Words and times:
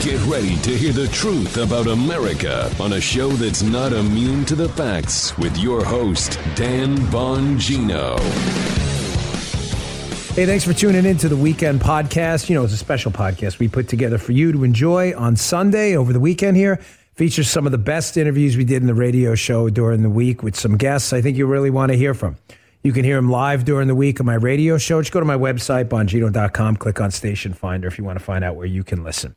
Get 0.00 0.18
ready 0.24 0.56
to 0.60 0.70
hear 0.70 0.94
the 0.94 1.08
truth 1.08 1.58
about 1.58 1.86
America 1.86 2.72
on 2.80 2.94
a 2.94 3.00
show 3.02 3.28
that's 3.28 3.62
not 3.62 3.92
immune 3.92 4.46
to 4.46 4.54
the 4.54 4.70
facts 4.70 5.36
with 5.36 5.58
your 5.58 5.84
host, 5.84 6.40
Dan 6.54 6.96
Bongino. 6.96 8.18
Hey, 10.34 10.46
thanks 10.46 10.64
for 10.64 10.72
tuning 10.72 11.04
in 11.04 11.18
to 11.18 11.28
the 11.28 11.36
weekend 11.36 11.82
podcast. 11.82 12.48
You 12.48 12.54
know, 12.54 12.64
it's 12.64 12.72
a 12.72 12.78
special 12.78 13.12
podcast 13.12 13.58
we 13.58 13.68
put 13.68 13.88
together 13.88 14.16
for 14.16 14.32
you 14.32 14.52
to 14.52 14.64
enjoy 14.64 15.14
on 15.14 15.36
Sunday 15.36 15.94
over 15.94 16.14
the 16.14 16.20
weekend 16.20 16.56
here. 16.56 16.76
Features 17.16 17.50
some 17.50 17.66
of 17.66 17.72
the 17.72 17.76
best 17.76 18.16
interviews 18.16 18.56
we 18.56 18.64
did 18.64 18.80
in 18.80 18.86
the 18.86 18.94
radio 18.94 19.34
show 19.34 19.68
during 19.68 20.00
the 20.00 20.08
week 20.08 20.42
with 20.42 20.56
some 20.56 20.78
guests 20.78 21.12
I 21.12 21.20
think 21.20 21.36
you 21.36 21.46
really 21.46 21.68
want 21.68 21.92
to 21.92 21.98
hear 21.98 22.14
from. 22.14 22.38
You 22.82 22.94
can 22.94 23.04
hear 23.04 23.16
them 23.16 23.28
live 23.28 23.66
during 23.66 23.86
the 23.86 23.94
week 23.94 24.18
on 24.18 24.24
my 24.24 24.32
radio 24.32 24.78
show. 24.78 25.02
Just 25.02 25.12
go 25.12 25.20
to 25.20 25.26
my 25.26 25.36
website, 25.36 25.90
bongino.com, 25.90 26.76
click 26.76 27.02
on 27.02 27.10
Station 27.10 27.52
Finder 27.52 27.86
if 27.86 27.98
you 27.98 28.04
want 28.04 28.18
to 28.18 28.24
find 28.24 28.42
out 28.42 28.56
where 28.56 28.64
you 28.64 28.82
can 28.82 29.04
listen. 29.04 29.36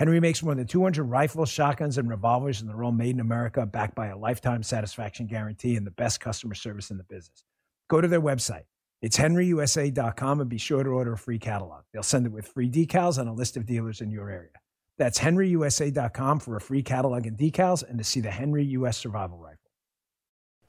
Henry 0.00 0.18
makes 0.18 0.42
more 0.42 0.54
than 0.54 0.66
200 0.66 1.04
rifles, 1.04 1.50
shotguns, 1.50 1.98
and 1.98 2.08
revolvers, 2.08 2.62
and 2.62 2.70
they're 2.70 2.82
all 2.82 2.90
made 2.90 3.16
in 3.16 3.20
America, 3.20 3.66
backed 3.66 3.94
by 3.94 4.06
a 4.06 4.16
lifetime 4.16 4.62
satisfaction 4.62 5.26
guarantee 5.26 5.76
and 5.76 5.86
the 5.86 5.90
best 5.90 6.20
customer 6.20 6.54
service 6.54 6.90
in 6.90 6.96
the 6.96 7.04
business. 7.04 7.44
Go 7.90 8.00
to 8.00 8.08
their 8.08 8.22
website. 8.22 8.62
It's 9.02 9.18
henryusa.com 9.18 10.40
and 10.40 10.48
be 10.48 10.56
sure 10.56 10.82
to 10.82 10.88
order 10.88 11.12
a 11.12 11.18
free 11.18 11.38
catalog. 11.38 11.82
They'll 11.92 12.02
send 12.02 12.24
it 12.24 12.32
with 12.32 12.48
free 12.48 12.70
decals 12.70 13.18
and 13.18 13.28
a 13.28 13.32
list 13.34 13.58
of 13.58 13.66
dealers 13.66 14.00
in 14.00 14.10
your 14.10 14.30
area. 14.30 14.48
That's 14.96 15.18
henryusa.com 15.18 16.40
for 16.40 16.56
a 16.56 16.62
free 16.62 16.82
catalog 16.82 17.26
and 17.26 17.36
decals 17.36 17.86
and 17.86 17.98
to 17.98 18.04
see 18.04 18.20
the 18.20 18.30
Henry 18.30 18.64
U.S. 18.64 18.96
Survival 18.96 19.36
Rifle. 19.36 19.59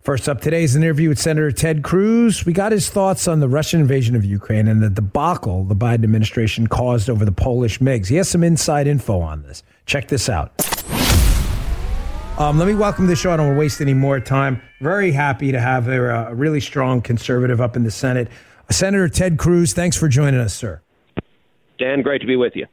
First 0.01 0.27
up 0.27 0.41
today 0.41 0.63
is 0.63 0.75
an 0.75 0.81
interview 0.81 1.09
with 1.09 1.19
Senator 1.19 1.51
Ted 1.51 1.83
Cruz. 1.83 2.43
We 2.43 2.53
got 2.53 2.71
his 2.71 2.89
thoughts 2.89 3.27
on 3.27 3.39
the 3.39 3.47
Russian 3.47 3.81
invasion 3.81 4.15
of 4.15 4.25
Ukraine 4.25 4.67
and 4.67 4.81
the 4.81 4.89
debacle 4.89 5.63
the 5.63 5.75
Biden 5.75 6.03
administration 6.03 6.65
caused 6.65 7.07
over 7.07 7.23
the 7.23 7.31
Polish 7.31 7.77
MiGs. 7.77 8.07
He 8.07 8.15
has 8.15 8.27
some 8.27 8.43
inside 8.43 8.87
info 8.87 9.19
on 9.19 9.43
this. 9.43 9.61
Check 9.85 10.07
this 10.07 10.27
out. 10.27 10.53
Um, 12.39 12.57
let 12.57 12.67
me 12.67 12.73
welcome 12.73 13.05
to 13.05 13.09
the 13.09 13.15
show. 13.15 13.31
I 13.31 13.37
don't 13.37 13.45
want 13.45 13.57
to 13.57 13.59
waste 13.59 13.79
any 13.79 13.93
more 13.93 14.19
time. 14.19 14.59
Very 14.79 15.11
happy 15.11 15.51
to 15.51 15.59
have 15.59 15.87
a, 15.87 16.29
a 16.29 16.33
really 16.33 16.61
strong 16.61 17.03
conservative 17.03 17.61
up 17.61 17.75
in 17.75 17.83
the 17.83 17.91
Senate. 17.91 18.27
Senator 18.71 19.07
Ted 19.07 19.37
Cruz, 19.37 19.73
thanks 19.73 19.95
for 19.95 20.07
joining 20.07 20.39
us, 20.39 20.55
sir. 20.55 20.81
Dan, 21.77 22.01
great 22.01 22.21
to 22.21 22.27
be 22.27 22.37
with 22.37 22.55
you. 22.55 22.65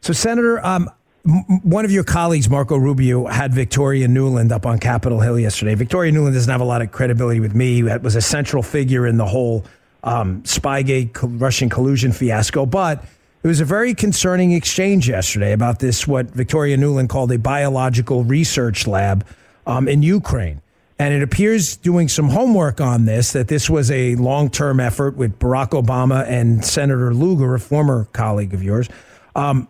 So, 0.00 0.14
Senator, 0.14 0.64
um, 0.64 0.90
one 1.26 1.84
of 1.84 1.90
your 1.90 2.04
colleagues, 2.04 2.48
Marco 2.48 2.76
Rubio, 2.76 3.26
had 3.26 3.52
Victoria 3.52 4.06
Nuland 4.06 4.52
up 4.52 4.64
on 4.64 4.78
Capitol 4.78 5.20
Hill 5.20 5.38
yesterday. 5.38 5.74
Victoria 5.74 6.12
Nuland 6.12 6.34
doesn't 6.34 6.50
have 6.50 6.60
a 6.60 6.64
lot 6.64 6.82
of 6.82 6.92
credibility 6.92 7.40
with 7.40 7.54
me. 7.54 7.74
He 7.74 7.82
was 7.82 8.14
a 8.14 8.20
central 8.20 8.62
figure 8.62 9.06
in 9.06 9.16
the 9.16 9.26
whole 9.26 9.64
um, 10.04 10.42
Spygate 10.42 11.10
Russian 11.40 11.68
collusion 11.68 12.12
fiasco, 12.12 12.64
but 12.64 13.04
it 13.42 13.48
was 13.48 13.60
a 13.60 13.64
very 13.64 13.92
concerning 13.92 14.52
exchange 14.52 15.08
yesterday 15.08 15.52
about 15.52 15.80
this, 15.80 16.06
what 16.06 16.26
Victoria 16.26 16.76
Nuland 16.76 17.08
called 17.08 17.32
a 17.32 17.38
biological 17.38 18.22
research 18.22 18.86
lab 18.86 19.26
um, 19.66 19.88
in 19.88 20.02
Ukraine. 20.02 20.62
And 20.98 21.12
it 21.12 21.22
appears 21.22 21.76
doing 21.76 22.08
some 22.08 22.28
homework 22.28 22.80
on 22.80 23.04
this 23.04 23.32
that 23.32 23.48
this 23.48 23.68
was 23.68 23.90
a 23.90 24.14
long 24.14 24.48
term 24.48 24.80
effort 24.80 25.16
with 25.16 25.38
Barack 25.38 25.70
Obama 25.70 26.24
and 26.26 26.64
Senator 26.64 27.12
Lugar, 27.12 27.54
a 27.54 27.60
former 27.60 28.06
colleague 28.12 28.54
of 28.54 28.62
yours, 28.62 28.88
um, 29.34 29.68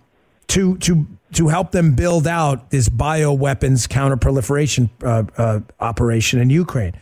to 0.48 0.76
to 0.78 1.06
to 1.32 1.48
help 1.48 1.72
them 1.72 1.94
build 1.94 2.26
out 2.26 2.70
this 2.70 2.88
bioweapons 2.88 3.88
counterproliferation 3.88 4.88
uh, 5.02 5.24
uh, 5.36 5.60
operation 5.80 6.40
in 6.40 6.50
Ukraine. 6.50 6.94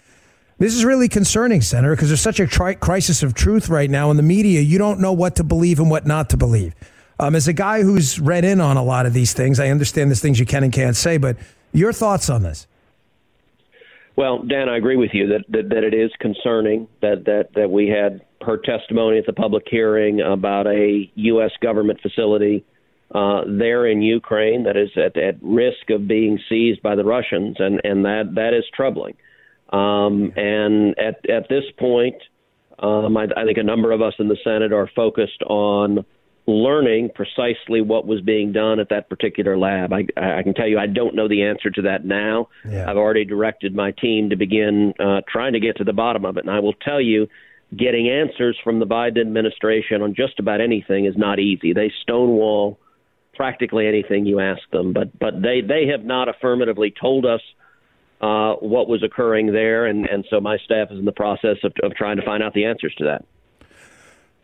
This 0.58 0.74
is 0.74 0.84
really 0.84 1.08
concerning, 1.08 1.60
Senator, 1.60 1.94
because 1.94 2.08
there's 2.08 2.20
such 2.20 2.40
a 2.40 2.46
tri- 2.46 2.74
crisis 2.74 3.22
of 3.22 3.34
truth 3.34 3.68
right 3.68 3.90
now 3.90 4.10
in 4.10 4.16
the 4.16 4.22
media. 4.22 4.60
You 4.60 4.78
don't 4.78 5.00
know 5.00 5.12
what 5.12 5.36
to 5.36 5.44
believe 5.44 5.78
and 5.78 5.90
what 5.90 6.06
not 6.06 6.30
to 6.30 6.36
believe. 6.36 6.74
Um, 7.18 7.34
as 7.34 7.48
a 7.48 7.52
guy 7.52 7.82
who's 7.82 8.18
read 8.18 8.44
in 8.44 8.60
on 8.60 8.76
a 8.76 8.82
lot 8.82 9.06
of 9.06 9.12
these 9.12 9.32
things, 9.32 9.60
I 9.60 9.68
understand 9.68 10.10
there's 10.10 10.20
things 10.20 10.40
you 10.40 10.46
can 10.46 10.64
and 10.64 10.72
can't 10.72 10.96
say, 10.96 11.16
but 11.16 11.36
your 11.72 11.92
thoughts 11.92 12.30
on 12.30 12.42
this? 12.42 12.66
Well, 14.16 14.42
Dan, 14.42 14.68
I 14.68 14.76
agree 14.76 14.96
with 14.96 15.10
you 15.12 15.28
that, 15.28 15.44
that, 15.48 15.68
that 15.70 15.84
it 15.84 15.92
is 15.92 16.10
concerning 16.20 16.86
that, 17.02 17.24
that, 17.26 17.48
that 17.56 17.70
we 17.70 17.88
had 17.88 18.24
her 18.42 18.56
testimony 18.56 19.18
at 19.18 19.26
the 19.26 19.32
public 19.32 19.64
hearing 19.68 20.20
about 20.20 20.66
a 20.68 21.10
U.S. 21.14 21.50
government 21.60 22.00
facility 22.00 22.64
uh, 23.14 23.42
there 23.46 23.86
in 23.86 24.02
Ukraine 24.02 24.64
that 24.64 24.76
is 24.76 24.90
at, 24.96 25.16
at 25.16 25.36
risk 25.40 25.90
of 25.90 26.08
being 26.08 26.38
seized 26.48 26.82
by 26.82 26.96
the 26.96 27.04
Russians, 27.04 27.56
and, 27.58 27.80
and 27.84 28.04
that, 28.04 28.32
that 28.34 28.54
is 28.54 28.64
troubling. 28.74 29.14
Um, 29.72 30.32
and 30.36 30.98
at, 30.98 31.28
at 31.30 31.48
this 31.48 31.64
point, 31.78 32.16
um, 32.78 33.16
I, 33.16 33.26
I 33.36 33.44
think 33.44 33.58
a 33.58 33.62
number 33.62 33.92
of 33.92 34.02
us 34.02 34.14
in 34.18 34.28
the 34.28 34.36
Senate 34.42 34.72
are 34.72 34.90
focused 34.94 35.42
on 35.46 36.04
learning 36.46 37.10
precisely 37.14 37.80
what 37.80 38.06
was 38.06 38.20
being 38.20 38.52
done 38.52 38.78
at 38.78 38.90
that 38.90 39.08
particular 39.08 39.56
lab. 39.56 39.92
I, 39.92 40.06
I 40.16 40.42
can 40.42 40.52
tell 40.52 40.68
you 40.68 40.78
I 40.78 40.86
don't 40.86 41.14
know 41.14 41.28
the 41.28 41.44
answer 41.44 41.70
to 41.70 41.82
that 41.82 42.04
now. 42.04 42.48
Yeah. 42.68 42.90
I've 42.90 42.98
already 42.98 43.24
directed 43.24 43.74
my 43.74 43.92
team 43.92 44.30
to 44.30 44.36
begin 44.36 44.92
uh, 45.00 45.22
trying 45.26 45.54
to 45.54 45.60
get 45.60 45.76
to 45.78 45.84
the 45.84 45.94
bottom 45.94 46.24
of 46.24 46.36
it. 46.36 46.44
And 46.44 46.50
I 46.50 46.60
will 46.60 46.74
tell 46.74 47.00
you, 47.00 47.28
getting 47.74 48.08
answers 48.10 48.58
from 48.62 48.78
the 48.78 48.86
Biden 48.86 49.20
administration 49.20 50.02
on 50.02 50.14
just 50.14 50.38
about 50.38 50.60
anything 50.60 51.06
is 51.06 51.14
not 51.16 51.38
easy. 51.38 51.72
They 51.72 51.90
stonewall 52.02 52.78
practically 53.34 53.86
anything 53.86 54.26
you 54.26 54.40
ask 54.40 54.62
them, 54.70 54.92
but 54.92 55.16
but 55.18 55.42
they 55.42 55.60
they 55.60 55.86
have 55.86 56.04
not 56.04 56.28
affirmatively 56.28 56.92
told 57.00 57.26
us 57.26 57.40
uh, 58.20 58.54
what 58.54 58.88
was 58.88 59.02
occurring 59.02 59.52
there, 59.52 59.86
and 59.86 60.06
and 60.06 60.24
so 60.30 60.40
my 60.40 60.58
staff 60.58 60.88
is 60.90 60.98
in 60.98 61.04
the 61.04 61.12
process 61.12 61.56
of, 61.62 61.72
of 61.82 61.94
trying 61.94 62.16
to 62.16 62.24
find 62.24 62.42
out 62.42 62.54
the 62.54 62.64
answers 62.64 62.94
to 62.96 63.04
that. 63.04 63.24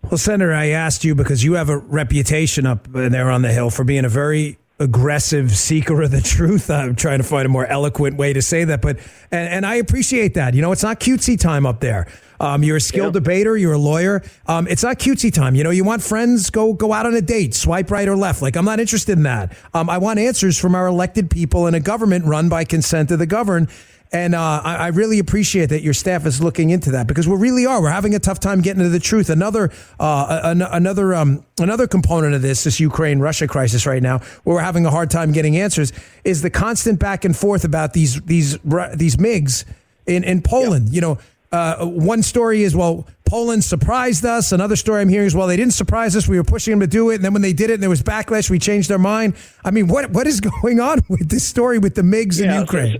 Well, 0.03 0.19
Senator, 0.19 0.53
I 0.53 0.69
asked 0.69 1.05
you 1.05 1.15
because 1.15 1.45
you 1.45 1.55
have 1.55 1.69
a 1.69 1.77
reputation 1.77 2.67
up 2.67 2.89
there 2.91 3.31
on 3.31 3.43
the 3.43 3.53
Hill 3.53 3.71
for 3.71 3.85
being 3.85 4.05
a 4.05 4.09
very 4.09 4.59
aggressive 4.79 5.51
seeker 5.53 6.03
of 6.03 6.11
the 6.11 6.23
truth. 6.23 6.71
I'm 6.71 6.97
trying 6.97 7.19
to 7.19 7.25
find 7.25 7.47
a 7.47 7.49
more 7.49 7.67
eloquent 7.67 8.17
way 8.17 8.33
to 8.33 8.43
say 8.43 8.65
that, 8.65 8.81
but 8.81 8.99
and, 9.31 9.49
and 9.49 9.67
I 9.67 9.77
appreciate 9.77 10.35
that. 10.35 10.55
You 10.55 10.63
know, 10.63 10.73
it's 10.73 10.83
not 10.83 11.01
cutesy 11.01 11.39
time 11.39 11.67
up 11.67 11.81
there. 11.81 12.07
Um, 12.41 12.65
you're 12.65 12.79
a 12.79 12.81
skilled 12.81 13.13
debater. 13.13 13.57
You're 13.57 13.75
a 13.75 13.79
lawyer. 13.79 14.23
Um, 14.47 14.67
it's 14.67 14.83
not 14.83 14.99
cutesy 14.99 15.33
time. 15.33 15.55
You 15.55 15.63
know, 15.63 15.71
you 15.71 15.85
want 15.85 16.03
friends, 16.03 16.51
go 16.51 16.73
go 16.73 16.93
out 16.93 17.07
on 17.07 17.15
a 17.15 17.21
date, 17.21 17.55
swipe 17.55 17.91
right 17.91 18.09
or 18.09 18.17
left. 18.17 18.41
Like 18.43 18.57
I'm 18.57 18.65
not 18.65 18.81
interested 18.81 19.17
in 19.19 19.25
that. 19.25 19.57
Um, 19.75 19.91
I 19.91 19.99
want 19.99 20.19
answers 20.19 20.59
from 20.59 20.75
our 20.75 20.87
elected 20.87 21.31
people 21.31 21.67
in 21.67 21.75
a 21.75 21.81
government 21.81 22.25
run 22.25 22.49
by 22.49 22.65
consent 22.65 23.11
of 23.11 23.19
the 23.19 23.27
governed. 23.27 23.69
And 24.13 24.35
uh, 24.35 24.61
I, 24.65 24.75
I, 24.75 24.87
really 24.89 25.21
appreciate 25.21 25.67
that 25.67 25.83
your 25.83 25.95
staff 25.95 26.27
is 26.27 26.43
looking 26.43 26.71
into 26.71 26.91
that 26.93 27.07
because 27.07 27.29
we 27.29 27.37
really 27.37 27.65
are. 27.65 27.81
We're 27.81 27.91
having 27.91 28.17
a 28.17 28.19
tough 28.19 28.41
time 28.41 28.61
getting 28.61 28.83
to 28.83 28.89
the 28.89 28.99
truth. 28.99 29.31
Another 29.31 29.71
uh, 30.01 30.41
an, 30.43 30.63
another 30.63 31.15
um, 31.15 31.45
another 31.61 31.87
component 31.87 32.35
of 32.35 32.43
this, 32.43 32.65
this 32.65 32.81
Ukraine 32.81 33.21
Russia 33.21 33.47
crisis 33.47 33.87
right 33.87 34.03
now, 34.03 34.19
where 34.43 34.57
we're 34.57 34.63
having 34.63 34.85
a 34.85 34.91
hard 34.91 35.13
time 35.13 35.31
getting 35.31 35.57
answers, 35.57 35.93
is 36.25 36.43
the 36.43 36.51
constant 36.51 36.99
back 36.99 37.25
and 37.25 37.37
forth 37.37 37.63
about 37.63 37.93
these 37.93 38.21
these 38.23 38.59
these 38.95 39.17
MIGs 39.17 39.65
in 40.07 40.25
in 40.25 40.43
Poland. 40.43 40.87
Yep. 40.87 40.95
You 40.95 41.01
know, 41.03 41.19
uh, 41.53 41.85
one 41.85 42.23
story 42.23 42.63
is 42.63 42.77
well. 42.77 43.07
Poland 43.25 43.63
surprised 43.63 44.25
us. 44.25 44.53
Another 44.53 44.77
story 44.77 45.01
I'm 45.01 45.09
hearing 45.09 45.27
is, 45.27 45.35
well, 45.35 45.47
they 45.47 45.57
didn't 45.57 45.75
surprise 45.75 46.17
us. 46.17 46.27
We 46.27 46.37
were 46.37 46.45
pushing 46.45 46.73
them 46.73 46.81
to 46.81 46.87
do 46.87 47.11
it. 47.11 47.17
And 47.17 47.25
then 47.25 47.33
when 47.33 47.43
they 47.43 47.53
did 47.53 47.71
it 47.71 47.75
and 47.75 47.83
there 47.83 47.91
was 47.91 48.03
backlash, 48.03 48.51
we 48.51 48.59
changed 48.59 48.91
our 48.91 48.99
mind. 48.99 49.35
I 49.65 49.71
mean, 49.71 49.87
what 49.87 50.11
what 50.11 50.27
is 50.27 50.41
going 50.63 50.81
on 50.81 51.01
with 51.09 51.29
this 51.29 51.47
story 51.47 51.79
with 51.79 51.95
the 51.95 52.03
MiGs 52.03 52.41
yeah, 52.41 52.55
in 52.55 52.61
Ukraine? 52.61 52.99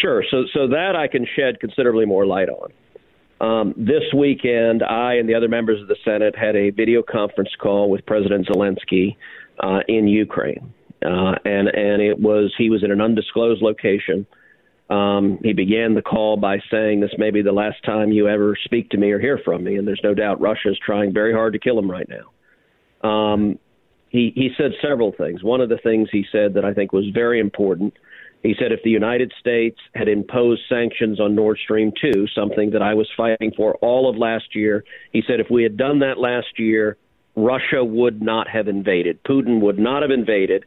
Sure. 0.00 0.22
So, 0.30 0.44
so 0.54 0.68
that 0.68 0.94
I 0.96 1.08
can 1.08 1.26
shed 1.36 1.60
considerably 1.60 2.06
more 2.06 2.26
light 2.26 2.48
on. 2.48 2.72
Um, 3.40 3.74
this 3.76 4.02
weekend, 4.16 4.82
I 4.82 5.14
and 5.14 5.28
the 5.28 5.34
other 5.34 5.48
members 5.48 5.80
of 5.80 5.88
the 5.88 5.96
Senate 6.04 6.36
had 6.36 6.56
a 6.56 6.70
video 6.70 7.02
conference 7.02 7.50
call 7.60 7.88
with 7.88 8.04
President 8.06 8.46
Zelensky 8.48 9.16
uh, 9.60 9.80
in 9.88 10.08
Ukraine. 10.08 10.72
uh, 11.04 11.34
and 11.44 11.68
and 11.68 12.02
it 12.02 12.18
was 12.18 12.52
he 12.58 12.70
was 12.70 12.82
in 12.82 12.90
an 12.90 13.00
undisclosed 13.00 13.62
location. 13.62 14.26
Um, 14.90 15.38
he 15.42 15.52
began 15.52 15.94
the 15.94 16.02
call 16.02 16.36
by 16.36 16.60
saying, 16.70 17.00
"This 17.00 17.16
may 17.18 17.30
be 17.30 17.42
the 17.42 17.52
last 17.52 17.82
time 17.84 18.10
you 18.10 18.28
ever 18.28 18.56
speak 18.64 18.90
to 18.90 18.96
me 18.96 19.10
or 19.10 19.18
hear 19.18 19.38
from 19.38 19.64
me." 19.64 19.76
And 19.76 19.86
there's 19.86 20.00
no 20.02 20.14
doubt 20.14 20.40
Russia 20.40 20.70
is 20.70 20.78
trying 20.78 21.12
very 21.12 21.32
hard 21.32 21.52
to 21.52 21.58
kill 21.58 21.78
him 21.78 21.90
right 21.90 22.08
now. 22.08 23.08
Um, 23.08 23.58
he 24.08 24.32
he 24.34 24.50
said 24.56 24.72
several 24.80 25.12
things. 25.12 25.42
One 25.42 25.60
of 25.60 25.68
the 25.68 25.78
things 25.78 26.08
he 26.10 26.24
said 26.32 26.54
that 26.54 26.64
I 26.64 26.72
think 26.72 26.92
was 26.92 27.06
very 27.12 27.38
important. 27.38 27.94
He 28.42 28.54
said 28.58 28.72
if 28.72 28.82
the 28.82 28.90
United 28.90 29.32
States 29.40 29.78
had 29.94 30.08
imposed 30.08 30.62
sanctions 30.68 31.18
on 31.20 31.34
Nord 31.34 31.58
Stream 31.58 31.92
2, 32.00 32.28
something 32.28 32.70
that 32.70 32.82
I 32.82 32.94
was 32.94 33.08
fighting 33.16 33.52
for 33.56 33.74
all 33.76 34.08
of 34.08 34.16
last 34.16 34.54
year, 34.54 34.84
he 35.12 35.22
said 35.26 35.40
if 35.40 35.50
we 35.50 35.64
had 35.64 35.76
done 35.76 35.98
that 36.00 36.18
last 36.18 36.58
year, 36.58 36.96
Russia 37.34 37.84
would 37.84 38.22
not 38.22 38.48
have 38.48 38.68
invaded. 38.68 39.22
Putin 39.24 39.60
would 39.60 39.78
not 39.78 40.02
have 40.02 40.12
invaded, 40.12 40.64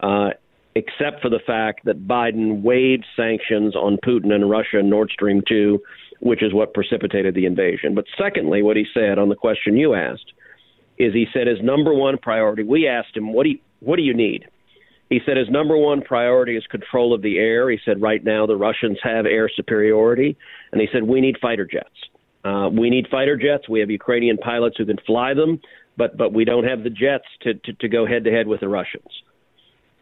uh, 0.00 0.30
except 0.78 1.20
for 1.20 1.28
the 1.28 1.40
fact 1.44 1.84
that 1.84 2.06
Biden 2.06 2.62
waived 2.62 3.04
sanctions 3.16 3.74
on 3.74 3.98
Putin 4.06 4.32
and 4.32 4.48
Russia 4.48 4.78
and 4.78 4.88
Nord 4.88 5.10
Stream 5.10 5.42
2, 5.48 5.80
which 6.20 6.40
is 6.40 6.54
what 6.54 6.72
precipitated 6.72 7.34
the 7.34 7.46
invasion. 7.46 7.96
But 7.96 8.04
secondly, 8.16 8.62
what 8.62 8.76
he 8.76 8.86
said 8.94 9.18
on 9.18 9.28
the 9.28 9.34
question 9.34 9.76
you 9.76 9.94
asked 9.94 10.32
is 10.96 11.12
he 11.12 11.26
said 11.32 11.48
his 11.48 11.58
number 11.62 11.92
one 11.92 12.16
priority. 12.18 12.62
We 12.62 12.86
asked 12.86 13.16
him, 13.16 13.32
"What 13.32 13.44
do 13.44 13.50
you, 13.50 13.58
what 13.80 13.96
do 13.96 14.02
you 14.02 14.14
need?" 14.14 14.46
He 15.10 15.20
said 15.24 15.36
his 15.36 15.48
number 15.48 15.76
one 15.76 16.02
priority 16.02 16.56
is 16.56 16.66
control 16.66 17.12
of 17.12 17.22
the 17.22 17.38
air. 17.38 17.70
He 17.70 17.78
said 17.84 18.00
right 18.00 18.22
now 18.22 18.46
the 18.46 18.56
Russians 18.56 18.98
have 19.02 19.26
air 19.26 19.48
superiority, 19.48 20.36
and 20.70 20.80
he 20.80 20.88
said 20.92 21.02
we 21.02 21.20
need 21.20 21.38
fighter 21.40 21.66
jets. 21.66 21.98
Uh, 22.44 22.68
we 22.70 22.88
need 22.88 23.08
fighter 23.10 23.36
jets. 23.36 23.68
We 23.68 23.80
have 23.80 23.90
Ukrainian 23.90 24.38
pilots 24.38 24.76
who 24.76 24.86
can 24.86 24.98
fly 25.06 25.34
them 25.34 25.60
but 25.98 26.16
but 26.16 26.32
we 26.32 26.44
don't 26.46 26.64
have 26.64 26.84
the 26.84 26.90
jets 26.90 27.26
to, 27.42 27.54
to, 27.54 27.72
to 27.74 27.88
go 27.88 28.06
head 28.06 28.24
to 28.24 28.30
head 28.30 28.46
with 28.46 28.60
the 28.60 28.68
Russians. 28.68 29.10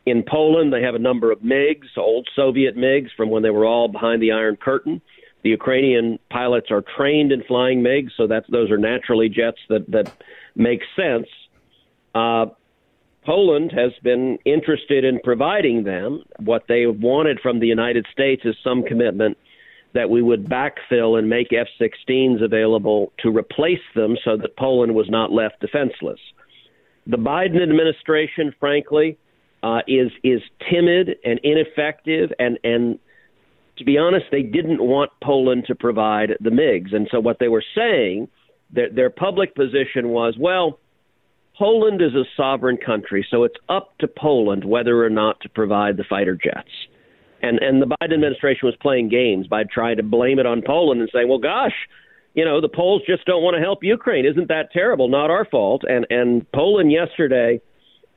In 0.07 0.23
Poland, 0.23 0.73
they 0.73 0.83
have 0.83 0.95
a 0.95 1.01
number 1.01 1.33
of 1.33 1.41
MiGs, 1.41 1.99
old 1.99 2.29
Soviet 2.37 2.77
MiGs 2.77 3.11
from 3.17 3.29
when 3.29 3.43
they 3.43 3.51
were 3.51 3.67
all 3.67 3.89
behind 3.89 4.23
the 4.23 4.31
Iron 4.31 4.57
Curtain. 4.57 5.03
The 5.43 5.51
Ukrainian 5.51 6.19
pilots 6.31 6.71
are 6.71 6.83
trained 6.97 7.33
in 7.33 7.43
flying 7.43 7.83
MiGs, 7.83 8.13
so 8.17 8.27
that's 8.29 8.49
those 8.49 8.71
are 8.71 8.79
naturally 8.79 9.29
jets 9.29 9.59
that 9.69 9.91
that 9.91 10.13
make 10.55 10.81
sense. 10.95 11.27
Uh, 12.15 12.47
Poland 13.25 13.73
has 13.73 13.93
been 14.05 14.39
interested 14.45 15.05
in 15.05 15.19
providing 15.23 15.83
them. 15.83 16.23
What 16.39 16.65
they 16.69 16.87
wanted 16.87 17.41
from 17.41 17.59
the 17.59 17.67
United 17.67 18.07
States 18.13 18.43
is 18.45 18.55
some 18.63 18.85
commitment 18.85 19.37
that 19.93 20.09
we 20.09 20.23
would 20.23 20.45
backfill 20.45 21.19
and 21.19 21.29
make 21.29 21.53
F 21.53 21.67
16s 21.81 22.43
available 22.43 23.13
to 23.19 23.37
replace 23.37 23.87
them 23.97 24.17
so 24.25 24.37
that 24.37 24.57
Poland 24.57 24.95
was 24.95 25.11
not 25.11 25.33
left 25.33 25.61
defenseless. 25.61 26.21
The 27.09 27.17
Biden 27.17 27.63
administration, 27.63 28.55
frankly, 28.61 29.19
uh, 29.67 29.81
is 29.89 30.13
is 30.23 30.41
timid 30.71 31.17
and 31.25 31.41
ineffective, 31.43 32.31
and 32.39 32.59
and 32.63 32.99
to 33.79 33.85
be 33.85 33.99
honest, 33.99 34.27
they 34.31 34.43
didn't 34.43 34.81
want 34.81 35.11
Poland 35.23 35.65
to 35.67 35.75
provide 35.75 36.31
the 36.41 36.51
MiGs, 36.51 36.95
and 36.95 37.09
so 37.11 37.19
what 37.19 37.39
they 37.41 37.49
were 37.49 37.65
saying, 37.75 38.29
their, 38.71 38.91
their 38.91 39.11
public 39.11 39.55
position 39.55 40.09
was, 40.11 40.35
well, 40.39 40.79
Poland 41.59 42.01
is 42.01 42.15
a 42.15 42.25
sovereign 42.37 42.79
country, 42.79 43.27
so 43.31 43.43
it's 43.45 43.57
up 43.69 43.99
to 43.99 44.07
Poland 44.07 44.65
whether 44.65 45.05
or 45.05 45.11
not 45.11 45.41
to 45.41 45.49
provide 45.49 45.97
the 45.97 46.05
fighter 46.09 46.37
jets. 46.37 46.71
And 47.43 47.59
and 47.59 47.83
the 47.83 47.87
Biden 47.87 48.15
administration 48.15 48.67
was 48.67 48.77
playing 48.81 49.09
games 49.09 49.47
by 49.47 49.65
trying 49.65 49.97
to 49.97 50.03
blame 50.03 50.39
it 50.39 50.47
on 50.47 50.63
Poland 50.65 51.01
and 51.01 51.11
saying, 51.13 51.29
"Well, 51.29 51.39
gosh, 51.39 51.75
you 52.35 52.45
know, 52.45 52.61
the 52.61 52.69
Poles 52.69 53.03
just 53.07 53.25
don't 53.27 53.43
want 53.43 53.57
to 53.57 53.61
help 53.61 53.85
Ukraine. 53.85 54.25
Isn't 54.25 54.49
that 54.49 54.73
terrible? 54.73 55.09
Not 55.09 55.31
our 55.31 55.45
fault." 55.45 55.83
And 55.87 56.07
and 56.09 56.51
Poland 56.53 56.93
yesterday, 56.93 57.61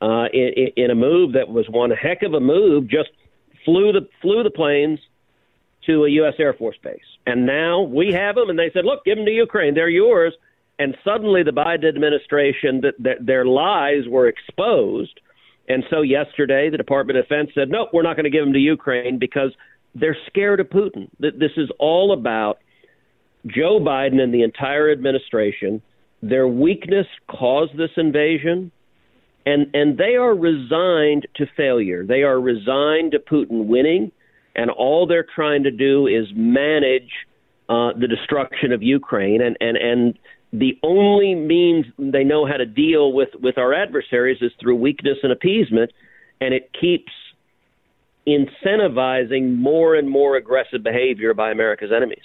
uh, 0.02 0.26
in, 0.34 0.70
in 0.76 0.92
a 0.92 0.96
move 0.96 1.34
that 1.34 1.50
was 1.50 1.66
one 1.70 1.92
heck 1.92 2.24
of 2.24 2.34
a 2.34 2.40
move, 2.40 2.88
just 2.88 3.10
flew 3.66 3.92
the 3.92 4.08
flew 4.22 4.44
the 4.44 4.50
planes 4.50 5.00
to 5.86 6.06
a 6.06 6.10
U.S. 6.10 6.34
Air 6.40 6.54
Force 6.54 6.78
base. 6.84 7.00
And 7.26 7.46
now 7.46 7.82
we 7.82 8.12
have 8.14 8.36
them, 8.36 8.50
and 8.50 8.58
they 8.58 8.72
said, 8.74 8.86
"Look, 8.86 9.06
give 9.06 9.18
them 9.18 9.26
to 9.26 9.32
Ukraine. 9.32 9.74
They're 9.74 9.90
yours." 9.90 10.34
And 10.78 10.96
suddenly, 11.04 11.44
the 11.44 11.52
Biden 11.52 11.90
administration, 11.90 12.80
that, 12.82 12.94
that 13.00 13.26
their 13.26 13.46
lies 13.46 14.08
were 14.08 14.30
exposed 14.30 15.20
and 15.70 15.84
so 15.92 16.02
yesterday, 16.02 16.70
the 16.70 16.78
Department 16.78 17.20
of 17.20 17.26
Defense 17.26 17.52
said, 17.54 17.70
no, 17.70 17.88
we're 17.94 18.02
not 18.02 18.16
going 18.16 18.24
to 18.24 18.32
give 18.32 18.44
them 18.44 18.54
to 18.54 18.60
Ukraine 18.60 19.20
because 19.20 19.52
they're 19.94 20.18
scared 20.28 20.60
of 20.60 20.68
Putin. 20.70 21.10
That 21.20 21.40
This 21.40 21.52
is 21.56 21.70
all 21.78 22.12
about 22.12 22.58
Joe 23.46 23.80
Biden 23.80 24.20
and 24.20 24.34
the 24.34 24.42
entire 24.42 24.92
administration. 24.92 25.82
Their 26.24 26.48
weakness 26.48 27.06
caused 27.30 27.78
this 27.78 27.92
invasion, 27.96 28.72
and, 29.46 29.68
and 29.74 29.98
they 29.98 30.16
are 30.16 30.36
resigned 30.36 31.28
to 31.36 31.46
failure. 31.58 32.06
They 32.06 32.24
are 32.24 32.40
resigned 32.40 33.12
to 33.14 33.20
Putin 33.20 33.68
winning, 33.68 34.12
and 34.56 34.70
all 34.70 35.08
they're 35.08 35.26
trying 35.36 35.64
to 35.64 35.72
do 35.72 36.08
is 36.08 36.26
manage 36.36 37.12
uh, 37.70 37.94
the 38.00 38.08
destruction 38.08 38.72
of 38.72 38.84
Ukraine. 38.84 39.42
And, 39.42 39.58
and, 39.62 39.78
and 39.78 40.20
the 40.52 40.78
only 40.84 41.36
means 41.36 41.86
they 41.98 42.24
know 42.24 42.46
how 42.46 42.58
to 42.58 42.66
deal 42.66 43.14
with 43.14 43.30
with 43.40 43.58
our 43.58 43.74
adversaries 43.74 44.40
is 44.42 44.52
through 44.60 44.76
weakness 44.76 45.18
and 45.22 45.32
appeasement, 45.32 45.92
and 46.42 46.54
it 46.54 46.72
keeps 46.80 47.12
incentivizing 48.28 49.56
more 49.58 49.96
and 49.96 50.10
more 50.10 50.36
aggressive 50.36 50.84
behavior 50.84 51.34
by 51.34 51.52
America's 51.52 51.92
enemies. 51.96 52.24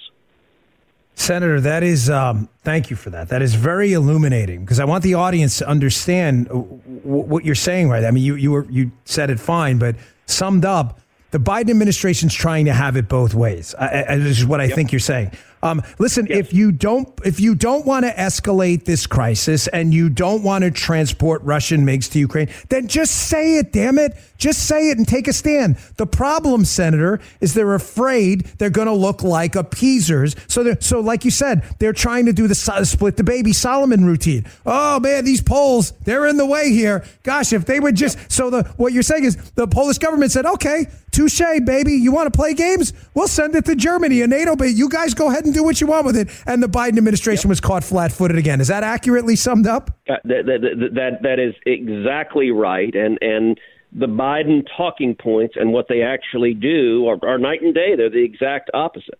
Senator, 1.16 1.60
that 1.60 1.82
is, 1.82 2.10
um, 2.10 2.48
thank 2.62 2.90
you 2.90 2.96
for 2.96 3.10
that. 3.10 3.28
That 3.28 3.40
is 3.40 3.54
very 3.54 3.92
illuminating 3.92 4.60
because 4.60 4.80
I 4.80 4.84
want 4.84 5.04
the 5.04 5.14
audience 5.14 5.58
to 5.58 5.68
understand 5.68 6.48
w- 6.48 6.80
what 7.04 7.44
you're 7.44 7.54
saying 7.54 7.88
right. 7.88 8.04
I 8.04 8.10
mean, 8.10 8.24
you, 8.24 8.34
you, 8.34 8.50
were, 8.50 8.66
you 8.68 8.90
said 9.04 9.30
it 9.30 9.38
fine, 9.38 9.78
but 9.78 9.96
summed 10.26 10.64
up, 10.64 11.00
the 11.30 11.38
Biden 11.38 11.70
administration's 11.70 12.34
trying 12.34 12.64
to 12.66 12.72
have 12.72 12.96
it 12.96 13.08
both 13.08 13.34
ways. 13.34 13.74
I, 13.78 14.04
I, 14.08 14.16
this 14.18 14.38
is 14.38 14.46
what 14.46 14.60
I 14.60 14.64
yep. 14.64 14.74
think 14.74 14.92
you're 14.92 15.00
saying. 15.00 15.32
Um, 15.64 15.82
listen, 15.98 16.26
yes. 16.26 16.38
if 16.38 16.52
you 16.52 16.72
don't 16.72 17.08
if 17.24 17.40
you 17.40 17.54
don't 17.54 17.86
want 17.86 18.04
to 18.04 18.12
escalate 18.12 18.84
this 18.84 19.06
crisis 19.06 19.66
and 19.68 19.94
you 19.94 20.10
don't 20.10 20.42
want 20.42 20.62
to 20.62 20.70
transport 20.70 21.42
Russian 21.42 21.86
MiGs 21.86 22.12
to 22.12 22.18
Ukraine, 22.18 22.50
then 22.68 22.86
just 22.86 23.28
say 23.28 23.56
it. 23.56 23.72
Damn 23.72 23.98
it, 23.98 24.14
just 24.36 24.68
say 24.68 24.90
it 24.90 24.98
and 24.98 25.08
take 25.08 25.26
a 25.26 25.32
stand. 25.32 25.76
The 25.96 26.06
problem, 26.06 26.66
Senator, 26.66 27.18
is 27.40 27.54
they're 27.54 27.74
afraid 27.74 28.44
they're 28.58 28.68
going 28.68 28.88
to 28.88 28.92
look 28.94 29.22
like 29.22 29.56
appeasers. 29.56 30.36
So, 30.48 30.74
so 30.80 31.00
like 31.00 31.24
you 31.24 31.30
said, 31.30 31.64
they're 31.78 31.94
trying 31.94 32.26
to 32.26 32.34
do 32.34 32.46
the 32.46 32.54
split 32.54 33.16
the 33.16 33.24
baby 33.24 33.54
Solomon 33.54 34.04
routine. 34.04 34.44
Oh 34.66 35.00
man, 35.00 35.24
these 35.24 35.40
Poles, 35.40 35.92
they're 36.04 36.26
in 36.26 36.36
the 36.36 36.46
way 36.46 36.72
here. 36.72 37.04
Gosh, 37.22 37.54
if 37.54 37.64
they 37.64 37.80
would 37.80 37.96
just 37.96 38.18
so 38.30 38.50
the 38.50 38.64
what 38.76 38.92
you're 38.92 39.02
saying 39.02 39.24
is 39.24 39.36
the 39.52 39.66
Polish 39.66 39.96
government 39.96 40.30
said, 40.30 40.44
okay, 40.44 40.88
touche, 41.14 41.40
baby, 41.64 41.92
you 41.92 42.12
want 42.12 42.32
to 42.32 42.36
play 42.36 42.54
games? 42.54 42.92
We'll 43.14 43.28
send 43.28 43.54
it 43.54 43.64
to 43.66 43.76
Germany 43.76 44.22
and 44.22 44.30
NATO, 44.30 44.56
but 44.56 44.70
you 44.70 44.88
guys 44.88 45.14
go 45.14 45.30
ahead 45.30 45.44
and 45.44 45.54
do 45.54 45.62
what 45.62 45.80
you 45.80 45.86
want 45.86 46.06
with 46.06 46.16
it. 46.16 46.28
And 46.46 46.62
the 46.62 46.68
Biden 46.68 46.98
administration 46.98 47.48
yep. 47.48 47.50
was 47.50 47.60
caught 47.60 47.84
flat 47.84 48.12
footed 48.12 48.36
again. 48.36 48.60
Is 48.60 48.68
that 48.68 48.82
accurately 48.82 49.36
summed 49.36 49.66
up? 49.66 49.90
Uh, 50.08 50.16
that, 50.24 50.46
that, 50.46 50.90
that, 50.94 51.22
that 51.22 51.38
is 51.38 51.54
exactly 51.64 52.50
right. 52.50 52.94
And, 52.94 53.18
and 53.22 53.58
the 53.92 54.06
Biden 54.06 54.66
talking 54.76 55.14
points 55.14 55.54
and 55.56 55.72
what 55.72 55.86
they 55.88 56.02
actually 56.02 56.54
do 56.54 57.06
are, 57.06 57.18
are 57.22 57.38
night 57.38 57.62
and 57.62 57.72
day. 57.72 57.94
They're 57.96 58.10
the 58.10 58.24
exact 58.24 58.70
opposite. 58.74 59.18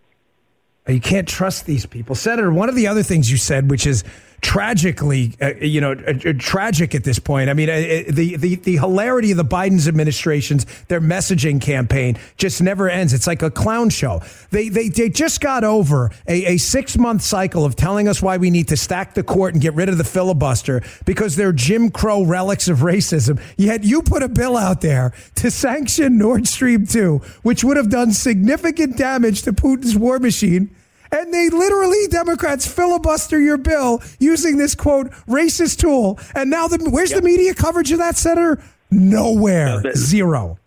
You 0.87 0.99
can't 0.99 1.27
trust 1.27 1.65
these 1.65 1.85
people. 1.85 2.13
Senator, 2.13 2.51
one 2.51 2.69
of 2.69 2.75
the 2.75 2.85
other 2.85 3.01
things 3.01 3.31
you 3.31 3.37
said, 3.37 3.71
which 3.71 3.87
is 3.87 4.03
tragically, 4.41 5.33
uh, 5.41 5.53
you 5.61 5.81
know, 5.81 5.91
uh, 5.91 6.13
uh, 6.29 6.33
tragic 6.37 6.95
at 6.95 7.03
this 7.03 7.19
point. 7.19 7.49
I 7.49 7.53
mean, 7.53 7.69
uh, 7.69 7.73
uh, 7.73 8.03
the, 8.09 8.35
the 8.37 8.55
the 8.55 8.77
hilarity 8.77 9.31
of 9.31 9.37
the 9.37 9.45
Biden's 9.45 9.87
administration's 9.87 10.65
their 10.87 11.01
messaging 11.01 11.61
campaign 11.61 12.17
just 12.37 12.61
never 12.61 12.89
ends. 12.89 13.13
It's 13.13 13.27
like 13.27 13.41
a 13.41 13.51
clown 13.51 13.89
show. 13.89 14.21
They 14.51 14.69
they, 14.69 14.89
they 14.89 15.09
just 15.09 15.41
got 15.41 15.63
over 15.63 16.11
a, 16.27 16.53
a 16.53 16.57
six 16.57 16.97
month 16.97 17.21
cycle 17.21 17.65
of 17.65 17.75
telling 17.75 18.07
us 18.07 18.21
why 18.21 18.37
we 18.37 18.49
need 18.49 18.67
to 18.69 18.77
stack 18.77 19.13
the 19.13 19.23
court 19.23 19.53
and 19.53 19.61
get 19.61 19.73
rid 19.73 19.89
of 19.89 19.97
the 19.97 20.03
filibuster 20.03 20.81
because 21.05 21.35
they're 21.35 21.53
Jim 21.53 21.89
Crow 21.89 22.23
relics 22.23 22.67
of 22.67 22.79
racism. 22.79 23.41
Yet 23.57 23.83
you 23.83 24.01
put 24.01 24.23
a 24.23 24.29
bill 24.29 24.57
out 24.57 24.81
there 24.81 25.13
to 25.35 25.51
sanction 25.51 26.17
Nord 26.17 26.47
Stream 26.47 26.85
two, 26.85 27.21
which 27.43 27.63
would 27.63 27.77
have 27.77 27.89
done 27.89 28.11
significant 28.11 28.97
damage 28.97 29.43
to 29.43 29.53
Putin's 29.53 29.97
war 29.97 30.19
machine 30.19 30.75
and 31.15 31.33
they 31.33 31.49
literally 31.49 32.07
Democrats 32.09 32.67
filibuster 32.67 33.39
your 33.39 33.57
bill 33.57 34.01
using 34.19 34.57
this 34.57 34.75
quote 34.75 35.11
racist 35.27 35.79
tool. 35.79 36.19
And 36.33 36.49
now 36.49 36.67
the 36.67 36.89
where's 36.89 37.11
yep. 37.11 37.21
the 37.21 37.25
media 37.25 37.53
coverage 37.53 37.91
of 37.91 37.99
that, 37.99 38.17
Senator? 38.17 38.61
Nowhere, 38.91 39.81
that, 39.81 39.97
zero. 39.97 40.57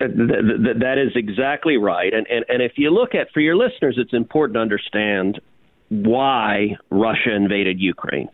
Uh, 0.00 0.06
that, 0.06 0.60
that, 0.64 0.80
that 0.80 0.98
is 0.98 1.12
exactly 1.14 1.76
right. 1.76 2.12
And, 2.12 2.26
and 2.28 2.44
and 2.48 2.62
if 2.62 2.72
you 2.76 2.90
look 2.90 3.14
at 3.14 3.30
for 3.32 3.40
your 3.40 3.56
listeners, 3.56 3.96
it's 3.98 4.12
important 4.12 4.54
to 4.54 4.60
understand 4.60 5.40
why 5.88 6.76
Russia 6.90 7.34
invaded 7.34 7.80
Ukraine. 7.80 8.28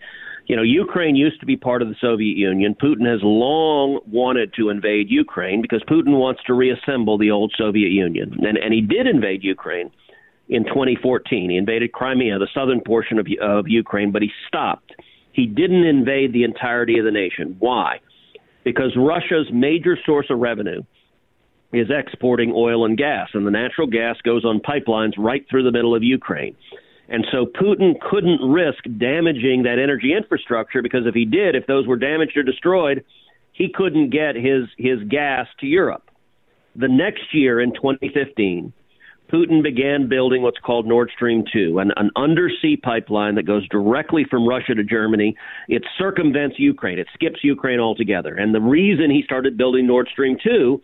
You 0.46 0.56
know, 0.56 0.62
Ukraine 0.62 1.14
used 1.14 1.38
to 1.40 1.46
be 1.46 1.56
part 1.56 1.80
of 1.80 1.88
the 1.88 1.94
Soviet 2.00 2.36
Union. 2.36 2.74
Putin 2.74 3.06
has 3.08 3.20
long 3.22 4.00
wanted 4.10 4.52
to 4.54 4.68
invade 4.68 5.08
Ukraine 5.08 5.62
because 5.62 5.80
Putin 5.88 6.18
wants 6.18 6.40
to 6.48 6.54
reassemble 6.54 7.18
the 7.18 7.30
old 7.30 7.54
Soviet 7.56 7.90
Union. 7.90 8.36
And, 8.40 8.58
and 8.58 8.74
he 8.74 8.80
did 8.80 9.06
invade 9.06 9.44
Ukraine 9.44 9.92
in 10.50 10.64
2014. 10.64 11.50
He 11.50 11.56
invaded 11.56 11.92
Crimea, 11.92 12.38
the 12.38 12.48
southern 12.52 12.82
portion 12.82 13.18
of, 13.18 13.26
of 13.40 13.68
Ukraine, 13.68 14.12
but 14.12 14.20
he 14.20 14.30
stopped. 14.46 14.92
He 15.32 15.46
didn't 15.46 15.84
invade 15.84 16.34
the 16.34 16.44
entirety 16.44 16.98
of 16.98 17.06
the 17.06 17.10
nation. 17.10 17.56
Why? 17.58 18.00
because 18.64 18.96
Russia's 18.96 19.48
major 19.52 19.96
source 20.04 20.26
of 20.30 20.38
revenue 20.38 20.82
is 21.72 21.88
exporting 21.90 22.52
oil 22.54 22.84
and 22.84 22.98
gas, 22.98 23.28
and 23.32 23.46
the 23.46 23.50
natural 23.50 23.86
gas 23.86 24.16
goes 24.24 24.44
on 24.44 24.60
pipelines 24.60 25.12
right 25.16 25.46
through 25.48 25.62
the 25.62 25.72
middle 25.72 25.94
of 25.94 26.02
Ukraine. 26.02 26.56
And 27.08 27.26
so 27.32 27.46
Putin 27.46 27.98
couldn't 28.00 28.40
risk 28.40 28.84
damaging 28.98 29.64
that 29.64 29.78
energy 29.82 30.14
infrastructure 30.16 30.82
because 30.82 31.06
if 31.06 31.14
he 31.14 31.24
did, 31.24 31.56
if 31.56 31.66
those 31.66 31.86
were 31.86 31.96
damaged 31.96 32.36
or 32.36 32.42
destroyed, 32.42 33.04
he 33.52 33.68
couldn't 33.72 34.10
get 34.10 34.36
his, 34.36 34.68
his 34.78 35.02
gas 35.08 35.46
to 35.60 35.66
Europe. 35.66 36.08
The 36.76 36.88
next 36.88 37.34
year 37.34 37.60
in 37.60 37.72
2015, 37.74 38.72
Putin 39.32 39.62
began 39.62 40.08
building 40.08 40.42
what's 40.42 40.58
called 40.58 40.86
Nord 40.86 41.10
Stream 41.14 41.44
2, 41.52 41.78
an, 41.78 41.92
an 41.96 42.10
undersea 42.16 42.76
pipeline 42.76 43.36
that 43.36 43.44
goes 43.44 43.66
directly 43.68 44.24
from 44.28 44.46
Russia 44.46 44.74
to 44.74 44.82
Germany. 44.82 45.36
It 45.68 45.84
circumvents 45.98 46.58
Ukraine, 46.58 46.98
it 46.98 47.06
skips 47.14 47.40
Ukraine 47.42 47.78
altogether. 47.78 48.34
And 48.34 48.54
the 48.54 48.60
reason 48.60 49.10
he 49.10 49.22
started 49.22 49.56
building 49.56 49.86
Nord 49.86 50.08
Stream 50.12 50.36
2 50.42 50.80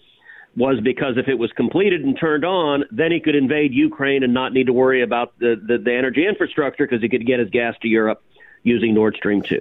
was 0.57 0.81
because 0.83 1.19
if 1.19 1.29
it 1.29 1.39
was 1.39 1.53
completed 1.53 2.03
and 2.03 2.19
turned 2.19 2.45
on, 2.45 2.85
then 2.91 3.13
he 3.13 3.21
could 3.21 3.35
invade 3.35 3.75
Ukraine 3.75 4.23
and 4.23 4.33
not 4.33 4.53
need 4.53 4.67
to 4.67 4.73
worry 4.73 5.03
about 5.03 5.39
the, 5.39 5.61
the, 5.67 5.79
the 5.79 5.93
energy 5.93 6.27
infrastructure 6.27 6.87
because 6.87 7.03
he 7.03 7.09
could 7.09 7.27
get 7.27 7.41
his 7.41 7.51
gas 7.51 7.75
to 7.83 7.89
Europe 7.89 8.23
using 8.63 8.95
Nord 8.95 9.17
Stream 9.17 9.43
2. 9.43 9.61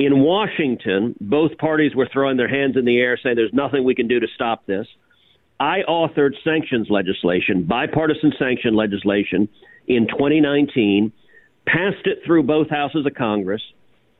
In 0.00 0.20
Washington, 0.20 1.14
both 1.20 1.56
parties 1.58 1.94
were 1.94 2.08
throwing 2.12 2.36
their 2.36 2.48
hands 2.48 2.76
in 2.76 2.84
the 2.84 2.98
air 2.98 3.16
saying 3.16 3.36
there's 3.36 3.52
nothing 3.52 3.84
we 3.84 3.94
can 3.94 4.08
do 4.08 4.18
to 4.18 4.26
stop 4.34 4.66
this. 4.66 4.88
I 5.64 5.80
authored 5.88 6.34
sanctions 6.44 6.88
legislation, 6.90 7.64
bipartisan 7.64 8.34
sanction 8.38 8.76
legislation 8.76 9.48
in 9.88 10.06
2019, 10.08 11.10
passed 11.66 12.04
it 12.06 12.18
through 12.26 12.42
both 12.42 12.68
houses 12.68 13.06
of 13.06 13.14
Congress. 13.14 13.62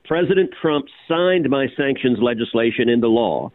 President 0.07 0.55
Trump 0.63 0.87
signed 1.07 1.51
my 1.51 1.67
sanctions 1.77 2.19
legislation 2.23 2.89
into 2.89 3.09
law, 3.09 3.53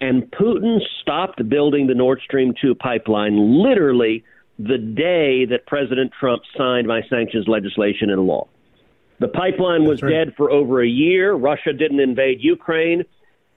and 0.00 0.22
Putin 0.30 0.78
stopped 1.02 1.46
building 1.50 1.86
the 1.86 1.94
Nord 1.94 2.22
Stream 2.24 2.54
2 2.62 2.74
pipeline 2.74 3.62
literally 3.62 4.24
the 4.58 4.78
day 4.78 5.44
that 5.44 5.66
President 5.66 6.12
Trump 6.18 6.44
signed 6.56 6.86
my 6.86 7.02
sanctions 7.10 7.46
legislation 7.46 8.08
into 8.08 8.22
law. 8.22 8.48
The 9.18 9.28
pipeline 9.28 9.84
was 9.84 10.02
right. 10.02 10.12
dead 10.12 10.34
for 10.34 10.50
over 10.50 10.82
a 10.82 10.88
year. 10.88 11.34
Russia 11.34 11.74
didn't 11.74 12.00
invade 12.00 12.38
Ukraine. 12.40 13.04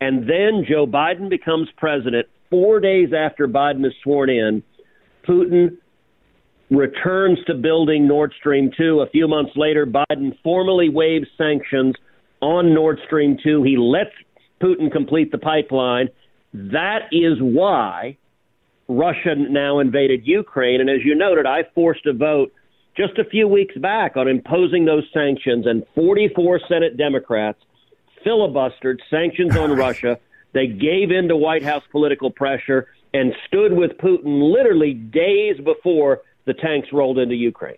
And 0.01 0.23
then 0.23 0.65
Joe 0.67 0.85
Biden 0.85 1.29
becomes 1.29 1.69
president 1.77 2.27
four 2.51 2.79
days 2.79 3.10
after 3.17 3.48
Biden 3.48 3.84
is 3.86 3.93
sworn 4.03 4.29
in, 4.29 4.62
Putin 5.27 5.77
returns 6.70 7.39
to 7.48 7.55
building 7.55 8.08
Nord 8.08 8.34
Stream 8.39 8.70
2. 8.77 9.01
A 9.01 9.10
few 9.10 9.27
months 9.27 9.53
later, 9.55 9.88
Biden 9.88 10.38
formally 10.43 10.89
waives 10.89 11.27
sanctions 11.38 11.96
on 12.41 12.74
Nord 12.74 13.00
Stream 13.08 13.38
2. 13.43 13.63
He 13.63 13.77
lets 13.77 14.12
Putin 14.62 14.91
complete 14.91 15.31
the 15.31 15.38
pipeline. 15.39 16.10
That 16.53 17.08
is 17.12 17.38
why 17.39 18.17
Russia 18.88 19.36
now 19.36 19.79
invaded 19.79 20.27
Ukraine. 20.27 20.81
And 20.81 20.89
as 20.89 21.00
you 21.03 21.15
noted, 21.15 21.46
I 21.46 21.63
forced 21.74 22.05
a 22.05 22.13
vote 22.13 22.53
just 22.96 23.17
a 23.17 23.25
few 23.25 23.48
weeks 23.48 23.75
back 23.77 24.17
on 24.17 24.27
imposing 24.27 24.86
those 24.86 25.05
sanctions, 25.13 25.65
and 25.65 25.86
44 25.96 26.60
Senate 26.67 26.98
Democrats 26.98 27.60
filibustered 28.25 28.98
sanctions 29.10 29.55
on 29.55 29.72
Russia 29.77 30.20
they 30.53 30.67
gave 30.67 31.12
in 31.12 31.27
to 31.29 31.36
White 31.36 31.63
House 31.63 31.84
political 31.91 32.31
pressure 32.31 32.88
and 33.13 33.34
stood 33.48 33.74
with 33.74 33.91
Putin 33.98 34.51
literally 34.53 34.93
days 34.93 35.58
before 35.63 36.22
the 36.46 36.53
tanks 36.53 36.89
rolled 36.91 37.17
into 37.17 37.36
Ukraine. 37.36 37.77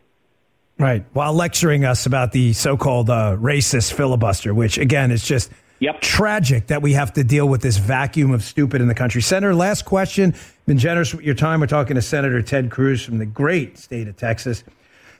Right. 0.79 1.05
While 1.13 1.33
lecturing 1.33 1.85
us 1.85 2.05
about 2.05 2.31
the 2.31 2.53
so 2.53 2.77
called 2.77 3.09
uh, 3.09 3.37
racist 3.39 3.93
filibuster, 3.93 4.53
which 4.53 4.77
again 4.77 5.11
is 5.11 5.23
just 5.23 5.51
yep. 5.79 6.01
tragic 6.01 6.67
that 6.67 6.81
we 6.81 6.93
have 6.93 7.13
to 7.13 7.23
deal 7.23 7.47
with 7.47 7.61
this 7.61 7.77
vacuum 7.77 8.31
of 8.31 8.43
stupid 8.43 8.81
in 8.81 8.87
the 8.87 8.95
country. 8.95 9.21
Senator, 9.21 9.53
last 9.53 9.85
question. 9.85 10.33
Been 10.65 10.79
generous 10.79 11.13
with 11.13 11.23
your 11.23 11.35
time. 11.35 11.59
We're 11.59 11.67
talking 11.67 11.95
to 11.95 12.01
Senator 12.01 12.41
Ted 12.41 12.71
Cruz 12.71 13.03
from 13.03 13.19
the 13.19 13.25
great 13.25 13.77
state 13.77 14.07
of 14.07 14.17
Texas. 14.17 14.63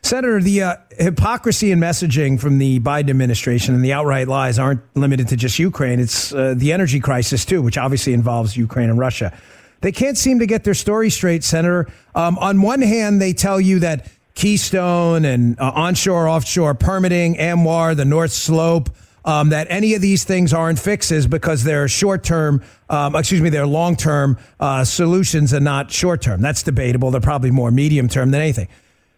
Senator, 0.03 0.41
the 0.41 0.61
uh, 0.63 0.75
hypocrisy 0.97 1.71
in 1.71 1.79
messaging 1.79 2.37
from 2.37 2.57
the 2.57 2.81
Biden 2.81 3.09
administration 3.09 3.73
and 3.73 3.83
the 3.83 3.93
outright 3.93 4.27
lies 4.27 4.59
aren't 4.59 4.81
limited 4.97 5.29
to 5.29 5.37
just 5.37 5.57
Ukraine. 5.59 6.01
It's 6.01 6.33
uh, 6.33 6.53
the 6.57 6.73
energy 6.73 6.99
crisis, 6.99 7.45
too, 7.45 7.61
which 7.61 7.77
obviously 7.77 8.13
involves 8.13 8.57
Ukraine 8.57 8.89
and 8.89 8.99
Russia. 8.99 9.35
They 9.79 9.93
can't 9.93 10.17
seem 10.17 10.39
to 10.39 10.45
get 10.45 10.65
their 10.65 10.73
story 10.73 11.09
straight, 11.09 11.43
Senator. 11.43 11.87
Um, 12.15 12.37
on 12.39 12.61
one 12.61 12.81
hand, 12.81 13.21
they 13.21 13.31
tell 13.31 13.61
you 13.61 13.79
that 13.79 14.09
Keystone 14.35 15.23
and 15.23 15.57
uh, 15.57 15.71
onshore, 15.73 16.27
offshore 16.27 16.75
permitting, 16.75 17.35
ANWR, 17.35 17.95
the 17.95 18.05
North 18.05 18.33
Slope, 18.33 18.89
um, 19.23 19.49
that 19.49 19.67
any 19.69 19.93
of 19.93 20.01
these 20.01 20.25
things 20.25 20.53
aren't 20.53 20.79
fixes 20.79 21.27
because 21.27 21.63
they're 21.63 21.87
short 21.87 22.25
term, 22.25 22.61
um, 22.89 23.15
excuse 23.15 23.41
me, 23.41 23.49
they're 23.49 23.65
long 23.65 23.95
term 23.95 24.37
uh, 24.59 24.83
solutions 24.83 25.53
and 25.53 25.63
not 25.63 25.91
short 25.91 26.21
term. 26.21 26.41
That's 26.41 26.61
debatable. 26.61 27.09
They're 27.09 27.21
probably 27.21 27.51
more 27.51 27.71
medium 27.71 28.09
term 28.09 28.31
than 28.31 28.41
anything. 28.41 28.67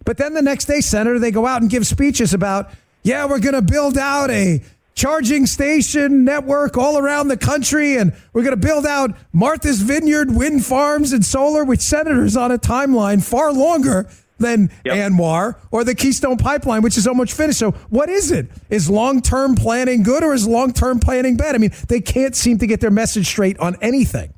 But 0.05 0.17
then 0.17 0.33
the 0.33 0.41
next 0.41 0.65
day, 0.65 0.81
Senator, 0.81 1.19
they 1.19 1.31
go 1.31 1.45
out 1.45 1.61
and 1.61 1.69
give 1.69 1.85
speeches 1.85 2.33
about, 2.33 2.69
yeah, 3.03 3.25
we're 3.25 3.39
going 3.39 3.55
to 3.55 3.61
build 3.61 3.97
out 3.97 4.29
a 4.29 4.61
charging 4.93 5.45
station 5.45 6.23
network 6.23 6.77
all 6.77 6.97
around 6.97 7.27
the 7.27 7.37
country, 7.37 7.97
and 7.97 8.13
we're 8.31 8.43
going 8.43 8.59
to 8.59 8.67
build 8.67 8.85
out 8.85 9.11
Martha's 9.33 9.81
Vineyard 9.81 10.33
wind 10.33 10.65
farms 10.65 11.11
and 11.11 11.25
solar, 11.25 11.65
which 11.65 11.81
senators 11.81 12.37
on 12.37 12.51
a 12.51 12.57
timeline 12.57 13.21
far 13.21 13.51
longer 13.51 14.07
than 14.37 14.69
yep. 14.83 15.11
ANWR 15.11 15.55
or 15.71 15.83
the 15.83 15.95
Keystone 15.95 16.37
Pipeline, 16.37 16.81
which 16.81 16.97
is 16.97 17.07
almost 17.07 17.33
finished. 17.35 17.59
So, 17.59 17.71
what 17.89 18.09
is 18.09 18.31
it? 18.31 18.47
Is 18.69 18.89
long 18.89 19.21
term 19.21 19.55
planning 19.55 20.03
good 20.03 20.23
or 20.23 20.33
is 20.33 20.47
long 20.47 20.73
term 20.73 20.99
planning 20.99 21.37
bad? 21.37 21.55
I 21.55 21.57
mean, 21.57 21.71
they 21.87 22.01
can't 22.01 22.35
seem 22.35 22.57
to 22.59 22.67
get 22.67 22.79
their 22.79 22.91
message 22.91 23.27
straight 23.27 23.57
on 23.59 23.77
anything. 23.81 24.34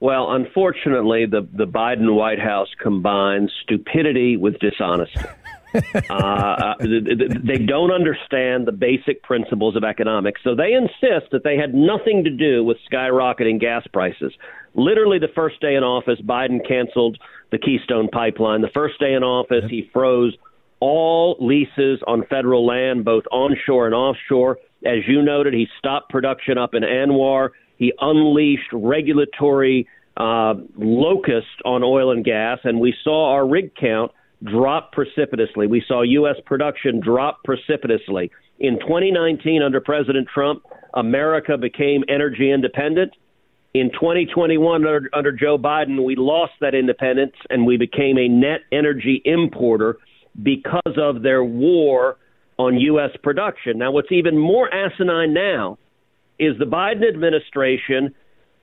Well, 0.00 0.32
unfortunately, 0.32 1.26
the 1.26 1.46
the 1.52 1.66
Biden 1.66 2.14
White 2.14 2.40
House 2.40 2.68
combines 2.80 3.52
stupidity 3.62 4.38
with 4.38 4.58
dishonesty. 4.58 5.20
uh, 6.10 6.14
uh 6.14 6.74
they 6.80 7.58
don't 7.58 7.92
understand 7.92 8.66
the 8.66 8.72
basic 8.72 9.22
principles 9.22 9.76
of 9.76 9.84
economics, 9.84 10.40
so 10.42 10.54
they 10.54 10.72
insist 10.72 11.30
that 11.32 11.44
they 11.44 11.58
had 11.58 11.74
nothing 11.74 12.24
to 12.24 12.30
do 12.30 12.64
with 12.64 12.78
skyrocketing 12.90 13.60
gas 13.60 13.86
prices. 13.92 14.32
Literally, 14.74 15.18
the 15.18 15.28
first 15.34 15.60
day 15.60 15.74
in 15.74 15.84
office, 15.84 16.18
Biden 16.22 16.66
canceled 16.66 17.18
the 17.52 17.58
Keystone 17.58 18.08
Pipeline. 18.08 18.62
The 18.62 18.70
first 18.72 18.98
day 18.98 19.12
in 19.12 19.22
office, 19.22 19.64
he 19.68 19.90
froze 19.92 20.34
all 20.80 21.36
leases 21.40 22.00
on 22.06 22.24
federal 22.30 22.64
land, 22.66 23.04
both 23.04 23.24
onshore 23.30 23.84
and 23.84 23.94
offshore. 23.94 24.58
As 24.86 25.06
you 25.06 25.20
noted, 25.22 25.52
he 25.52 25.66
stopped 25.78 26.08
production 26.08 26.56
up 26.56 26.74
in 26.74 26.82
ANWR. 26.84 27.50
He 27.80 27.94
unleashed 27.98 28.70
regulatory 28.74 29.88
uh, 30.18 30.54
on 31.64 31.82
oil 31.82 32.12
and 32.12 32.22
gas, 32.22 32.58
and 32.62 32.78
we 32.78 32.94
saw 33.02 33.32
our 33.32 33.48
rig 33.48 33.74
count 33.74 34.12
drop 34.44 34.92
precipitously. 34.92 35.66
We 35.66 35.82
saw 35.88 36.02
U.S. 36.02 36.36
production 36.44 37.00
drop 37.00 37.42
precipitously. 37.42 38.30
In 38.58 38.78
2019, 38.80 39.62
under 39.62 39.80
President 39.80 40.28
Trump, 40.32 40.62
America 40.92 41.56
became 41.56 42.04
energy 42.06 42.52
independent. 42.52 43.14
In 43.72 43.90
2021, 43.92 44.86
under, 44.86 45.08
under 45.14 45.32
Joe 45.32 45.56
Biden, 45.56 46.04
we 46.04 46.16
lost 46.16 46.52
that 46.60 46.74
independence 46.74 47.34
and 47.48 47.64
we 47.64 47.78
became 47.78 48.18
a 48.18 48.28
net 48.28 48.60
energy 48.72 49.22
importer 49.24 49.96
because 50.42 50.98
of 50.98 51.22
their 51.22 51.42
war 51.42 52.18
on 52.58 52.78
U.S. 52.78 53.10
production. 53.22 53.78
Now, 53.78 53.90
what's 53.90 54.12
even 54.12 54.36
more 54.36 54.68
asinine 54.68 55.32
now 55.32 55.78
is 56.40 56.58
the 56.58 56.64
Biden 56.64 57.06
administration 57.06 58.14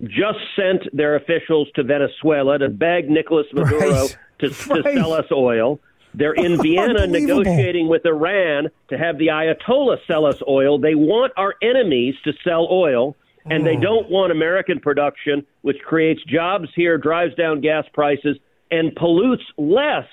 just 0.03 0.39
sent 0.55 0.83
their 0.95 1.15
officials 1.15 1.67
to 1.75 1.83
Venezuela 1.83 2.59
to 2.59 2.69
beg 2.69 3.09
Nicolas 3.09 3.47
Maduro 3.53 3.79
right. 3.79 4.17
to, 4.39 4.47
right. 4.47 4.83
to 4.83 4.93
sell 4.95 5.13
us 5.13 5.25
oil. 5.31 5.79
They're 6.13 6.33
in 6.33 6.61
Vienna 6.61 7.07
negotiating 7.07 7.87
with 7.87 8.05
Iran 8.05 8.69
to 8.89 8.97
have 8.97 9.17
the 9.17 9.27
Ayatollah 9.27 9.97
sell 10.07 10.25
us 10.25 10.37
oil. 10.47 10.79
They 10.79 10.95
want 10.95 11.33
our 11.37 11.55
enemies 11.61 12.15
to 12.23 12.33
sell 12.43 12.67
oil, 12.71 13.15
and 13.45 13.61
oh. 13.61 13.65
they 13.65 13.75
don't 13.75 14.09
want 14.09 14.31
American 14.31 14.79
production, 14.79 15.45
which 15.61 15.77
creates 15.85 16.23
jobs 16.23 16.69
here, 16.75 16.97
drives 16.97 17.35
down 17.35 17.61
gas 17.61 17.85
prices, 17.93 18.37
and 18.71 18.95
pollutes 18.95 19.43
less 19.57 20.07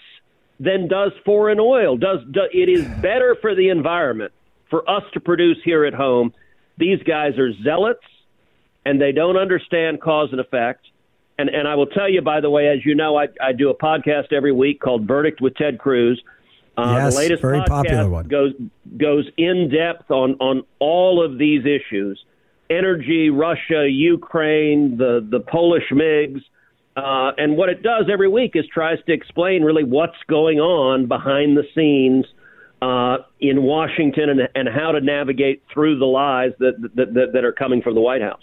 than 0.60 0.88
does 0.88 1.12
foreign 1.24 1.60
oil. 1.60 1.96
Does, 1.96 2.20
does 2.30 2.48
it 2.52 2.68
is 2.68 2.84
better 3.02 3.36
for 3.40 3.54
the 3.54 3.68
environment 3.68 4.32
for 4.70 4.88
us 4.88 5.04
to 5.12 5.20
produce 5.20 5.58
here 5.64 5.84
at 5.84 5.94
home. 5.94 6.32
These 6.76 7.02
guys 7.02 7.38
are 7.38 7.52
zealots 7.62 8.04
and 8.84 9.00
they 9.00 9.12
don't 9.12 9.36
understand 9.36 10.00
cause 10.00 10.28
and 10.32 10.40
effect. 10.40 10.86
And 11.38 11.48
and 11.48 11.66
I 11.66 11.74
will 11.74 11.86
tell 11.86 12.08
you, 12.08 12.22
by 12.22 12.40
the 12.40 12.50
way, 12.50 12.68
as 12.68 12.84
you 12.84 12.94
know, 12.94 13.16
I, 13.16 13.28
I 13.40 13.52
do 13.52 13.70
a 13.70 13.74
podcast 13.76 14.32
every 14.32 14.52
week 14.52 14.80
called 14.80 15.06
Verdict 15.06 15.40
with 15.40 15.56
Ted 15.56 15.78
Cruz. 15.78 16.22
Uh, 16.76 16.94
yes, 16.98 17.14
the 17.14 17.20
latest 17.20 17.42
very 17.42 17.62
popular 17.64 18.08
one. 18.08 18.26
goes 18.26 18.52
goes 18.96 19.28
in 19.36 19.68
depth 19.68 20.10
on 20.10 20.34
on 20.34 20.62
all 20.78 21.24
of 21.24 21.38
these 21.38 21.62
issues: 21.64 22.24
energy, 22.70 23.30
Russia, 23.30 23.88
Ukraine, 23.88 24.96
the 24.96 25.26
the 25.28 25.40
Polish 25.40 25.90
MIGs. 25.90 26.42
Uh, 26.96 27.32
and 27.38 27.56
what 27.56 27.68
it 27.68 27.82
does 27.82 28.04
every 28.12 28.28
week 28.28 28.52
is 28.54 28.64
tries 28.72 28.98
to 29.06 29.12
explain 29.12 29.64
really 29.64 29.82
what's 29.82 30.16
going 30.28 30.60
on 30.60 31.06
behind 31.06 31.56
the 31.56 31.64
scenes 31.74 32.24
uh, 32.82 33.18
in 33.40 33.62
Washington 33.62 34.30
and, 34.30 34.40
and 34.54 34.68
how 34.68 34.92
to 34.92 35.00
navigate 35.00 35.62
through 35.72 35.98
the 35.98 36.06
lies 36.06 36.52
that, 36.58 36.74
that, 36.94 37.14
that, 37.14 37.32
that 37.32 37.44
are 37.44 37.52
coming 37.52 37.82
from 37.82 37.94
the 37.94 38.00
White 38.00 38.22
House. 38.22 38.42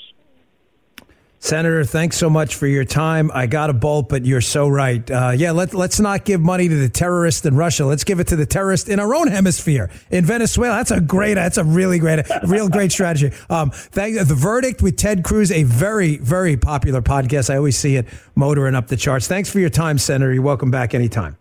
Senator, 1.43 1.83
thanks 1.83 2.17
so 2.17 2.29
much 2.29 2.53
for 2.53 2.67
your 2.67 2.85
time. 2.85 3.31
I 3.33 3.47
got 3.47 3.71
a 3.71 3.73
bolt, 3.73 4.09
but 4.09 4.25
you're 4.25 4.41
so 4.41 4.67
right. 4.67 5.09
Uh, 5.09 5.33
yeah, 5.35 5.49
let, 5.49 5.73
let's 5.73 5.99
not 5.99 6.23
give 6.23 6.39
money 6.39 6.69
to 6.69 6.75
the 6.75 6.87
terrorists 6.87 7.43
in 7.47 7.55
Russia. 7.55 7.83
Let's 7.83 8.03
give 8.03 8.19
it 8.19 8.27
to 8.27 8.35
the 8.35 8.45
terrorists 8.45 8.87
in 8.87 8.99
our 8.99 9.15
own 9.15 9.27
hemisphere 9.27 9.89
in 10.11 10.23
Venezuela. 10.23 10.75
That's 10.75 10.91
a 10.91 11.01
great, 11.01 11.33
that's 11.33 11.57
a 11.57 11.63
really 11.63 11.97
great, 11.97 12.27
real 12.47 12.69
great 12.69 12.91
strategy. 12.91 13.31
Um, 13.49 13.71
thank 13.71 14.19
the 14.19 14.35
verdict 14.35 14.83
with 14.83 14.97
Ted 14.97 15.23
Cruz, 15.23 15.51
a 15.51 15.63
very, 15.63 16.17
very 16.17 16.57
popular 16.57 17.01
podcast. 17.01 17.49
I 17.49 17.57
always 17.57 17.75
see 17.75 17.95
it 17.95 18.05
motoring 18.35 18.75
up 18.75 18.89
the 18.89 18.97
charts. 18.97 19.27
Thanks 19.27 19.49
for 19.49 19.57
your 19.57 19.71
time, 19.71 19.97
Senator. 19.97 20.31
You're 20.31 20.43
welcome 20.43 20.69
back 20.69 20.93
anytime. 20.93 21.37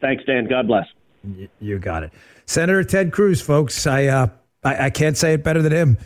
Thanks, 0.00 0.24
Dan. 0.24 0.48
God 0.48 0.66
bless. 0.66 0.86
You 1.60 1.78
got 1.78 2.02
it, 2.02 2.12
Senator 2.46 2.84
Ted 2.84 3.12
Cruz, 3.12 3.40
folks. 3.40 3.86
I, 3.86 4.06
uh, 4.06 4.26
I, 4.64 4.86
I 4.86 4.90
can't 4.90 5.16
say 5.16 5.34
it 5.34 5.44
better 5.44 5.62
than 5.62 5.72
him 5.72 5.98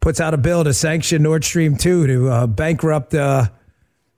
puts 0.00 0.20
out 0.20 0.34
a 0.34 0.38
bill 0.38 0.64
to 0.64 0.72
sanction 0.72 1.22
Nord 1.22 1.44
Stream 1.44 1.76
2 1.76 2.06
to 2.06 2.28
uh, 2.28 2.46
bankrupt 2.46 3.14
uh, 3.14 3.46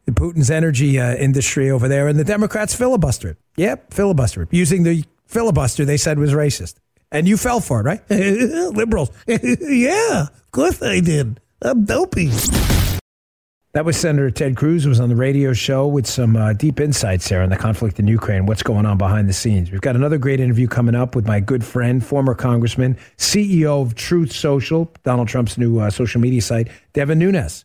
Putin's 0.08 0.50
energy 0.50 0.98
uh, 0.98 1.14
industry 1.14 1.70
over 1.70 1.88
there. 1.88 2.08
And 2.08 2.18
the 2.18 2.24
Democrats 2.24 2.74
filibuster 2.74 3.30
it. 3.30 3.36
Yep, 3.56 3.94
filibuster 3.94 4.42
it. 4.42 4.48
Using 4.50 4.82
the 4.82 5.04
filibuster 5.26 5.84
they 5.84 5.96
said 5.96 6.18
was 6.18 6.32
racist. 6.32 6.74
And 7.12 7.26
you 7.26 7.36
fell 7.36 7.60
for 7.60 7.80
it, 7.80 7.84
right? 7.84 8.10
Liberals. 8.10 9.10
yeah, 9.26 10.22
of 10.22 10.52
course 10.52 10.80
I 10.82 11.00
did. 11.00 11.40
I'm 11.62 11.84
dopey. 11.84 12.30
That 13.72 13.84
was 13.84 13.96
Senator 13.96 14.32
Ted 14.32 14.56
Cruz 14.56 14.82
who 14.82 14.88
was 14.88 14.98
on 14.98 15.10
the 15.10 15.14
radio 15.14 15.52
show 15.52 15.86
with 15.86 16.04
some 16.04 16.34
uh, 16.34 16.54
deep 16.54 16.80
insights 16.80 17.28
there 17.28 17.40
on 17.40 17.50
the 17.50 17.56
conflict 17.56 18.00
in 18.00 18.08
Ukraine, 18.08 18.46
what's 18.46 18.64
going 18.64 18.84
on 18.84 18.98
behind 18.98 19.28
the 19.28 19.32
scenes. 19.32 19.70
We've 19.70 19.80
got 19.80 19.94
another 19.94 20.18
great 20.18 20.40
interview 20.40 20.66
coming 20.66 20.96
up 20.96 21.14
with 21.14 21.24
my 21.24 21.38
good 21.38 21.64
friend, 21.64 22.04
former 22.04 22.34
congressman, 22.34 22.98
CEO 23.16 23.80
of 23.80 23.94
Truth 23.94 24.32
Social, 24.32 24.92
Donald 25.04 25.28
Trump's 25.28 25.56
new 25.56 25.78
uh, 25.78 25.88
social 25.88 26.20
media 26.20 26.42
site, 26.42 26.66
Devin 26.94 27.20
Nunes. 27.20 27.64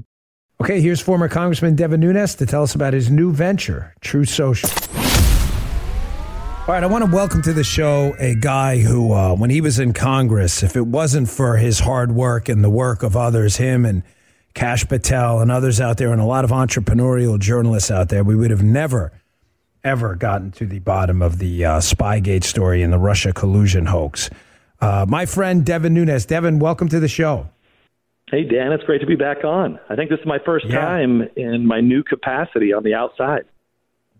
Okay, 0.61 0.79
here's 0.79 1.01
former 1.01 1.27
Congressman 1.27 1.73
Devin 1.73 2.01
Nunes 2.01 2.35
to 2.35 2.45
tell 2.45 2.61
us 2.61 2.75
about 2.75 2.93
his 2.93 3.09
new 3.09 3.31
venture, 3.31 3.95
Truth 3.99 4.29
Social. 4.29 4.69
All 6.59 6.75
right, 6.75 6.83
I 6.83 6.85
want 6.85 7.03
to 7.03 7.09
welcome 7.09 7.41
to 7.41 7.51
the 7.51 7.63
show 7.63 8.13
a 8.19 8.35
guy 8.35 8.77
who, 8.77 9.11
uh, 9.11 9.33
when 9.33 9.49
he 9.49 9.59
was 9.59 9.79
in 9.79 9.91
Congress, 9.91 10.61
if 10.61 10.75
it 10.75 10.85
wasn't 10.85 11.29
for 11.29 11.57
his 11.57 11.79
hard 11.79 12.11
work 12.11 12.47
and 12.47 12.63
the 12.63 12.69
work 12.69 13.01
of 13.01 13.17
others, 13.17 13.57
him 13.57 13.87
and 13.87 14.03
Kash 14.53 14.87
Patel 14.87 15.39
and 15.39 15.51
others 15.51 15.81
out 15.81 15.97
there, 15.97 16.11
and 16.11 16.21
a 16.21 16.25
lot 16.25 16.45
of 16.45 16.51
entrepreneurial 16.51 17.39
journalists 17.39 17.89
out 17.89 18.09
there, 18.09 18.23
we 18.23 18.35
would 18.35 18.51
have 18.51 18.61
never, 18.61 19.11
ever 19.83 20.13
gotten 20.13 20.51
to 20.51 20.67
the 20.67 20.77
bottom 20.77 21.23
of 21.23 21.39
the 21.39 21.65
uh, 21.65 21.79
Spygate 21.79 22.43
story 22.43 22.83
and 22.83 22.93
the 22.93 22.99
Russia 22.99 23.33
collusion 23.33 23.87
hoax. 23.87 24.29
Uh, 24.79 25.07
my 25.09 25.25
friend 25.25 25.65
Devin 25.65 25.95
Nunes. 25.95 26.27
Devin, 26.27 26.59
welcome 26.59 26.87
to 26.87 26.99
the 26.99 27.07
show. 27.07 27.49
Hey, 28.31 28.45
Dan, 28.45 28.71
it's 28.71 28.85
great 28.85 29.01
to 29.01 29.05
be 29.05 29.17
back 29.17 29.43
on. 29.43 29.77
I 29.89 29.97
think 29.97 30.09
this 30.09 30.19
is 30.21 30.25
my 30.25 30.39
first 30.45 30.65
yeah. 30.65 30.79
time 30.79 31.27
in 31.35 31.67
my 31.67 31.81
new 31.81 32.01
capacity 32.01 32.71
on 32.71 32.81
the 32.81 32.93
outside. 32.93 33.43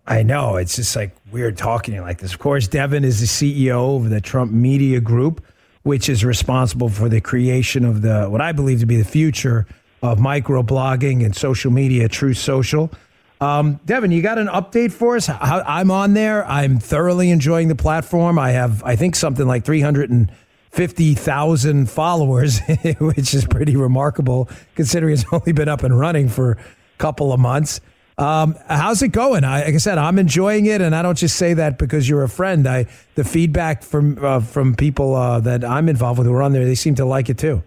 I 0.06 0.22
know. 0.22 0.58
It's 0.58 0.76
just 0.76 0.94
like 0.98 1.16
weird 1.32 1.58
talking 1.58 2.00
like 2.02 2.20
this. 2.20 2.34
Of 2.34 2.40
course, 2.40 2.68
Devin 2.68 3.06
is 3.06 3.22
the 3.22 3.26
CEO 3.26 3.96
of 3.96 4.10
the 4.10 4.20
Trump 4.20 4.52
Media 4.52 5.00
Group, 5.00 5.46
which 5.84 6.10
is 6.10 6.26
responsible 6.26 6.90
for 6.90 7.08
the 7.08 7.22
creation 7.22 7.86
of 7.86 8.02
the 8.02 8.26
what 8.26 8.42
I 8.42 8.52
believe 8.52 8.82
to 8.82 8.86
be 8.86 8.98
the 8.98 9.06
future 9.06 9.66
of 10.02 10.18
microblogging 10.18 11.24
and 11.24 11.34
social 11.34 11.72
media, 11.72 12.10
Truth 12.10 12.38
Social. 12.38 12.92
Um, 13.40 13.80
Devin, 13.86 14.12
you 14.12 14.22
got 14.22 14.38
an 14.38 14.48
update 14.48 14.92
for 14.92 15.16
us? 15.16 15.30
I'm 15.30 15.90
on 15.90 16.16
there. 16.16 16.46
I'm 16.46 16.80
thoroughly 16.80 17.32
enjoying 17.32 17.70
the 17.70 17.76
platform. 17.76 18.38
I 18.38 18.52
have, 18.52 18.84
I 18.84 18.98
think, 18.98 19.16
something 19.16 19.48
like 19.48 19.64
300 19.64 20.10
and 20.10 20.32
50,000 20.72 21.90
followers, 21.90 22.60
which 23.00 23.34
is 23.34 23.46
pretty 23.46 23.76
remarkable 23.76 24.50
considering 24.76 25.14
it's 25.14 25.26
only 25.32 25.52
been 25.52 25.70
up 25.70 25.84
and 25.84 25.98
running 25.98 26.30
for 26.30 26.52
a 26.54 26.58
couple 26.98 27.34
of 27.34 27.40
months. 27.40 27.82
Um, 28.18 28.56
how's 28.68 29.02
it 29.02 29.10
going? 29.10 29.44
I, 29.44 29.64
like 29.64 29.74
I 29.74 29.78
said, 29.78 29.98
I'm 29.98 30.20
enjoying 30.20 30.68
it, 30.68 30.82
and 30.82 30.96
I 30.96 31.02
don't 31.02 31.18
just 31.18 31.38
say 31.38 31.54
that 31.56 31.80
because 31.80 32.08
you're 32.08 32.24
a 32.24 32.30
friend. 32.30 32.68
I 32.68 32.86
the 33.16 33.24
feedback 33.24 33.84
from 33.84 34.24
uh, 34.24 34.42
from 34.42 34.76
people 34.76 35.16
uh, 35.16 35.40
that 35.40 35.64
I'm 35.64 35.90
involved 35.90 36.20
with 36.20 36.28
who 36.28 36.34
are 36.34 36.44
on 36.44 36.52
there, 36.52 36.66
they 36.66 36.76
seem 36.76 36.94
to 36.96 37.06
like 37.06 37.30
it 37.30 37.38
too. 37.38 37.64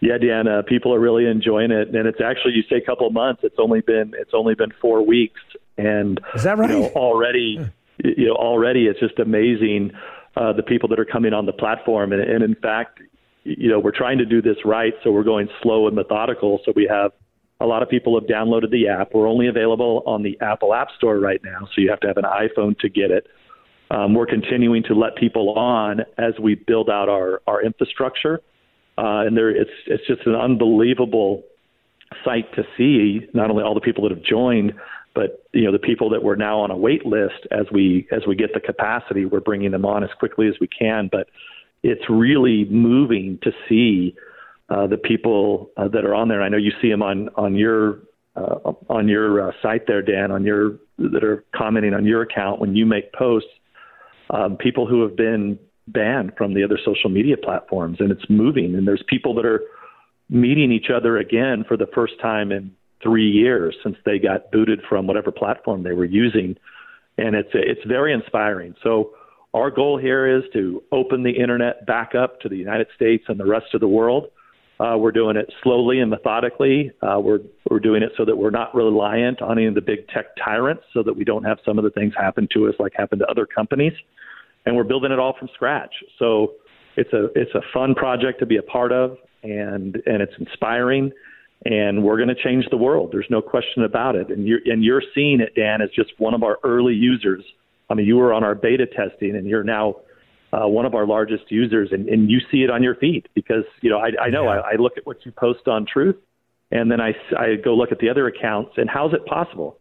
Yeah, 0.00 0.18
Dan, 0.18 0.48
uh, 0.48 0.62
people 0.62 0.94
are 0.94 1.00
really 1.00 1.26
enjoying 1.26 1.70
it, 1.70 1.94
and 1.94 2.06
it's 2.06 2.20
actually 2.20 2.52
you 2.54 2.62
say 2.68 2.76
a 2.76 2.84
couple 2.84 3.06
of 3.06 3.12
months. 3.12 3.42
It's 3.42 3.56
only 3.58 3.80
been 3.80 4.12
it's 4.18 4.32
only 4.34 4.54
been 4.54 4.72
four 4.80 5.06
weeks, 5.06 5.40
and 5.78 6.20
is 6.34 6.42
that 6.42 6.58
right? 6.58 6.70
You 6.70 6.80
know, 6.80 6.86
already, 6.88 7.70
you 8.04 8.26
know, 8.26 8.34
already 8.34 8.88
it's 8.88 9.00
just 9.00 9.18
amazing 9.18 9.92
uh, 10.40 10.54
the 10.54 10.62
people 10.62 10.88
that 10.88 10.98
are 10.98 11.04
coming 11.04 11.34
on 11.34 11.44
the 11.44 11.52
platform. 11.52 12.12
And, 12.12 12.22
and 12.22 12.42
in 12.42 12.54
fact, 12.54 13.00
you 13.44 13.68
know, 13.68 13.78
we're 13.78 13.96
trying 13.96 14.18
to 14.18 14.24
do 14.24 14.40
this 14.40 14.56
right, 14.64 14.94
so 15.04 15.12
we're 15.12 15.22
going 15.22 15.48
slow 15.62 15.86
and 15.86 15.94
methodical. 15.94 16.60
So 16.64 16.72
we 16.74 16.88
have 16.90 17.12
a 17.60 17.66
lot 17.66 17.82
of 17.82 17.90
people 17.90 18.18
have 18.18 18.26
downloaded 18.28 18.70
the 18.70 18.88
app. 18.88 19.12
We're 19.12 19.28
only 19.28 19.48
available 19.48 20.02
on 20.06 20.22
the 20.22 20.38
Apple 20.40 20.72
App 20.72 20.88
Store 20.96 21.18
right 21.18 21.40
now, 21.44 21.68
so 21.74 21.82
you 21.82 21.90
have 21.90 22.00
to 22.00 22.08
have 22.08 22.16
an 22.16 22.24
iPhone 22.24 22.78
to 22.78 22.88
get 22.88 23.10
it. 23.10 23.26
Um, 23.90 24.14
we're 24.14 24.26
continuing 24.26 24.82
to 24.84 24.94
let 24.94 25.16
people 25.16 25.50
on 25.58 26.00
as 26.16 26.32
we 26.40 26.54
build 26.54 26.88
out 26.88 27.08
our 27.08 27.42
our 27.46 27.62
infrastructure, 27.62 28.40
uh, 28.96 29.26
and 29.26 29.36
there 29.36 29.50
it's 29.50 29.70
it's 29.86 30.06
just 30.06 30.26
an 30.26 30.36
unbelievable 30.36 31.42
sight 32.24 32.52
to 32.54 32.62
see 32.78 33.26
not 33.34 33.50
only 33.50 33.62
all 33.62 33.74
the 33.74 33.80
people 33.80 34.08
that 34.08 34.16
have 34.16 34.24
joined, 34.24 34.72
but 35.14 35.44
you 35.52 35.64
know 35.64 35.72
the 35.72 35.78
people 35.78 36.10
that 36.10 36.22
were 36.22 36.36
now 36.36 36.60
on 36.60 36.70
a 36.70 36.76
wait 36.76 37.04
list 37.04 37.46
as 37.50 37.66
we 37.72 38.06
as 38.12 38.22
we 38.26 38.36
get 38.36 38.54
the 38.54 38.60
capacity, 38.60 39.24
we're 39.24 39.40
bringing 39.40 39.70
them 39.70 39.84
on 39.84 40.04
as 40.04 40.10
quickly 40.18 40.48
as 40.48 40.54
we 40.60 40.68
can. 40.68 41.08
But 41.10 41.28
it's 41.82 42.08
really 42.08 42.64
moving 42.66 43.38
to 43.42 43.52
see 43.68 44.14
uh, 44.68 44.86
the 44.86 44.96
people 44.96 45.70
uh, 45.76 45.88
that 45.88 46.04
are 46.04 46.14
on 46.14 46.28
there. 46.28 46.42
I 46.42 46.48
know 46.48 46.56
you 46.56 46.72
see 46.80 46.90
them 46.90 47.02
on 47.02 47.28
on 47.36 47.54
your 47.54 48.00
uh, 48.36 48.72
on 48.88 49.08
your 49.08 49.48
uh, 49.48 49.52
site 49.62 49.86
there, 49.86 50.02
Dan, 50.02 50.30
on 50.30 50.44
your 50.44 50.78
that 50.98 51.24
are 51.24 51.44
commenting 51.54 51.94
on 51.94 52.04
your 52.04 52.22
account 52.22 52.60
when 52.60 52.76
you 52.76 52.86
make 52.86 53.12
posts. 53.12 53.50
Um, 54.30 54.56
people 54.56 54.86
who 54.86 55.02
have 55.02 55.16
been 55.16 55.58
banned 55.88 56.34
from 56.36 56.54
the 56.54 56.62
other 56.62 56.78
social 56.84 57.10
media 57.10 57.36
platforms, 57.36 57.96
and 57.98 58.12
it's 58.12 58.24
moving. 58.28 58.76
And 58.76 58.86
there's 58.86 59.02
people 59.08 59.34
that 59.34 59.44
are 59.44 59.62
meeting 60.28 60.70
each 60.70 60.88
other 60.94 61.18
again 61.18 61.64
for 61.66 61.76
the 61.76 61.88
first 61.92 62.14
time 62.22 62.52
in 62.52 62.70
three 63.02 63.28
years 63.28 63.76
since 63.82 63.96
they 64.04 64.18
got 64.18 64.50
booted 64.50 64.80
from 64.88 65.06
whatever 65.06 65.30
platform 65.30 65.82
they 65.82 65.92
were 65.92 66.04
using, 66.04 66.56
and 67.18 67.34
it's 67.34 67.50
it's 67.54 67.84
very 67.86 68.12
inspiring. 68.12 68.74
So 68.82 69.12
our 69.54 69.70
goal 69.70 69.98
here 69.98 70.38
is 70.38 70.44
to 70.52 70.82
open 70.92 71.22
the 71.22 71.30
internet 71.30 71.86
back 71.86 72.14
up 72.14 72.40
to 72.40 72.48
the 72.48 72.56
United 72.56 72.86
States 72.94 73.24
and 73.28 73.38
the 73.38 73.46
rest 73.46 73.74
of 73.74 73.80
the 73.80 73.88
world. 73.88 74.26
Uh, 74.78 74.96
we're 74.96 75.12
doing 75.12 75.36
it 75.36 75.52
slowly 75.62 76.00
and 76.00 76.10
methodically. 76.10 76.90
Uh, 77.02 77.20
we're 77.20 77.40
we're 77.70 77.80
doing 77.80 78.02
it 78.02 78.12
so 78.16 78.24
that 78.24 78.36
we're 78.36 78.50
not 78.50 78.74
reliant 78.74 79.42
on 79.42 79.58
any 79.58 79.66
of 79.66 79.74
the 79.74 79.80
big 79.80 80.08
tech 80.08 80.26
tyrants, 80.42 80.84
so 80.94 81.02
that 81.02 81.14
we 81.14 81.24
don't 81.24 81.44
have 81.44 81.58
some 81.64 81.78
of 81.78 81.84
the 81.84 81.90
things 81.90 82.14
happen 82.16 82.48
to 82.54 82.68
us 82.68 82.74
like 82.78 82.92
happened 82.94 83.20
to 83.20 83.26
other 83.26 83.46
companies. 83.46 83.92
And 84.66 84.76
we're 84.76 84.84
building 84.84 85.10
it 85.10 85.18
all 85.18 85.34
from 85.38 85.48
scratch. 85.54 85.92
So 86.18 86.52
it's 86.96 87.12
a 87.12 87.26
it's 87.34 87.54
a 87.54 87.60
fun 87.74 87.94
project 87.94 88.40
to 88.40 88.46
be 88.46 88.56
a 88.56 88.62
part 88.62 88.92
of, 88.92 89.16
and 89.42 89.96
and 90.06 90.22
it's 90.22 90.32
inspiring 90.38 91.12
and 91.64 92.02
we're 92.02 92.16
going 92.16 92.28
to 92.28 92.42
change 92.42 92.64
the 92.70 92.76
world. 92.76 93.10
There's 93.12 93.26
no 93.28 93.42
question 93.42 93.84
about 93.84 94.16
it. 94.16 94.30
And 94.30 94.46
you're 94.46 94.60
and 94.64 94.82
you're 94.82 95.02
seeing 95.14 95.40
it, 95.40 95.54
Dan, 95.54 95.82
as 95.82 95.90
just 95.90 96.12
one 96.18 96.34
of 96.34 96.42
our 96.42 96.58
early 96.64 96.94
users. 96.94 97.44
I 97.88 97.94
mean, 97.94 98.06
you 98.06 98.16
were 98.16 98.32
on 98.32 98.44
our 98.44 98.54
beta 98.54 98.86
testing, 98.86 99.36
and 99.36 99.46
you're 99.46 99.64
now 99.64 99.96
uh, 100.52 100.66
one 100.66 100.86
of 100.86 100.94
our 100.94 101.06
largest 101.06 101.44
users, 101.50 101.90
and, 101.92 102.08
and 102.08 102.30
you 102.30 102.38
see 102.50 102.58
it 102.58 102.70
on 102.70 102.82
your 102.82 102.94
feed 102.94 103.28
because 103.34 103.64
you 103.82 103.90
know 103.90 103.98
I, 103.98 104.10
I 104.20 104.30
know 104.30 104.44
yeah. 104.44 104.60
I, 104.60 104.72
I 104.72 104.76
look 104.76 104.96
at 104.96 105.06
what 105.06 105.18
you 105.26 105.32
post 105.32 105.68
on 105.68 105.86
Truth, 105.86 106.16
and 106.70 106.90
then 106.90 107.00
I 107.00 107.14
I 107.36 107.56
go 107.62 107.74
look 107.74 107.92
at 107.92 107.98
the 107.98 108.08
other 108.08 108.26
accounts, 108.26 108.72
and 108.76 108.88
how's 108.88 109.12
it 109.12 109.26
possible 109.26 109.78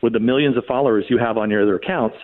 with 0.00 0.14
the 0.14 0.20
millions 0.20 0.56
of 0.56 0.64
followers 0.64 1.04
you 1.10 1.18
have 1.18 1.36
on 1.36 1.50
your 1.50 1.62
other 1.62 1.74
accounts 1.74 2.16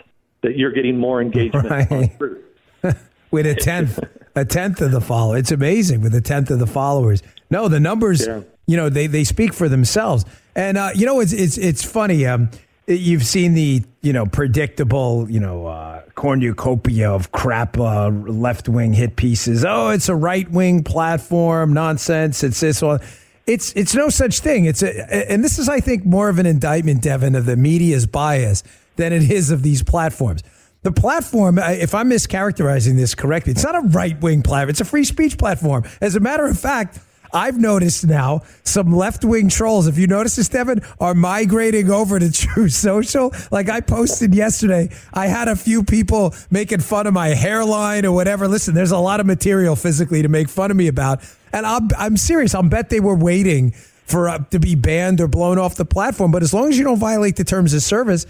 that 0.42 0.56
you're 0.56 0.72
getting 0.72 0.98
more 0.98 1.20
engagement 1.20 1.68
right. 1.68 1.92
on 1.92 2.16
Truth? 2.16 2.44
with 3.30 3.46
a 3.46 3.54
tenth, 3.54 3.98
a 4.34 4.44
tenth 4.44 4.80
of 4.80 4.92
the 4.92 5.00
followers. 5.00 5.40
It's 5.40 5.52
amazing 5.52 6.00
with 6.00 6.14
a 6.14 6.22
tenth 6.22 6.50
of 6.50 6.60
the 6.60 6.66
followers. 6.66 7.22
No, 7.50 7.68
the 7.68 7.80
numbers. 7.80 8.26
Yeah 8.26 8.40
you 8.66 8.76
know, 8.76 8.88
they, 8.88 9.06
they 9.06 9.24
speak 9.24 9.54
for 9.54 9.68
themselves. 9.68 10.24
And, 10.54 10.76
uh, 10.76 10.90
you 10.94 11.06
know, 11.06 11.20
it's, 11.20 11.32
it's, 11.32 11.58
it's 11.58 11.84
funny. 11.84 12.26
Um, 12.26 12.50
you've 12.86 13.24
seen 13.24 13.54
the 13.54 13.82
you 14.02 14.12
know 14.12 14.26
predictable 14.26 15.26
you 15.28 15.40
know 15.40 15.66
uh, 15.66 16.02
cornucopia 16.14 17.10
of 17.10 17.32
crap 17.32 17.78
uh, 17.78 18.08
left 18.08 18.68
wing 18.68 18.92
hit 18.92 19.16
pieces. 19.16 19.64
Oh, 19.64 19.88
it's 19.88 20.08
a 20.08 20.14
right 20.14 20.50
wing 20.50 20.84
platform 20.84 21.72
nonsense. 21.72 22.42
It's 22.44 22.60
this 22.60 22.82
one. 22.82 23.00
It's 23.46 23.72
it's 23.74 23.94
no 23.94 24.08
such 24.08 24.40
thing. 24.40 24.64
It's 24.64 24.82
a, 24.82 25.30
and 25.30 25.42
this 25.42 25.58
is 25.58 25.68
I 25.68 25.80
think 25.80 26.04
more 26.04 26.28
of 26.28 26.38
an 26.38 26.46
indictment, 26.46 27.02
Devin, 27.02 27.34
of 27.34 27.46
the 27.46 27.56
media's 27.56 28.06
bias 28.06 28.62
than 28.96 29.12
it 29.12 29.30
is 29.30 29.50
of 29.50 29.62
these 29.62 29.82
platforms. 29.82 30.42
The 30.82 30.92
platform, 30.92 31.58
if 31.58 31.94
I'm 31.96 32.10
mischaracterizing 32.10 32.94
this 32.94 33.14
correctly, 33.16 33.52
it's 33.52 33.64
not 33.64 33.74
a 33.74 33.80
right 33.80 34.20
wing 34.20 34.42
platform. 34.42 34.70
It's 34.70 34.80
a 34.80 34.84
free 34.84 35.02
speech 35.02 35.36
platform. 35.36 35.82
As 36.00 36.14
a 36.14 36.20
matter 36.20 36.46
of 36.46 36.56
fact, 36.58 37.00
I've 37.32 37.58
noticed 37.58 38.06
now 38.06 38.42
some 38.64 38.92
left 38.92 39.24
wing 39.24 39.48
trolls, 39.48 39.86
if 39.86 39.98
you 39.98 40.06
notice 40.06 40.36
this, 40.36 40.48
Devin, 40.48 40.82
are 41.00 41.14
migrating 41.14 41.90
over 41.90 42.18
to 42.18 42.32
Truth 42.46 42.72
Social. 42.72 43.32
Like 43.50 43.68
I 43.68 43.80
posted 43.80 44.34
yesterday, 44.34 44.90
I 45.12 45.26
had 45.26 45.48
a 45.48 45.56
few 45.56 45.82
people 45.82 46.34
making 46.50 46.80
fun 46.80 47.06
of 47.06 47.14
my 47.14 47.28
hairline 47.28 48.04
or 48.04 48.12
whatever. 48.12 48.48
Listen, 48.48 48.74
there's 48.74 48.90
a 48.90 48.98
lot 48.98 49.20
of 49.20 49.26
material 49.26 49.76
physically 49.76 50.22
to 50.22 50.28
make 50.28 50.48
fun 50.48 50.70
of 50.70 50.76
me 50.76 50.88
about. 50.88 51.20
And 51.52 51.66
I'm, 51.66 51.88
I'm 51.98 52.16
serious. 52.16 52.54
I'll 52.54 52.62
bet 52.62 52.90
they 52.90 53.00
were 53.00 53.16
waiting 53.16 53.72
for 54.06 54.28
uh, 54.28 54.38
to 54.50 54.58
be 54.58 54.74
banned 54.74 55.20
or 55.20 55.28
blown 55.28 55.58
off 55.58 55.74
the 55.74 55.84
platform. 55.84 56.30
But 56.30 56.42
as 56.42 56.54
long 56.54 56.68
as 56.68 56.78
you 56.78 56.84
don't 56.84 56.98
violate 56.98 57.36
the 57.36 57.44
terms 57.44 57.74
of 57.74 57.82
service, 57.82 58.26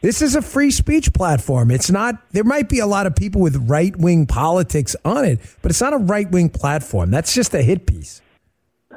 this 0.00 0.22
is 0.22 0.36
a 0.36 0.42
free 0.42 0.70
speech 0.70 1.12
platform. 1.12 1.70
It's 1.70 1.90
not, 1.90 2.16
there 2.30 2.44
might 2.44 2.68
be 2.68 2.78
a 2.78 2.86
lot 2.86 3.06
of 3.06 3.16
people 3.16 3.40
with 3.40 3.56
right 3.68 3.94
wing 3.96 4.26
politics 4.26 4.94
on 5.04 5.24
it, 5.24 5.40
but 5.60 5.70
it's 5.70 5.80
not 5.80 5.92
a 5.92 5.98
right 5.98 6.30
wing 6.30 6.50
platform. 6.50 7.10
That's 7.10 7.34
just 7.34 7.52
a 7.54 7.62
hit 7.62 7.86
piece. 7.86 8.22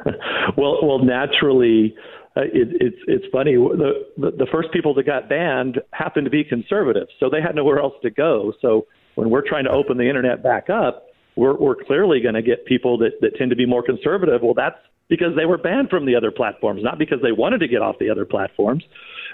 well, 0.58 0.80
well, 0.84 1.00
naturally, 1.00 1.96
uh, 2.36 2.42
it, 2.42 2.70
it's 2.80 2.98
it's 3.08 3.26
funny. 3.32 3.56
The, 3.56 4.06
the 4.18 4.32
the 4.32 4.48
first 4.52 4.72
people 4.72 4.94
that 4.96 5.06
got 5.06 5.28
banned 5.28 5.80
happened 5.92 6.26
to 6.26 6.32
be 6.32 6.44
conservatives, 6.44 7.10
so 7.20 7.30
they 7.30 7.42
had 7.42 7.56
nowhere 7.56 7.80
else 7.80 7.94
to 8.04 8.10
go. 8.10 8.54
So 8.62 8.88
when 9.16 9.30
we're 9.30 9.48
trying 9.48 9.66
to 9.66 9.72
open 9.72 9.98
the 9.98 10.08
internet 10.08 10.42
back 10.42 10.70
up, 10.70 11.08
we're 11.36 11.58
we're 11.58 11.76
clearly 11.76 12.22
going 12.22 12.36
to 12.36 12.42
get 12.42 12.66
people 12.66 12.98
that 13.00 13.20
that 13.22 13.36
tend 13.36 13.50
to 13.50 13.56
be 13.56 13.66
more 13.66 13.84
conservative. 13.84 14.42
Well, 14.42 14.54
that's 14.54 14.78
because 15.10 15.36
they 15.36 15.46
were 15.46 15.58
banned 15.58 15.90
from 15.90 16.06
the 16.06 16.16
other 16.16 16.32
platforms, 16.32 16.82
not 16.84 16.98
because 16.98 17.20
they 17.22 17.34
wanted 17.34 17.60
to 17.60 17.68
get 17.68 17.82
off 17.82 17.98
the 18.00 18.10
other 18.10 18.26
platforms. 18.26 18.84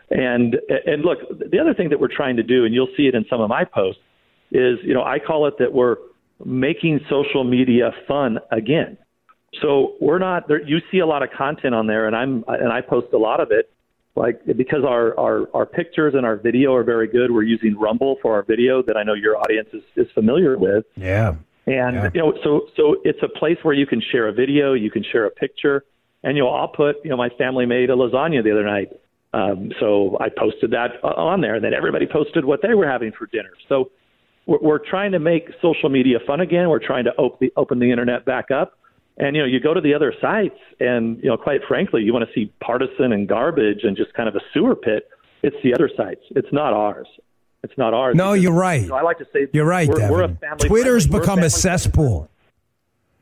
And 0.09 0.57
and 0.85 1.03
look, 1.03 1.19
the 1.51 1.59
other 1.59 1.73
thing 1.73 1.89
that 1.89 1.99
we're 1.99 2.13
trying 2.13 2.37
to 2.37 2.43
do, 2.43 2.65
and 2.65 2.73
you'll 2.73 2.89
see 2.97 3.03
it 3.03 3.13
in 3.15 3.25
some 3.29 3.41
of 3.41 3.49
my 3.49 3.63
posts, 3.63 4.01
is 4.51 4.79
you 4.83 4.93
know 4.93 5.03
I 5.03 5.19
call 5.19 5.47
it 5.47 5.55
that 5.59 5.71
we're 5.71 5.97
making 6.43 7.01
social 7.09 7.43
media 7.43 7.91
fun 8.07 8.39
again. 8.51 8.97
So 9.61 9.95
we're 9.99 10.19
not 10.19 10.47
there. 10.47 10.61
You 10.61 10.79
see 10.91 10.99
a 10.99 11.05
lot 11.05 11.23
of 11.23 11.29
content 11.31 11.73
on 11.73 11.87
there, 11.87 12.07
and 12.07 12.15
I'm 12.15 12.43
and 12.47 12.71
I 12.71 12.81
post 12.81 13.07
a 13.13 13.17
lot 13.17 13.39
of 13.39 13.51
it. 13.51 13.71
Like 14.15 14.43
because 14.45 14.83
our, 14.83 15.17
our 15.19 15.47
our 15.53 15.65
pictures 15.65 16.15
and 16.15 16.25
our 16.25 16.37
video 16.37 16.73
are 16.73 16.83
very 16.83 17.07
good. 17.07 17.31
We're 17.31 17.43
using 17.43 17.77
Rumble 17.77 18.17
for 18.21 18.33
our 18.33 18.43
video 18.43 18.81
that 18.83 18.97
I 18.97 19.03
know 19.03 19.13
your 19.13 19.37
audience 19.37 19.69
is, 19.73 19.83
is 19.95 20.07
familiar 20.13 20.57
with. 20.57 20.85
Yeah. 20.95 21.35
And 21.67 21.95
yeah. 21.95 22.09
you 22.13 22.21
know, 22.21 22.33
so 22.43 22.67
so 22.75 22.95
it's 23.03 23.19
a 23.21 23.27
place 23.27 23.57
where 23.61 23.75
you 23.75 23.85
can 23.85 24.01
share 24.11 24.27
a 24.27 24.33
video, 24.33 24.73
you 24.73 24.89
can 24.89 25.03
share 25.03 25.25
a 25.25 25.31
picture, 25.31 25.83
and 26.23 26.35
you 26.35 26.43
know, 26.43 26.49
I'll 26.49 26.69
put 26.69 26.95
you 27.03 27.09
know, 27.09 27.17
my 27.17 27.29
family 27.37 27.65
made 27.65 27.89
a 27.89 27.93
lasagna 27.93 28.43
the 28.43 28.51
other 28.51 28.65
night, 28.65 28.89
um, 29.33 29.71
so 29.79 30.17
I 30.19 30.29
posted 30.29 30.71
that 30.71 31.03
on 31.03 31.41
there, 31.41 31.55
and 31.55 31.63
then 31.63 31.73
everybody 31.73 32.07
posted 32.07 32.45
what 32.45 32.61
they 32.61 32.73
were 32.73 32.87
having 32.87 33.11
for 33.11 33.27
dinner. 33.27 33.51
So 33.67 33.91
we're, 34.45 34.59
we're 34.61 34.79
trying 34.79 35.11
to 35.11 35.19
make 35.19 35.49
social 35.61 35.89
media 35.89 36.19
fun 36.25 36.39
again. 36.39 36.69
We're 36.69 36.85
trying 36.85 37.03
to 37.03 37.11
open 37.17 37.37
the, 37.41 37.53
open 37.55 37.79
the 37.79 37.91
internet 37.91 38.25
back 38.25 38.49
up. 38.49 38.79
And 39.17 39.35
you 39.35 39.41
know, 39.41 39.47
you 39.47 39.59
go 39.59 39.73
to 39.73 39.81
the 39.81 39.93
other 39.93 40.13
sites, 40.21 40.59
and 40.79 41.17
you 41.17 41.29
know, 41.29 41.37
quite 41.37 41.61
frankly, 41.67 42.03
you 42.03 42.13
want 42.13 42.27
to 42.27 42.33
see 42.33 42.51
partisan 42.61 43.11
and 43.11 43.27
garbage 43.27 43.79
and 43.83 43.97
just 43.97 44.13
kind 44.13 44.29
of 44.29 44.35
a 44.35 44.41
sewer 44.53 44.75
pit. 44.75 45.09
It's 45.43 45.55
the 45.63 45.73
other 45.73 45.89
sites. 45.95 46.21
It's 46.31 46.51
not 46.51 46.73
ours. 46.73 47.07
It's 47.63 47.77
not 47.77 47.93
ours. 47.93 48.15
No, 48.15 48.31
because, 48.31 48.43
you're 48.43 48.53
right. 48.53 48.81
You 48.81 48.89
know, 48.89 48.95
I 48.95 49.01
like 49.01 49.17
to 49.17 49.27
say 49.33 49.47
you're 49.53 49.65
right. 49.65 49.87
We're, 49.87 50.11
we're 50.11 50.23
a 50.23 50.35
family 50.35 50.67
Twitter's 50.67 51.07
friendly. 51.07 51.19
become 51.19 51.39
a, 51.39 51.45
a 51.45 51.49
cesspool. 51.49 52.29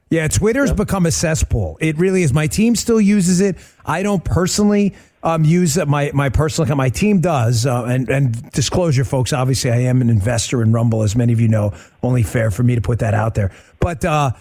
Yeah, 0.09 0.27
Twitter's 0.27 0.69
yep. 0.69 0.77
become 0.77 1.05
a 1.05 1.11
cesspool. 1.11 1.77
It 1.81 1.97
really 1.97 2.23
is. 2.23 2.31
My 2.31 2.47
team 2.47 2.75
still 2.75 3.01
uses 3.01 3.41
it. 3.41 3.55
I 3.85 4.03
don't 4.03 4.23
personally 4.23 4.93
um, 5.23 5.43
use 5.43 5.83
my 5.87 6.11
my 6.13 6.29
personal 6.29 6.65
account. 6.65 6.77
My 6.77 6.89
team 6.89 7.21
does. 7.21 7.65
Uh, 7.65 7.85
and 7.85 8.07
and 8.09 8.51
disclosure, 8.51 9.03
folks. 9.03 9.33
Obviously, 9.33 9.71
I 9.71 9.77
am 9.77 10.01
an 10.01 10.09
investor 10.09 10.61
in 10.61 10.71
Rumble, 10.71 11.01
as 11.01 11.15
many 11.15 11.33
of 11.33 11.39
you 11.39 11.47
know. 11.47 11.73
Only 12.03 12.21
fair 12.21 12.51
for 12.51 12.63
me 12.63 12.75
to 12.75 12.81
put 12.81 12.99
that 12.99 13.13
out 13.13 13.33
there. 13.33 13.51
But 13.79 14.05
uh, 14.05 14.31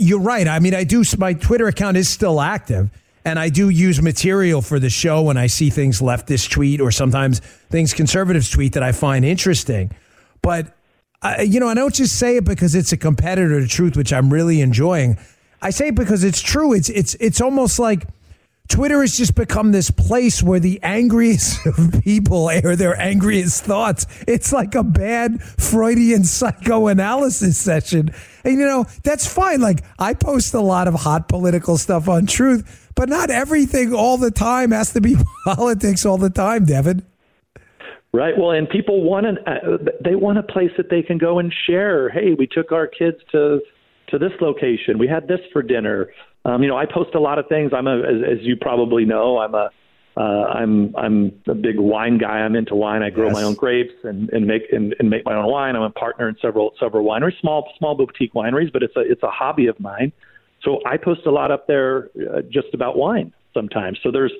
you're 0.00 0.20
right. 0.20 0.48
I 0.48 0.58
mean, 0.58 0.74
I 0.74 0.84
do. 0.84 1.04
My 1.18 1.34
Twitter 1.34 1.68
account 1.68 1.96
is 1.96 2.08
still 2.08 2.40
active, 2.40 2.90
and 3.24 3.38
I 3.38 3.50
do 3.50 3.68
use 3.68 4.00
material 4.00 4.62
for 4.62 4.78
the 4.78 4.90
show 4.90 5.22
when 5.22 5.36
I 5.36 5.46
see 5.46 5.70
things 5.70 6.00
leftist 6.00 6.50
tweet 6.50 6.80
or 6.80 6.90
sometimes 6.90 7.40
things 7.68 7.92
conservatives 7.92 8.50
tweet 8.50 8.72
that 8.72 8.82
I 8.82 8.92
find 8.92 9.24
interesting. 9.24 9.92
But 10.42 10.74
I, 11.22 11.42
you 11.42 11.60
know, 11.60 11.68
I 11.68 11.74
don't 11.74 11.94
just 11.94 12.18
say 12.18 12.36
it 12.36 12.44
because 12.44 12.74
it's 12.74 12.92
a 12.92 12.96
competitor 12.96 13.60
to 13.60 13.68
truth, 13.68 13.96
which 13.96 14.12
I'm 14.12 14.32
really 14.32 14.62
enjoying. 14.62 15.18
I 15.60 15.70
say 15.70 15.88
it 15.88 15.94
because 15.94 16.24
it's 16.24 16.40
true. 16.40 16.72
It's 16.72 16.88
it's 16.88 17.14
it's 17.20 17.40
almost 17.40 17.78
like 17.78 18.06
Twitter 18.70 19.00
has 19.00 19.16
just 19.16 19.34
become 19.34 19.72
this 19.72 19.90
place 19.90 20.42
where 20.42 20.60
the 20.60 20.80
angriest 20.82 21.66
of 21.66 22.00
people 22.04 22.48
air 22.48 22.76
their 22.76 22.98
angriest 22.98 23.64
thoughts. 23.64 24.06
It's 24.26 24.52
like 24.52 24.74
a 24.76 24.84
bad 24.84 25.42
Freudian 25.42 26.24
psychoanalysis 26.24 27.58
session. 27.58 28.14
And 28.44 28.58
you 28.58 28.64
know, 28.64 28.86
that's 29.02 29.30
fine. 29.30 29.60
Like 29.60 29.84
I 29.98 30.14
post 30.14 30.54
a 30.54 30.60
lot 30.60 30.86
of 30.86 30.94
hot 30.94 31.28
political 31.28 31.76
stuff 31.76 32.08
on 32.08 32.26
truth, 32.26 32.90
but 32.94 33.08
not 33.08 33.28
everything 33.28 33.92
all 33.92 34.16
the 34.16 34.30
time 34.30 34.70
has 34.70 34.92
to 34.92 35.00
be 35.00 35.16
politics 35.44 36.06
all 36.06 36.16
the 36.16 36.30
time, 36.30 36.64
Devin. 36.64 37.04
Right. 38.12 38.36
Well, 38.38 38.52
and 38.52 38.68
people 38.68 39.02
want 39.02 39.26
an, 39.26 39.38
uh, 39.46 39.78
they 40.02 40.14
want 40.14 40.38
a 40.38 40.42
place 40.42 40.70
that 40.76 40.90
they 40.90 41.02
can 41.02 41.18
go 41.18 41.38
and 41.38 41.52
share. 41.66 42.08
Hey, 42.08 42.34
we 42.38 42.46
took 42.46 42.72
our 42.72 42.86
kids 42.86 43.18
to 43.32 43.60
to 44.08 44.18
this 44.18 44.32
location. 44.40 44.98
We 44.98 45.08
had 45.08 45.28
this 45.28 45.40
for 45.52 45.62
dinner. 45.62 46.10
Um, 46.50 46.62
you 46.62 46.68
know, 46.68 46.76
I 46.76 46.86
post 46.86 47.14
a 47.14 47.20
lot 47.20 47.38
of 47.38 47.46
things. 47.48 47.72
I'm 47.74 47.86
a, 47.86 47.98
as, 47.98 48.38
as 48.38 48.38
you 48.40 48.56
probably 48.56 49.04
know, 49.04 49.38
I'm 49.38 49.54
a, 49.54 49.70
uh, 50.16 50.20
I'm, 50.20 50.94
I'm 50.96 51.32
a 51.46 51.54
big 51.54 51.78
wine 51.78 52.18
guy. 52.18 52.40
I'm 52.40 52.56
into 52.56 52.74
wine. 52.74 53.02
I 53.02 53.10
grow 53.10 53.26
yes. 53.26 53.34
my 53.34 53.42
own 53.42 53.54
grapes 53.54 53.94
and, 54.02 54.28
and 54.30 54.46
make 54.46 54.62
and, 54.72 54.94
and 54.98 55.08
make 55.08 55.24
my 55.24 55.34
own 55.34 55.50
wine. 55.50 55.76
I'm 55.76 55.82
a 55.82 55.90
partner 55.90 56.28
in 56.28 56.36
several 56.42 56.72
several 56.80 57.06
wineries, 57.06 57.40
small 57.40 57.70
small 57.78 57.94
boutique 57.94 58.34
wineries, 58.34 58.72
but 58.72 58.82
it's 58.82 58.96
a 58.96 59.00
it's 59.00 59.22
a 59.22 59.30
hobby 59.30 59.68
of 59.68 59.78
mine. 59.78 60.12
So 60.62 60.80
I 60.84 60.96
post 60.96 61.26
a 61.26 61.30
lot 61.30 61.50
up 61.50 61.66
there, 61.68 62.10
uh, 62.16 62.42
just 62.50 62.74
about 62.74 62.98
wine 62.98 63.32
sometimes. 63.54 63.98
So 64.02 64.10
there's 64.10 64.32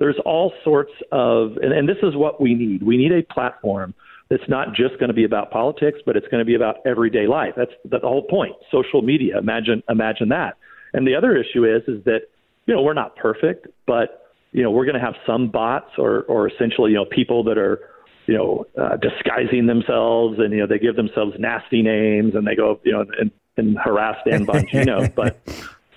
there's 0.00 0.16
all 0.26 0.52
sorts 0.64 0.92
of, 1.12 1.56
and, 1.62 1.72
and 1.72 1.88
this 1.88 1.98
is 2.02 2.16
what 2.16 2.40
we 2.40 2.54
need. 2.54 2.82
We 2.82 2.96
need 2.96 3.12
a 3.12 3.22
platform 3.32 3.94
that's 4.28 4.48
not 4.48 4.74
just 4.74 4.98
going 4.98 5.08
to 5.08 5.14
be 5.14 5.24
about 5.24 5.52
politics, 5.52 6.00
but 6.04 6.16
it's 6.16 6.26
going 6.28 6.40
to 6.40 6.44
be 6.44 6.56
about 6.56 6.78
everyday 6.84 7.28
life. 7.28 7.54
That's 7.56 7.70
the 7.84 8.00
whole 8.00 8.24
point. 8.24 8.56
Social 8.72 9.02
media. 9.02 9.38
Imagine 9.38 9.84
imagine 9.88 10.30
that. 10.30 10.56
And 10.92 11.06
the 11.06 11.14
other 11.14 11.36
issue 11.36 11.64
is 11.64 11.82
is 11.88 12.04
that 12.04 12.22
you 12.66 12.74
know 12.74 12.82
we're 12.82 12.94
not 12.94 13.16
perfect, 13.16 13.66
but 13.86 14.32
you 14.52 14.62
know 14.62 14.70
we're 14.70 14.84
going 14.84 14.98
to 14.98 15.00
have 15.00 15.14
some 15.26 15.48
bots 15.48 15.90
or 15.98 16.22
or 16.22 16.48
essentially 16.48 16.92
you 16.92 16.96
know 16.96 17.04
people 17.04 17.44
that 17.44 17.58
are 17.58 17.80
you 18.26 18.34
know 18.34 18.66
uh, 18.80 18.96
disguising 18.96 19.66
themselves 19.66 20.38
and 20.38 20.52
you 20.52 20.60
know 20.60 20.66
they 20.66 20.78
give 20.78 20.96
themselves 20.96 21.34
nasty 21.38 21.82
names 21.82 22.34
and 22.34 22.46
they 22.46 22.54
go 22.54 22.78
you 22.84 22.92
know 22.92 23.04
and, 23.18 23.30
and 23.56 23.76
harass 23.78 24.16
Dan 24.28 24.46
Bongino. 24.46 25.12
but 25.14 25.40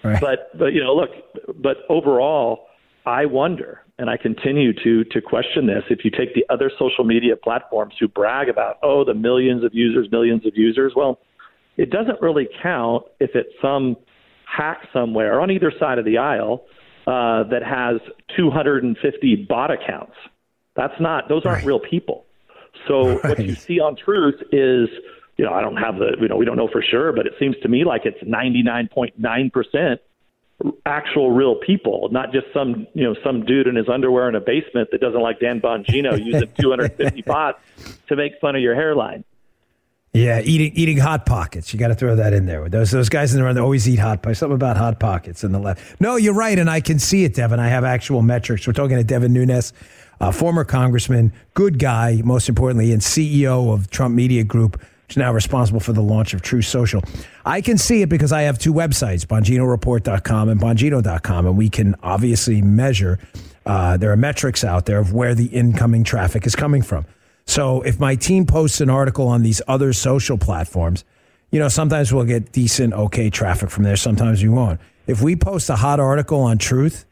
right. 0.04 0.20
but 0.22 0.58
but 0.58 0.74
you 0.74 0.84
know 0.84 0.96
look, 0.96 1.10
but 1.62 1.78
overall, 1.90 2.68
I 3.06 3.26
wonder 3.26 3.82
and 3.98 4.10
I 4.10 4.18
continue 4.18 4.74
to 4.84 5.04
to 5.06 5.22
question 5.22 5.68
this. 5.68 5.84
If 5.90 6.04
you 6.04 6.12
take 6.12 6.34
the 6.34 6.46
other 6.50 6.72
social 6.78 7.04
media 7.04 7.36
platforms 7.36 7.96
who 8.00 8.08
brag 8.08 8.50
about 8.50 8.78
oh 8.84 9.04
the 9.04 9.14
millions 9.14 9.64
of 9.64 9.74
users, 9.74 10.10
millions 10.12 10.46
of 10.46 10.54
users, 10.56 10.94
well, 10.96 11.20
it 11.78 11.90
doesn't 11.90 12.22
really 12.22 12.48
count 12.62 13.04
if 13.20 13.32
it's 13.36 13.54
some 13.62 13.98
hack 14.56 14.88
somewhere 14.94 15.42
on 15.42 15.52
either 15.52 15.72
side 15.80 15.98
of 15.98 16.06
the 16.06 16.18
aisle 16.18 16.66
uh, 17.08 17.44
that 17.44 17.64
has 17.64 18.02
250 18.36 19.46
bot 19.48 19.72
accounts. 19.72 20.16
That's 20.76 21.00
not; 21.00 21.30
those 21.30 21.46
aren't 21.46 21.60
right. 21.60 21.68
real 21.68 21.80
people. 21.80 22.26
So 22.88 23.20
right. 23.20 23.24
what 23.24 23.46
you 23.46 23.56
see 23.56 23.80
on 23.80 23.96
Truth 23.96 24.42
is, 24.52 24.90
you 25.38 25.46
know, 25.46 25.54
I 25.54 25.62
don't 25.62 25.78
have 25.78 25.96
the, 25.96 26.18
you 26.20 26.28
know, 26.28 26.36
we 26.36 26.46
don't 26.46 26.58
know 26.58 26.68
for 26.72 26.82
sure, 26.82 27.14
but 27.14 27.26
it 27.26 27.34
seems 27.40 27.56
to 27.64 27.70
me 27.70 27.86
like 27.86 28.02
it's 28.06 28.22
99.9 28.24 29.54
percent 29.54 30.02
actual 30.86 31.32
real 31.32 31.56
people, 31.56 32.10
not 32.12 32.32
just 32.32 32.48
some 32.54 32.88
you 32.94 33.04
know 33.04 33.16
some 33.24 33.46
dude 33.46 33.68
in 33.68 33.76
his 33.76 33.88
underwear 33.90 34.30
in 34.30 34.36
a 34.36 34.40
basement 34.40 34.90
that 34.92 35.02
doesn't 35.02 35.22
like 35.22 35.40
Dan 35.40 35.60
Bongino 35.60 36.18
using 36.24 36.52
250 36.60 37.22
bots 37.24 37.60
to 38.08 38.16
make 38.16 38.34
fun 38.40 38.56
of 38.56 38.62
your 38.62 38.76
hairline. 38.76 39.24
Yeah, 40.16 40.40
eating 40.44 40.72
eating 40.76 40.98
hot 40.98 41.26
pockets. 41.26 41.74
You 41.74 41.80
got 41.80 41.90
to 41.90 41.96
throw 41.96 42.16
that 42.16 42.34
in 42.34 42.46
there. 42.46 42.70
Those 42.70 42.92
those 42.92 43.10
guys 43.10 43.34
in 43.34 43.40
the 43.40 43.46
room, 43.46 43.54
they 43.56 43.62
always 43.62 43.88
eat 43.88 44.00
hot 44.00 44.22
pockets. 44.24 44.40
Something 44.40 44.56
about 44.56 44.78
hot 44.78 45.00
pockets 45.00 45.44
in 45.44 45.52
the 45.52 45.60
left. 45.60 46.00
No, 46.00 46.16
you're 46.16 46.34
right, 46.34 46.58
and 46.58 46.70
I 46.70 46.80
can 46.80 47.00
see 47.00 47.26
it, 47.26 47.34
Devin. 47.34 47.60
I 47.60 47.68
have 47.68 47.84
actual 47.84 48.22
metrics. 48.22 48.66
We're 48.66 48.74
talking 48.74 48.98
to 48.98 49.04
Devin 49.04 49.34
Nunes, 49.34 49.74
uh, 50.22 50.32
former 50.32 50.64
congressman, 50.64 51.34
good 51.54 51.80
guy, 51.80 52.22
most 52.24 52.48
importantly, 52.50 52.92
and 52.94 53.02
CEO 53.02 53.74
of 53.74 53.90
Trump 53.90 54.16
Media 54.16 54.44
Group, 54.46 54.80
which 54.80 55.12
is 55.12 55.18
now 55.18 55.34
responsible 55.34 55.82
for 55.82 55.92
the 55.92 56.02
launch 56.02 56.34
of 56.34 56.42
Truth 56.42 56.66
Social. 56.66 57.02
I 57.46 57.60
can 57.62 57.78
see 57.78 58.02
it 58.02 58.08
because 58.10 58.32
I 58.32 58.44
have 58.44 58.58
two 58.58 58.74
websites, 58.74 59.26
BonginoReport.com 59.26 60.50
and 60.50 60.62
Bongino.com, 60.62 61.46
and 61.46 61.58
we 61.58 61.70
can 61.70 61.96
obviously 62.02 62.62
measure 62.62 63.20
Uh, 63.68 63.98
there 63.98 64.12
are 64.12 64.16
metrics 64.16 64.64
out 64.64 64.86
there 64.86 65.00
of 65.00 65.12
where 65.12 65.34
the 65.34 65.48
incoming 65.48 66.04
traffic 66.04 66.46
is 66.46 66.56
coming 66.56 66.84
from. 66.84 67.04
So 67.46 67.82
if 67.84 68.00
my 68.00 68.16
team 68.16 68.46
posts 68.46 68.82
an 68.82 68.90
article 68.90 69.28
on 69.28 69.44
these 69.44 69.62
other 69.68 69.94
social 69.94 70.38
platforms, 70.38 71.04
you 71.52 71.60
know, 71.60 71.70
sometimes 71.70 72.12
we'll 72.12 72.26
get 72.26 72.52
decent, 72.52 72.94
okay 72.94 73.30
traffic 73.30 73.70
from 73.70 73.84
there. 73.84 73.96
Sometimes 73.96 74.42
we 74.42 74.50
won't. 74.50 74.80
If 75.08 75.22
we 75.22 75.36
post 75.36 75.70
a 75.70 75.76
hot 75.76 76.00
article 76.00 76.40
on 76.40 76.58
Truth, 76.58 77.06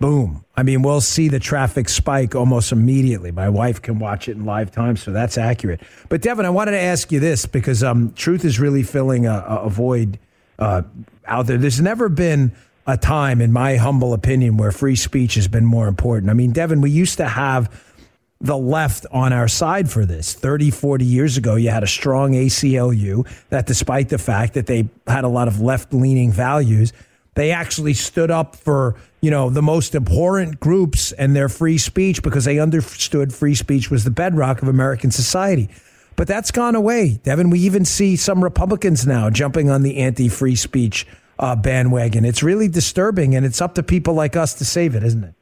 boom. 0.00 0.44
I 0.56 0.62
mean, 0.62 0.82
we'll 0.82 1.00
see 1.00 1.28
the 1.28 1.40
traffic 1.40 1.88
spike 1.88 2.34
almost 2.34 2.72
immediately. 2.72 3.30
My 3.30 3.48
wife 3.48 3.82
can 3.82 3.98
watch 3.98 4.28
it 4.28 4.32
in 4.32 4.44
live 4.44 4.70
time, 4.70 4.96
so 4.96 5.12
that's 5.12 5.36
accurate. 5.36 5.80
But 6.08 6.22
Devin, 6.22 6.46
I 6.46 6.50
wanted 6.50 6.72
to 6.72 6.80
ask 6.80 7.10
you 7.10 7.20
this 7.20 7.46
because 7.46 7.82
um, 7.82 8.12
Truth 8.14 8.44
is 8.44 8.60
really 8.60 8.82
filling 8.82 9.26
a, 9.26 9.44
a 9.46 9.68
void 9.68 10.18
uh, 10.58 10.82
out 11.26 11.46
there. 11.46 11.58
There's 11.58 11.80
never 11.80 12.08
been 12.08 12.52
a 12.86 12.96
time, 12.96 13.40
in 13.40 13.52
my 13.52 13.76
humble 13.76 14.12
opinion, 14.12 14.56
where 14.56 14.72
free 14.72 14.96
speech 14.96 15.34
has 15.34 15.46
been 15.48 15.64
more 15.64 15.88
important. 15.88 16.30
I 16.30 16.34
mean, 16.34 16.52
Devin, 16.52 16.80
we 16.80 16.90
used 16.90 17.16
to 17.18 17.28
have 17.28 17.91
the 18.42 18.58
left 18.58 19.06
on 19.12 19.32
our 19.32 19.46
side 19.46 19.88
for 19.88 20.04
this. 20.04 20.34
30, 20.34 20.72
40 20.72 21.04
years 21.04 21.36
ago, 21.36 21.54
you 21.54 21.70
had 21.70 21.84
a 21.84 21.86
strong 21.86 22.32
ACLU 22.32 23.26
that, 23.50 23.66
despite 23.66 24.08
the 24.08 24.18
fact 24.18 24.54
that 24.54 24.66
they 24.66 24.88
had 25.06 25.22
a 25.22 25.28
lot 25.28 25.46
of 25.46 25.60
left 25.60 25.94
leaning 25.94 26.32
values, 26.32 26.92
they 27.34 27.52
actually 27.52 27.94
stood 27.94 28.30
up 28.32 28.56
for, 28.56 28.96
you 29.20 29.30
know, 29.30 29.48
the 29.48 29.62
most 29.62 29.94
abhorrent 29.94 30.58
groups 30.58 31.12
and 31.12 31.36
their 31.36 31.48
free 31.48 31.78
speech 31.78 32.22
because 32.22 32.44
they 32.44 32.58
understood 32.58 33.32
free 33.32 33.54
speech 33.54 33.90
was 33.90 34.02
the 34.02 34.10
bedrock 34.10 34.60
of 34.60 34.68
American 34.68 35.12
society. 35.12 35.70
But 36.16 36.26
that's 36.26 36.50
gone 36.50 36.74
away, 36.74 37.20
Devin. 37.22 37.48
We 37.48 37.60
even 37.60 37.84
see 37.84 38.16
some 38.16 38.42
Republicans 38.42 39.06
now 39.06 39.30
jumping 39.30 39.70
on 39.70 39.82
the 39.82 39.98
anti 39.98 40.28
free 40.28 40.56
speech 40.56 41.06
uh, 41.38 41.56
bandwagon. 41.56 42.24
It's 42.24 42.42
really 42.42 42.68
disturbing, 42.68 43.34
and 43.34 43.46
it's 43.46 43.60
up 43.60 43.76
to 43.76 43.82
people 43.82 44.14
like 44.14 44.36
us 44.36 44.52
to 44.54 44.64
save 44.64 44.94
it, 44.94 45.04
isn't 45.04 45.24
it? 45.24 45.34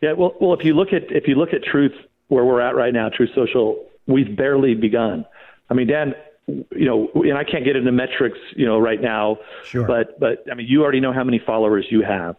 Yeah, 0.00 0.12
well, 0.12 0.34
well, 0.40 0.54
if 0.54 0.64
you 0.64 0.74
look 0.74 0.92
at 0.92 1.10
if 1.10 1.26
you 1.26 1.34
look 1.36 1.52
at 1.52 1.62
Truth 1.62 1.92
where 2.28 2.44
we're 2.44 2.60
at 2.60 2.74
right 2.74 2.92
now, 2.92 3.08
Truth 3.08 3.30
Social, 3.34 3.84
we've 4.06 4.36
barely 4.36 4.74
begun. 4.74 5.24
I 5.70 5.74
mean, 5.74 5.86
Dan, 5.86 6.14
you 6.46 6.64
know, 6.86 7.10
and 7.14 7.36
I 7.36 7.44
can't 7.44 7.64
get 7.64 7.76
into 7.76 7.90
metrics, 7.92 8.38
you 8.54 8.66
know, 8.66 8.78
right 8.78 9.00
now. 9.00 9.38
Sure. 9.64 9.86
But 9.86 10.18
but 10.20 10.44
I 10.50 10.54
mean, 10.54 10.66
you 10.68 10.82
already 10.82 11.00
know 11.00 11.12
how 11.12 11.24
many 11.24 11.40
followers 11.44 11.86
you 11.90 12.02
have, 12.02 12.36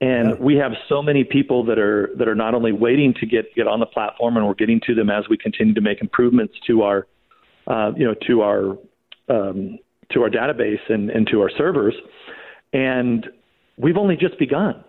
and 0.00 0.30
Yep. 0.30 0.40
we 0.40 0.56
have 0.56 0.72
so 0.88 1.02
many 1.02 1.24
people 1.24 1.64
that 1.64 1.78
are 1.78 2.10
that 2.16 2.28
are 2.28 2.34
not 2.34 2.54
only 2.54 2.72
waiting 2.72 3.14
to 3.14 3.26
get 3.26 3.54
get 3.54 3.66
on 3.66 3.80
the 3.80 3.86
platform, 3.86 4.36
and 4.36 4.46
we're 4.46 4.54
getting 4.54 4.80
to 4.86 4.94
them 4.94 5.10
as 5.10 5.28
we 5.28 5.36
continue 5.36 5.74
to 5.74 5.80
make 5.80 6.00
improvements 6.00 6.54
to 6.66 6.82
our, 6.82 7.06
uh, 7.66 7.92
you 7.96 8.06
know, 8.06 8.14
to 8.26 8.42
our 8.42 8.78
um, 9.28 9.78
to 10.10 10.22
our 10.22 10.30
database 10.30 10.80
and, 10.88 11.10
and 11.10 11.26
to 11.28 11.40
our 11.40 11.50
servers, 11.56 11.94
and 12.72 13.28
we've 13.76 13.96
only 13.96 14.16
just 14.16 14.38
begun. 14.38 14.84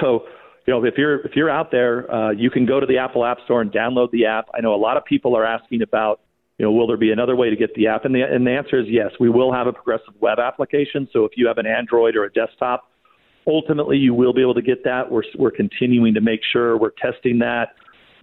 So. 0.00 0.24
You 0.68 0.74
know, 0.74 0.84
if 0.84 0.98
you're 0.98 1.24
if 1.24 1.34
you're 1.34 1.48
out 1.48 1.70
there, 1.70 2.14
uh, 2.14 2.30
you 2.32 2.50
can 2.50 2.66
go 2.66 2.78
to 2.78 2.84
the 2.84 2.98
Apple 2.98 3.24
App 3.24 3.38
Store 3.46 3.62
and 3.62 3.72
download 3.72 4.10
the 4.10 4.26
app. 4.26 4.50
I 4.52 4.60
know 4.60 4.74
a 4.74 4.76
lot 4.76 4.98
of 4.98 5.04
people 5.06 5.34
are 5.34 5.46
asking 5.46 5.80
about 5.80 6.20
you 6.58 6.66
know, 6.66 6.72
will 6.72 6.86
there 6.86 6.98
be 6.98 7.10
another 7.10 7.36
way 7.36 7.48
to 7.48 7.56
get 7.56 7.72
the 7.74 7.86
app? 7.86 8.04
And 8.04 8.14
the, 8.14 8.20
and 8.20 8.46
the 8.46 8.50
answer 8.50 8.78
is 8.78 8.84
yes. 8.86 9.12
We 9.18 9.30
will 9.30 9.50
have 9.50 9.66
a 9.66 9.72
progressive 9.72 10.12
web 10.20 10.38
application. 10.38 11.08
So 11.10 11.24
if 11.24 11.32
you 11.36 11.46
have 11.46 11.56
an 11.56 11.64
Android 11.64 12.16
or 12.16 12.24
a 12.24 12.32
desktop, 12.32 12.90
ultimately 13.46 13.96
you 13.96 14.12
will 14.12 14.34
be 14.34 14.42
able 14.42 14.52
to 14.56 14.60
get 14.60 14.84
that. 14.84 15.10
We're, 15.10 15.22
we're 15.38 15.52
continuing 15.52 16.12
to 16.12 16.20
make 16.20 16.40
sure 16.52 16.76
we're 16.76 16.90
testing 17.00 17.38
that, 17.38 17.68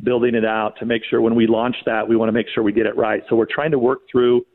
building 0.03 0.36
it 0.36 0.45
out 0.45 0.73
to 0.81 0.86
make 0.86 1.01
sure 1.10 1.21
when 1.21 1.34
we 1.34 1.47
launch 1.47 1.77
that, 1.88 2.08
we 2.08 2.15
want 2.15 2.27
to 2.27 2.34
make 2.34 2.45
sure 2.53 2.62
we 2.62 2.73
get 2.73 2.86
it 2.86 2.95
right. 2.95 3.23
So 3.27 3.36
we're 3.36 3.47
trying 3.49 3.71
to 3.71 3.79
work 3.79 4.01
through 4.12 4.45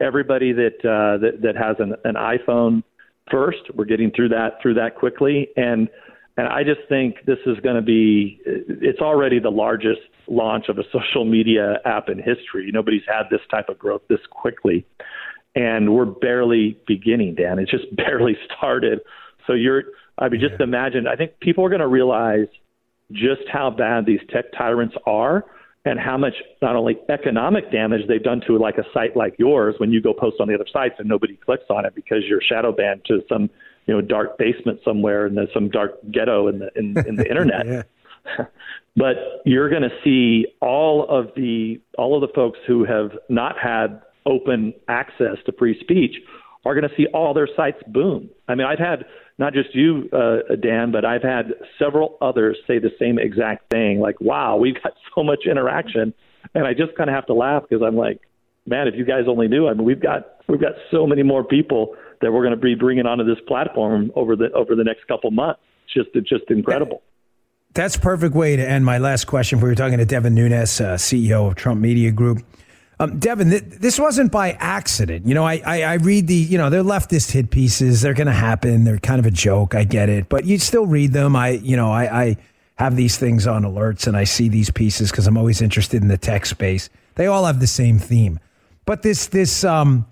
everybody 0.00 0.52
that, 0.52 0.78
uh, 0.80 1.18
that, 1.18 1.42
that 1.42 1.56
has 1.56 1.76
an, 1.78 1.94
an 2.02 2.16
iPhone 2.16 2.82
first. 3.30 3.60
We're 3.76 3.84
getting 3.84 4.10
through 4.10 4.30
that, 4.30 4.60
through 4.60 4.74
that 4.74 4.96
quickly. 4.96 5.50
And, 5.56 5.88
and 6.40 6.48
I 6.48 6.64
just 6.64 6.80
think 6.88 7.16
this 7.26 7.36
is 7.44 7.60
going 7.60 7.76
to 7.76 7.82
be, 7.82 8.40
it's 8.46 9.00
already 9.00 9.40
the 9.40 9.50
largest 9.50 10.00
launch 10.26 10.70
of 10.70 10.78
a 10.78 10.84
social 10.90 11.26
media 11.26 11.80
app 11.84 12.08
in 12.08 12.16
history. 12.16 12.70
Nobody's 12.72 13.02
had 13.06 13.24
this 13.30 13.42
type 13.50 13.68
of 13.68 13.78
growth 13.78 14.00
this 14.08 14.20
quickly. 14.30 14.86
And 15.54 15.92
we're 15.92 16.06
barely 16.06 16.78
beginning, 16.86 17.34
Dan. 17.34 17.58
It's 17.58 17.70
just 17.70 17.84
barely 17.94 18.38
started. 18.46 19.00
So 19.46 19.52
you're, 19.52 19.82
I 20.16 20.30
mean, 20.30 20.40
just 20.40 20.58
imagine, 20.62 21.06
I 21.06 21.14
think 21.14 21.38
people 21.40 21.62
are 21.62 21.68
going 21.68 21.82
to 21.82 21.88
realize 21.88 22.46
just 23.12 23.42
how 23.52 23.68
bad 23.68 24.06
these 24.06 24.20
tech 24.30 24.46
tyrants 24.56 24.94
are 25.04 25.44
and 25.84 26.00
how 26.00 26.16
much 26.16 26.36
not 26.62 26.74
only 26.74 26.96
economic 27.10 27.70
damage 27.70 28.08
they've 28.08 28.22
done 28.22 28.40
to 28.46 28.56
like 28.56 28.78
a 28.78 28.84
site 28.94 29.14
like 29.14 29.34
yours 29.38 29.74
when 29.76 29.92
you 29.92 30.00
go 30.00 30.14
post 30.14 30.36
on 30.40 30.48
the 30.48 30.54
other 30.54 30.66
sites 30.72 30.94
and 30.98 31.06
nobody 31.06 31.36
clicks 31.36 31.64
on 31.68 31.84
it 31.84 31.94
because 31.94 32.22
you're 32.26 32.40
shadow 32.40 32.72
banned 32.72 33.04
to 33.04 33.20
some 33.28 33.50
you 33.86 33.94
know 33.94 34.00
dark 34.00 34.38
basement 34.38 34.80
somewhere 34.84 35.26
in 35.26 35.34
the, 35.34 35.46
some 35.52 35.68
dark 35.68 35.98
ghetto 36.10 36.48
in 36.48 36.58
the 36.58 36.70
in, 36.76 36.96
in 37.06 37.16
the 37.16 37.26
internet. 37.28 37.66
Yeah. 37.66 37.82
but 38.96 39.16
you're 39.44 39.70
going 39.70 39.82
to 39.82 39.90
see 40.04 40.46
all 40.60 41.06
of 41.08 41.28
the 41.36 41.80
all 41.98 42.14
of 42.14 42.28
the 42.28 42.32
folks 42.34 42.58
who 42.66 42.84
have 42.84 43.10
not 43.28 43.56
had 43.58 44.02
open 44.26 44.74
access 44.88 45.36
to 45.46 45.52
free 45.58 45.78
speech 45.80 46.16
are 46.64 46.74
going 46.74 46.88
to 46.88 46.94
see 46.94 47.06
all 47.14 47.32
their 47.32 47.48
sites 47.56 47.78
boom. 47.86 48.28
I 48.46 48.54
mean, 48.54 48.66
I've 48.66 48.78
had 48.78 49.06
not 49.38 49.54
just 49.54 49.74
you, 49.74 50.10
uh, 50.12 50.54
Dan, 50.56 50.92
but 50.92 51.04
I've 51.06 51.22
had 51.22 51.54
several 51.78 52.18
others 52.20 52.58
say 52.66 52.78
the 52.78 52.90
same 52.98 53.18
exact 53.18 53.70
thing. 53.70 53.98
Like, 53.98 54.20
wow, 54.20 54.56
we've 54.56 54.74
got 54.74 54.92
so 55.14 55.22
much 55.22 55.40
interaction, 55.50 56.12
and 56.54 56.66
I 56.66 56.74
just 56.74 56.94
kind 56.96 57.08
of 57.08 57.14
have 57.14 57.26
to 57.26 57.34
laugh 57.34 57.62
because 57.68 57.82
I'm 57.82 57.96
like, 57.96 58.20
man, 58.66 58.86
if 58.88 58.94
you 58.94 59.04
guys 59.04 59.24
only 59.26 59.48
knew, 59.48 59.66
I 59.66 59.72
mean, 59.72 59.84
we've 59.84 60.02
got 60.02 60.42
we've 60.48 60.60
got 60.60 60.72
so 60.90 61.06
many 61.06 61.22
more 61.22 61.42
people 61.42 61.96
that 62.20 62.32
we're 62.32 62.42
going 62.42 62.54
to 62.54 62.60
be 62.60 62.74
bringing 62.74 63.06
onto 63.06 63.24
this 63.24 63.38
platform 63.46 64.12
over 64.14 64.36
the 64.36 64.50
over 64.52 64.74
the 64.74 64.84
next 64.84 65.06
couple 65.06 65.30
months. 65.30 65.60
It's 65.84 65.94
just 65.94 66.08
it's 66.14 66.28
just 66.28 66.50
incredible. 66.50 67.02
That's 67.72 67.96
a 67.96 68.00
perfect 68.00 68.34
way 68.34 68.56
to 68.56 68.68
end 68.68 68.84
my 68.84 68.98
last 68.98 69.26
question. 69.26 69.60
We 69.60 69.68
were 69.68 69.74
talking 69.74 69.98
to 69.98 70.04
Devin 70.04 70.34
Nunes, 70.34 70.80
uh, 70.80 70.94
CEO 70.94 71.46
of 71.46 71.54
Trump 71.54 71.80
Media 71.80 72.10
Group. 72.10 72.44
Um, 72.98 73.18
Devin, 73.18 73.48
th- 73.48 73.62
this 73.62 73.98
wasn't 73.98 74.30
by 74.30 74.52
accident. 74.52 75.26
You 75.26 75.34
know, 75.34 75.46
I, 75.46 75.62
I, 75.64 75.82
I 75.82 75.94
read 75.94 76.26
the, 76.26 76.34
you 76.34 76.58
know, 76.58 76.68
they're 76.68 76.82
leftist 76.82 77.30
hit 77.30 77.50
pieces. 77.50 78.02
They're 78.02 78.12
going 78.12 78.26
to 78.26 78.32
happen. 78.32 78.84
They're 78.84 78.98
kind 78.98 79.20
of 79.20 79.24
a 79.24 79.30
joke. 79.30 79.74
I 79.74 79.84
get 79.84 80.10
it. 80.10 80.28
But 80.28 80.44
you 80.44 80.58
still 80.58 80.84
read 80.84 81.12
them. 81.12 81.34
I, 81.34 81.50
you 81.50 81.76
know, 81.76 81.90
I, 81.90 82.22
I 82.22 82.36
have 82.74 82.96
these 82.96 83.16
things 83.16 83.46
on 83.46 83.62
alerts 83.62 84.06
and 84.06 84.18
I 84.18 84.24
see 84.24 84.50
these 84.50 84.70
pieces 84.70 85.10
because 85.10 85.26
I'm 85.26 85.38
always 85.38 85.62
interested 85.62 86.02
in 86.02 86.08
the 86.08 86.18
tech 86.18 86.44
space. 86.44 86.90
They 87.14 87.26
all 87.26 87.46
have 87.46 87.58
the 87.58 87.66
same 87.66 87.98
theme. 87.98 88.38
But 88.84 89.00
this, 89.02 89.28
this, 89.28 89.64
um, 89.64 90.06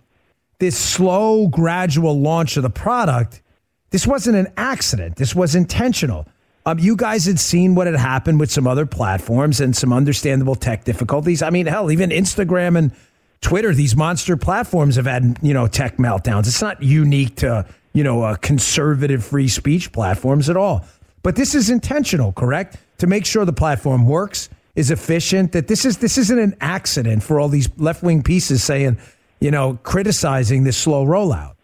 this 0.59 0.79
slow, 0.79 1.49
gradual 1.49 2.19
launch 2.19 2.57
of 2.57 2.63
the 2.63 2.71
product, 2.71 3.43
this 3.91 4.07
wasn't 4.07 4.37
an 4.37 4.53
accident. 4.57 5.17
This 5.17 5.35
was 5.35 5.55
intentional. 5.55 6.27
Um, 6.67 6.79
you 6.79 6.97
guys 6.97 7.25
had 7.25 7.39
seen 7.39 7.75
what 7.75 7.87
had 7.87 7.97
happened 7.97 8.41
with 8.41 8.51
some 8.51 8.67
other 8.67 8.85
platforms 8.85 9.61
and 9.61 9.75
some 9.75 9.93
understandable 9.93 10.55
tech 10.55 10.85
difficulties. 10.85 11.43
I 11.43 11.51
mean, 11.51 11.67
hell, 11.67 11.91
even 11.91 12.11
Instagram 12.11 12.77
and 12.77 12.93
Twitter, 13.41 13.73
these 13.73 13.97
monster 13.97 14.37
platforms 14.37 14.97
have 14.97 15.07
had 15.07 15.39
you 15.41 15.55
know 15.55 15.67
tech 15.67 15.97
meltdowns. 15.97 16.41
It's 16.41 16.61
not 16.61 16.83
unique 16.83 17.37
to 17.37 17.65
you 17.95 18.05
know 18.05 18.23
uh, 18.23 18.35
conservative 18.37 19.25
free 19.25 19.49
speech 19.49 19.93
platforms 19.93 20.51
at 20.51 20.57
all. 20.57 20.85
But 21.23 21.37
this 21.37 21.55
is 21.55 21.71
intentional, 21.71 22.33
correct? 22.33 22.77
To 22.99 23.07
make 23.07 23.25
sure 23.25 23.45
the 23.45 23.53
platform 23.53 24.07
works, 24.07 24.51
is 24.79 24.93
efficient. 24.93 25.51
That 25.53 25.67
this 25.67 25.85
is 25.85 25.99
this 25.99 26.17
isn't 26.17 26.39
an 26.39 26.55
accident 26.61 27.25
for 27.25 27.41
all 27.41 27.49
these 27.49 27.69
left 27.79 28.03
wing 28.03 28.23
pieces 28.23 28.63
saying, 28.63 28.97
you 29.41 29.51
know, 29.51 29.79
criticizing 29.83 30.65
this 30.65 30.77
slow 30.77 31.05
rollout. 31.05 31.55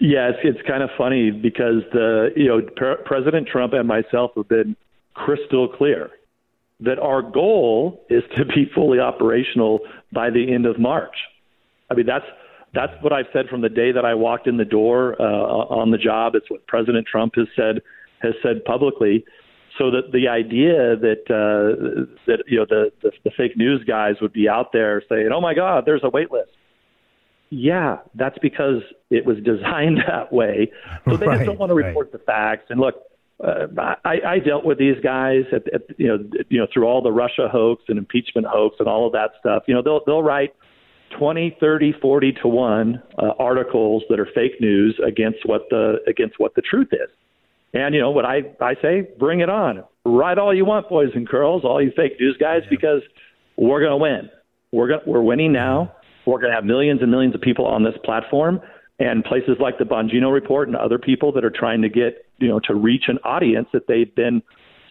Yeah, 0.00 0.30
it's, 0.30 0.38
it's 0.42 0.68
kind 0.68 0.82
of 0.82 0.90
funny 0.98 1.30
because 1.30 1.82
the 1.92 2.30
you 2.36 2.48
know 2.48 2.60
Pre- 2.76 3.02
President 3.04 3.48
Trump 3.48 3.72
and 3.72 3.86
myself 3.86 4.32
have 4.36 4.48
been 4.48 4.76
crystal 5.14 5.68
clear 5.68 6.10
that 6.80 6.98
our 6.98 7.22
goal 7.22 8.04
is 8.10 8.22
to 8.36 8.44
be 8.44 8.68
fully 8.74 8.98
operational 8.98 9.80
by 10.12 10.30
the 10.30 10.52
end 10.52 10.66
of 10.66 10.78
March. 10.78 11.14
I 11.90 11.94
mean 11.94 12.06
that's 12.06 12.26
that's 12.74 12.92
what 13.02 13.12
I've 13.12 13.28
said 13.32 13.48
from 13.48 13.60
the 13.60 13.68
day 13.68 13.92
that 13.92 14.04
I 14.04 14.14
walked 14.14 14.48
in 14.48 14.56
the 14.56 14.64
door 14.64 15.14
uh, 15.20 15.24
on 15.24 15.92
the 15.92 15.98
job. 15.98 16.34
It's 16.34 16.50
what 16.50 16.66
President 16.66 17.06
Trump 17.06 17.36
has 17.36 17.46
said 17.54 17.80
has 18.20 18.34
said 18.42 18.64
publicly. 18.64 19.24
So 19.78 19.90
that 19.90 20.12
the 20.12 20.28
idea 20.28 20.96
that 20.96 21.24
uh, 21.30 22.06
that 22.26 22.44
you 22.46 22.58
know 22.58 22.66
the, 22.68 22.92
the 23.02 23.12
the 23.24 23.30
fake 23.36 23.56
news 23.56 23.82
guys 23.84 24.16
would 24.20 24.32
be 24.32 24.48
out 24.48 24.72
there 24.72 25.02
saying, 25.08 25.30
"Oh 25.32 25.40
my 25.40 25.54
God, 25.54 25.84
there's 25.86 26.02
a 26.04 26.10
wait 26.10 26.30
list." 26.30 26.50
Yeah, 27.56 27.98
that's 28.16 28.36
because 28.42 28.82
it 29.10 29.24
was 29.24 29.36
designed 29.44 29.98
that 30.08 30.32
way. 30.32 30.72
So 31.08 31.16
they 31.16 31.26
Right, 31.26 31.36
just 31.38 31.46
don't 31.46 31.58
want 31.58 31.70
to 31.70 31.74
right. 31.74 31.86
report 31.86 32.10
the 32.10 32.18
facts. 32.18 32.66
And 32.70 32.80
look, 32.80 32.96
uh, 33.42 33.66
I, 34.04 34.16
I 34.26 34.38
dealt 34.38 34.64
with 34.64 34.78
these 34.78 34.96
guys 35.02 35.44
at, 35.52 35.72
at 35.72 35.82
you 35.98 36.08
know 36.08 36.18
you 36.48 36.58
know 36.58 36.66
through 36.72 36.84
all 36.86 37.02
the 37.02 37.12
Russia 37.12 37.48
hoax 37.50 37.84
and 37.88 37.98
impeachment 37.98 38.46
hoax 38.48 38.76
and 38.78 38.88
all 38.88 39.06
of 39.06 39.12
that 39.12 39.30
stuff. 39.38 39.64
You 39.68 39.74
know 39.74 39.82
they'll 39.82 40.00
they'll 40.06 40.22
write 40.22 40.54
20, 41.18 41.56
30, 41.60 41.92
40 42.00 42.32
to 42.42 42.48
one 42.48 43.02
uh, 43.18 43.30
articles 43.38 44.02
that 44.08 44.18
are 44.18 44.28
fake 44.34 44.60
news 44.60 44.98
against 45.06 45.38
what 45.46 45.62
the 45.70 45.96
against 46.08 46.38
what 46.38 46.54
the 46.54 46.62
truth 46.62 46.88
is. 46.92 47.10
And 47.72 47.94
you 47.94 48.00
know 48.00 48.10
what 48.10 48.24
I 48.24 48.42
I 48.60 48.74
say, 48.82 49.06
bring 49.18 49.40
it 49.40 49.48
on. 49.50 49.84
Write 50.04 50.38
all 50.38 50.54
you 50.54 50.64
want, 50.64 50.88
boys 50.88 51.10
and 51.14 51.26
girls, 51.26 51.64
all 51.64 51.82
you 51.82 51.92
fake 51.96 52.18
news 52.20 52.36
guys, 52.38 52.62
because 52.68 53.02
we're 53.56 53.80
going 53.80 53.92
to 53.92 53.96
win. 53.96 54.30
We're 54.72 54.88
gonna, 54.88 55.02
we're 55.06 55.22
winning 55.22 55.52
now. 55.52 55.94
We're 56.26 56.38
going 56.38 56.50
to 56.50 56.54
have 56.54 56.64
millions 56.64 57.02
and 57.02 57.10
millions 57.10 57.34
of 57.34 57.40
people 57.40 57.66
on 57.66 57.84
this 57.84 57.94
platform, 58.04 58.60
and 58.98 59.24
places 59.24 59.56
like 59.60 59.78
the 59.78 59.84
Bongino 59.84 60.32
Report 60.32 60.68
and 60.68 60.76
other 60.76 60.98
people 60.98 61.32
that 61.32 61.44
are 61.44 61.50
trying 61.50 61.82
to 61.82 61.88
get 61.88 62.26
you 62.38 62.48
know 62.48 62.60
to 62.60 62.74
reach 62.74 63.04
an 63.08 63.18
audience 63.24 63.68
that 63.72 63.86
they've 63.86 64.14
been 64.14 64.42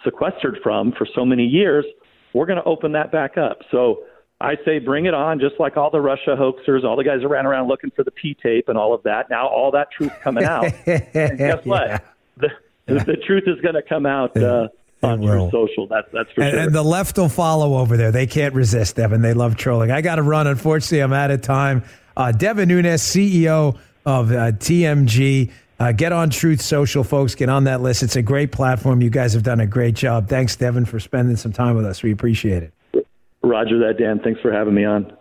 sequestered 0.04 0.60
from 0.62 0.91
for 0.98 1.08
so 1.15 1.26
many 1.26 1.46
years, 1.46 1.86
we're 2.34 2.46
going 2.46 2.62
to 2.62 2.65
open 2.65 2.91
that 2.91 3.12
back 3.12 3.38
up. 3.38 3.60
So 3.72 4.04
I 4.41 4.56
say 4.65 4.80
bring 4.80 5.06
it 5.06 5.13
on, 5.13 5.39
just 5.39 5.56
like 5.60 5.78
all 5.78 5.89
the 5.89 6.02
Russia 6.02 6.36
hoaxers, 6.38 6.84
all 6.84 6.98
the 6.98 7.04
guys 7.04 7.22
that 7.22 7.28
ran 7.28 7.46
around 7.46 7.67
looking 7.67 7.91
for 7.91 8.04
the 8.04 8.12
P 8.12 8.36
tape 8.41 8.67
and 8.67 8.78
all 8.78 8.93
of 8.93 9.02
that. 9.04 9.30
Now 9.30 9.48
all 9.48 9.72
that 9.72 9.88
truth 9.91 10.12
coming 10.22 10.43
out. 10.43 10.65
and 10.86 11.38
guess 11.38 11.65
what? 11.65 11.88
Yeah. 11.88 12.00
The, 12.38 12.50
the, 12.88 12.93
the, 13.06 13.17
truth 13.26 13.43
is 13.48 13.62
going 13.62 13.76
to 13.76 13.82
come 13.82 14.06
out. 14.06 14.36
Uh, 14.36 14.67
on 15.04 15.22
Truth 15.22 15.52
Social. 15.52 15.88
That's 15.88 16.08
that's 16.12 16.32
for 16.32 16.42
and, 16.42 16.52
sure. 16.52 16.60
And 16.62 16.74
the 16.74 16.84
left 16.84 17.18
will 17.18 17.30
follow 17.30 17.78
over 17.78 17.98
there. 17.98 18.12
They 18.12 18.28
can't 18.28 18.54
resist, 18.54 18.96
Devin. 18.96 19.22
They 19.22 19.34
love 19.34 19.56
trolling. 19.56 19.92
I 19.92 20.02
got 20.02 20.16
to 20.16 20.24
run. 20.24 20.48
Unfortunately, 20.48 21.00
I'm 21.00 21.13
out 21.13 21.32
of 21.32 21.42
time. 21.42 21.84
Uh, 22.16 22.32
Devin 22.32 22.70
Nunes, 22.70 23.02
CEO 23.02 23.78
of 24.06 24.32
uh, 24.32 24.52
TMG. 24.52 25.52
Uh, 25.80 25.92
get 25.92 26.12
on 26.12 26.30
Truth 26.30 26.62
Social, 26.62 27.04
folks. 27.04 27.36
Get 27.36 27.50
on 27.50 27.66
that 27.66 27.82
list. 27.82 28.04
It's 28.04 28.16
a 28.16 28.22
great 28.22 28.52
platform. 28.52 29.02
You 29.02 29.10
guys 29.10 29.34
have 29.34 29.44
done 29.44 29.60
a 29.60 29.68
great 29.68 29.96
job. 29.96 30.30
Thanks, 30.30 30.56
Devin, 30.56 30.86
for 30.86 31.00
spending 31.00 31.36
some 31.36 31.52
time 31.52 31.76
with 31.76 31.86
us. 31.86 32.04
We 32.04 32.12
appreciate 32.12 32.63
it. 32.63 33.08
Roger 33.42 33.80
that, 33.80 33.98
Dan. 33.98 34.20
Thanks 34.20 34.39
for 34.39 34.52
having 34.52 34.74
me 34.74 34.86
on. 34.86 35.12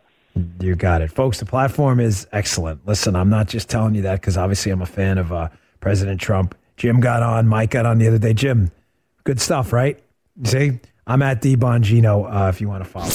You 0.60 0.76
got 0.76 1.02
it. 1.02 1.10
Folks, 1.10 1.40
the 1.40 1.46
platform 1.46 2.00
is 2.00 2.26
excellent. 2.32 2.86
Listen, 2.86 3.16
I'm 3.16 3.28
not 3.28 3.48
just 3.48 3.68
telling 3.68 3.94
you 3.94 4.02
that 4.02 4.20
because 4.20 4.36
obviously 4.36 4.72
I'm 4.72 4.82
a 4.82 4.86
fan 4.86 5.18
of 5.18 5.32
uh, 5.32 5.48
President 5.80 6.20
Trump. 6.20 6.54
Jim 6.76 7.00
got 7.00 7.22
on, 7.22 7.48
Mike 7.48 7.70
got 7.70 7.84
on 7.84 7.98
the 7.98 8.08
other 8.08 8.18
day. 8.18 8.32
Jim, 8.32 8.70
good 9.24 9.40
stuff, 9.40 9.72
right? 9.72 10.02
See, 10.44 10.80
I'm 11.06 11.22
at 11.22 11.40
D 11.40 11.56
Bongino 11.56 12.46
uh, 12.46 12.48
if 12.48 12.60
you 12.60 12.68
want 12.68 12.84
to 12.84 12.90
follow. 12.90 13.10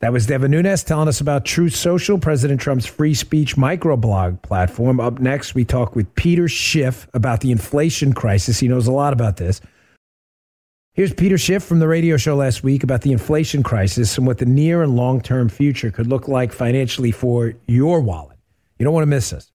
That 0.00 0.12
was 0.12 0.26
Devin 0.26 0.50
Nunes 0.50 0.82
telling 0.82 1.06
us 1.06 1.20
about 1.20 1.44
Truth 1.44 1.76
Social, 1.76 2.18
President 2.18 2.60
Trump's 2.60 2.86
free 2.86 3.14
speech 3.14 3.54
microblog 3.54 4.42
platform. 4.42 4.98
Up 4.98 5.20
next, 5.20 5.54
we 5.54 5.64
talk 5.64 5.94
with 5.94 6.12
Peter 6.16 6.48
Schiff 6.48 7.06
about 7.14 7.40
the 7.40 7.52
inflation 7.52 8.12
crisis. 8.12 8.58
He 8.58 8.66
knows 8.66 8.88
a 8.88 8.92
lot 8.92 9.12
about 9.12 9.36
this. 9.36 9.60
Here's 10.94 11.14
Peter 11.14 11.38
Schiff 11.38 11.62
from 11.62 11.78
the 11.78 11.86
radio 11.86 12.16
show 12.16 12.34
last 12.34 12.64
week 12.64 12.82
about 12.82 13.02
the 13.02 13.12
inflation 13.12 13.62
crisis 13.62 14.18
and 14.18 14.26
what 14.26 14.38
the 14.38 14.44
near 14.44 14.82
and 14.82 14.96
long 14.96 15.20
term 15.20 15.48
future 15.48 15.92
could 15.92 16.08
look 16.08 16.26
like 16.26 16.52
financially 16.52 17.12
for 17.12 17.54
your 17.68 18.00
wallet. 18.00 18.38
You 18.80 18.84
don't 18.84 18.94
want 18.94 19.04
to 19.04 19.06
miss 19.06 19.30
this. 19.30 19.52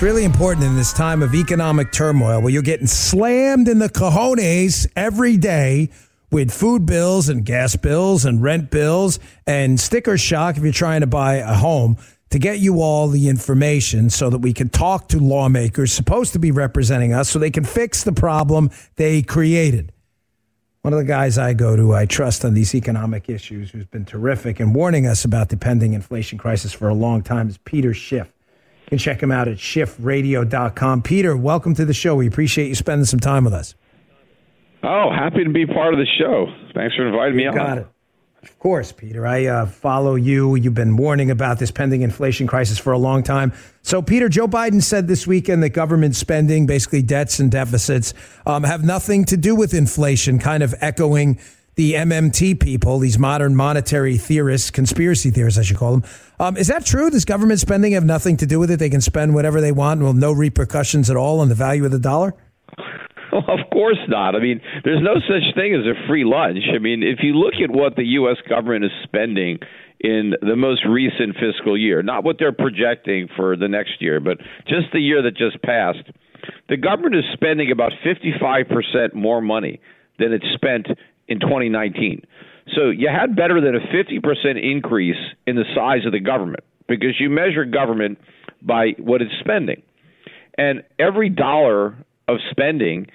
It's 0.00 0.04
really 0.06 0.24
important 0.24 0.64
in 0.64 0.76
this 0.76 0.94
time 0.94 1.22
of 1.22 1.34
economic 1.34 1.92
turmoil 1.92 2.40
where 2.40 2.50
you're 2.50 2.62
getting 2.62 2.86
slammed 2.86 3.68
in 3.68 3.80
the 3.80 3.90
cojones 3.90 4.90
every 4.96 5.36
day 5.36 5.90
with 6.30 6.50
food 6.50 6.86
bills 6.86 7.28
and 7.28 7.44
gas 7.44 7.76
bills 7.76 8.24
and 8.24 8.42
rent 8.42 8.70
bills 8.70 9.18
and 9.46 9.78
sticker 9.78 10.16
shock 10.16 10.56
if 10.56 10.62
you're 10.62 10.72
trying 10.72 11.02
to 11.02 11.06
buy 11.06 11.34
a 11.34 11.52
home 11.52 11.98
to 12.30 12.38
get 12.38 12.60
you 12.60 12.80
all 12.80 13.08
the 13.08 13.28
information 13.28 14.08
so 14.08 14.30
that 14.30 14.38
we 14.38 14.54
can 14.54 14.70
talk 14.70 15.08
to 15.08 15.18
lawmakers 15.18 15.92
supposed 15.92 16.32
to 16.32 16.38
be 16.38 16.50
representing 16.50 17.12
us 17.12 17.28
so 17.28 17.38
they 17.38 17.50
can 17.50 17.64
fix 17.64 18.02
the 18.02 18.12
problem 18.12 18.70
they 18.96 19.20
created. 19.20 19.92
One 20.80 20.94
of 20.94 20.98
the 20.98 21.04
guys 21.04 21.36
I 21.36 21.52
go 21.52 21.76
to, 21.76 21.94
I 21.94 22.06
trust 22.06 22.42
on 22.42 22.54
these 22.54 22.74
economic 22.74 23.28
issues, 23.28 23.70
who's 23.70 23.84
been 23.84 24.06
terrific 24.06 24.60
and 24.60 24.74
warning 24.74 25.06
us 25.06 25.26
about 25.26 25.50
the 25.50 25.58
pending 25.58 25.92
inflation 25.92 26.38
crisis 26.38 26.72
for 26.72 26.88
a 26.88 26.94
long 26.94 27.22
time, 27.22 27.50
is 27.50 27.58
Peter 27.58 27.92
Schiff. 27.92 28.32
Can 28.90 28.98
check 28.98 29.22
him 29.22 29.30
out 29.30 29.46
at 29.46 29.58
schiffradio.com. 29.58 31.02
Peter, 31.02 31.36
welcome 31.36 31.76
to 31.76 31.84
the 31.84 31.94
show. 31.94 32.16
We 32.16 32.26
appreciate 32.26 32.66
you 32.66 32.74
spending 32.74 33.04
some 33.04 33.20
time 33.20 33.44
with 33.44 33.54
us. 33.54 33.76
Oh, 34.82 35.12
happy 35.12 35.44
to 35.44 35.50
be 35.50 35.64
part 35.64 35.94
of 35.94 36.00
the 36.00 36.06
show. 36.18 36.52
Thanks 36.74 36.96
for 36.96 37.06
inviting 37.06 37.36
me 37.36 37.44
you 37.44 37.50
on. 37.50 37.54
Got 37.54 37.78
it. 37.78 37.86
Of 38.42 38.58
course, 38.58 38.90
Peter. 38.90 39.26
I 39.26 39.46
uh, 39.46 39.66
follow 39.66 40.16
you. 40.16 40.56
You've 40.56 40.74
been 40.74 40.96
warning 40.96 41.30
about 41.30 41.60
this 41.60 41.70
pending 41.70 42.02
inflation 42.02 42.48
crisis 42.48 42.78
for 42.78 42.92
a 42.92 42.98
long 42.98 43.22
time. 43.22 43.52
So, 43.82 44.02
Peter, 44.02 44.28
Joe 44.28 44.48
Biden 44.48 44.82
said 44.82 45.06
this 45.06 45.24
weekend 45.24 45.62
that 45.62 45.68
government 45.68 46.16
spending, 46.16 46.66
basically 46.66 47.02
debts 47.02 47.38
and 47.38 47.48
deficits, 47.48 48.12
um, 48.44 48.64
have 48.64 48.82
nothing 48.82 49.24
to 49.26 49.36
do 49.36 49.54
with 49.54 49.72
inflation, 49.72 50.40
kind 50.40 50.64
of 50.64 50.74
echoing 50.80 51.38
the 51.76 51.94
MMT 51.94 52.60
people, 52.60 52.98
these 52.98 53.18
modern 53.18 53.54
monetary 53.54 54.16
theorists, 54.16 54.70
conspiracy 54.70 55.30
theorists, 55.30 55.58
I 55.58 55.62
should 55.62 55.76
call 55.76 55.92
them. 55.92 56.10
Um, 56.38 56.56
is 56.56 56.66
that 56.68 56.84
true? 56.84 57.10
Does 57.10 57.24
government 57.24 57.60
spending 57.60 57.92
have 57.92 58.04
nothing 58.04 58.36
to 58.38 58.46
do 58.46 58.58
with 58.58 58.70
it? 58.70 58.78
They 58.78 58.90
can 58.90 59.00
spend 59.00 59.34
whatever 59.34 59.60
they 59.60 59.72
want 59.72 60.02
with 60.02 60.16
no 60.16 60.32
repercussions 60.32 61.10
at 61.10 61.16
all 61.16 61.40
on 61.40 61.48
the 61.48 61.54
value 61.54 61.84
of 61.84 61.90
the 61.90 61.98
dollar? 61.98 62.34
Well, 63.32 63.44
of 63.46 63.70
course 63.72 63.98
not. 64.08 64.34
I 64.34 64.40
mean, 64.40 64.60
there's 64.82 65.02
no 65.02 65.14
such 65.14 65.54
thing 65.54 65.74
as 65.74 65.86
a 65.86 66.08
free 66.08 66.24
lunch. 66.24 66.64
I 66.74 66.78
mean, 66.78 67.02
if 67.02 67.20
you 67.22 67.34
look 67.34 67.54
at 67.62 67.70
what 67.70 67.94
the 67.94 68.04
U.S. 68.18 68.36
government 68.48 68.84
is 68.84 68.90
spending 69.04 69.58
in 70.00 70.34
the 70.40 70.56
most 70.56 70.84
recent 70.84 71.36
fiscal 71.36 71.78
year, 71.78 72.02
not 72.02 72.24
what 72.24 72.36
they're 72.38 72.52
projecting 72.52 73.28
for 73.36 73.56
the 73.56 73.68
next 73.68 74.00
year, 74.00 74.18
but 74.18 74.38
just 74.66 74.86
the 74.92 74.98
year 74.98 75.22
that 75.22 75.36
just 75.36 75.62
passed, 75.62 76.10
the 76.68 76.76
government 76.76 77.14
is 77.14 77.24
spending 77.32 77.70
about 77.70 77.92
55% 78.04 79.14
more 79.14 79.40
money 79.40 79.80
than 80.18 80.32
it 80.32 80.42
spent 80.54 80.88
in 81.30 81.40
2019. 81.40 82.22
So 82.76 82.90
you 82.90 83.08
had 83.08 83.34
better 83.34 83.60
than 83.60 83.74
a 83.74 83.80
50% 83.80 84.62
increase 84.62 85.16
in 85.46 85.56
the 85.56 85.64
size 85.74 86.04
of 86.04 86.12
the 86.12 86.20
government 86.20 86.64
because 86.88 87.18
you 87.18 87.30
measure 87.30 87.64
government 87.64 88.18
by 88.62 88.90
what 88.98 89.22
it's 89.22 89.32
spending. 89.40 89.82
And 90.58 90.82
every 90.98 91.30
dollar 91.30 91.96
of 92.28 92.38
spending 92.50 93.06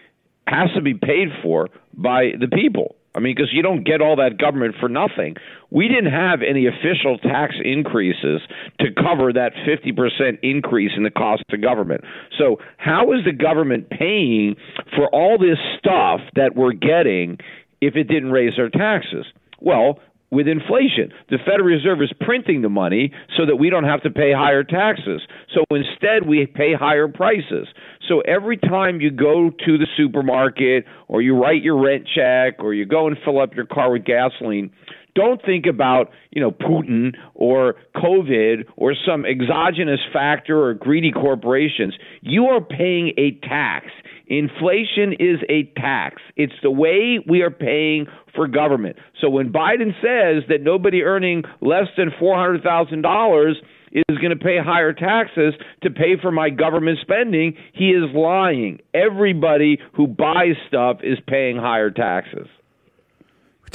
has 0.47 0.69
to 0.75 0.81
be 0.81 0.93
paid 0.93 1.29
for 1.43 1.69
by 1.93 2.31
the 2.39 2.47
people. 2.47 2.95
I 3.15 3.19
mean, 3.19 3.33
because 3.33 3.49
you 3.53 3.61
don't 3.61 3.85
get 3.85 4.01
all 4.01 4.17
that 4.17 4.37
government 4.37 4.75
for 4.79 4.89
nothing. 4.89 5.35
We 5.71 5.87
didn't 5.87 6.11
have 6.11 6.41
any 6.41 6.67
official 6.67 7.17
tax 7.17 7.55
increases 7.63 8.41
to 8.81 8.87
cover 8.91 9.31
that 9.31 9.53
50% 9.65 10.39
increase 10.43 10.91
in 10.97 11.03
the 11.03 11.11
cost 11.11 11.43
of 11.51 11.61
government. 11.61 12.03
So, 12.37 12.57
how 12.77 13.13
is 13.13 13.19
the 13.23 13.31
government 13.31 13.89
paying 13.89 14.57
for 14.95 15.07
all 15.13 15.37
this 15.37 15.57
stuff 15.79 16.19
that 16.35 16.55
we're 16.55 16.73
getting 16.73 17.37
if 17.81 17.95
it 17.95 18.05
didn't 18.05 18.31
raise 18.31 18.57
our 18.57 18.69
taxes? 18.69 19.25
Well, 19.59 19.99
with 20.31 20.47
inflation. 20.47 21.13
The 21.29 21.37
Federal 21.37 21.67
Reserve 21.67 22.01
is 22.01 22.11
printing 22.19 22.61
the 22.61 22.69
money 22.69 23.11
so 23.37 23.45
that 23.45 23.55
we 23.55 23.69
don't 23.69 23.85
have 23.85 24.01
to 24.03 24.09
pay 24.09 24.33
higher 24.33 24.63
taxes. 24.63 25.21
So 25.53 25.63
instead, 25.69 26.27
we 26.27 26.45
pay 26.45 26.73
higher 26.73 27.07
prices. 27.07 27.67
So 28.07 28.19
every 28.21 28.57
time 28.57 28.99
you 29.01 29.11
go 29.11 29.49
to 29.49 29.77
the 29.77 29.87
supermarket 29.95 30.85
or 31.07 31.21
you 31.21 31.39
write 31.39 31.63
your 31.63 31.81
rent 31.81 32.07
check 32.13 32.55
or 32.59 32.73
you 32.73 32.85
go 32.85 33.07
and 33.07 33.15
fill 33.23 33.39
up 33.39 33.55
your 33.55 33.65
car 33.65 33.91
with 33.91 34.03
gasoline, 34.03 34.71
don't 35.15 35.41
think 35.45 35.65
about 35.65 36.11
you 36.31 36.41
know 36.41 36.51
Putin 36.51 37.15
or 37.33 37.75
COVID 37.95 38.65
or 38.75 38.93
some 39.07 39.25
exogenous 39.25 40.01
factor 40.11 40.61
or 40.61 40.73
greedy 40.73 41.11
corporations. 41.11 41.95
You 42.21 42.47
are 42.47 42.59
paying 42.59 43.13
a 43.17 43.31
tax. 43.47 43.87
Inflation 44.27 45.13
is 45.19 45.39
a 45.49 45.71
tax. 45.79 46.21
It's 46.35 46.53
the 46.63 46.71
way 46.71 47.19
we 47.27 47.41
are 47.41 47.51
paying 47.51 48.07
for 48.35 48.47
government. 48.47 48.97
So 49.21 49.29
when 49.29 49.51
Biden 49.51 49.93
says 50.01 50.43
that 50.49 50.61
nobody 50.61 51.03
earning 51.03 51.43
less 51.61 51.87
than 51.97 52.11
$400,000 52.21 53.53
is 53.91 54.17
going 54.17 54.37
to 54.37 54.43
pay 54.43 54.57
higher 54.63 54.93
taxes 54.93 55.53
to 55.83 55.89
pay 55.89 56.15
for 56.21 56.31
my 56.31 56.49
government 56.49 56.99
spending, 57.01 57.55
he 57.73 57.89
is 57.89 58.13
lying. 58.13 58.79
Everybody 58.93 59.79
who 59.93 60.07
buys 60.07 60.55
stuff 60.67 60.97
is 61.03 61.17
paying 61.27 61.57
higher 61.57 61.91
taxes. 61.91 62.47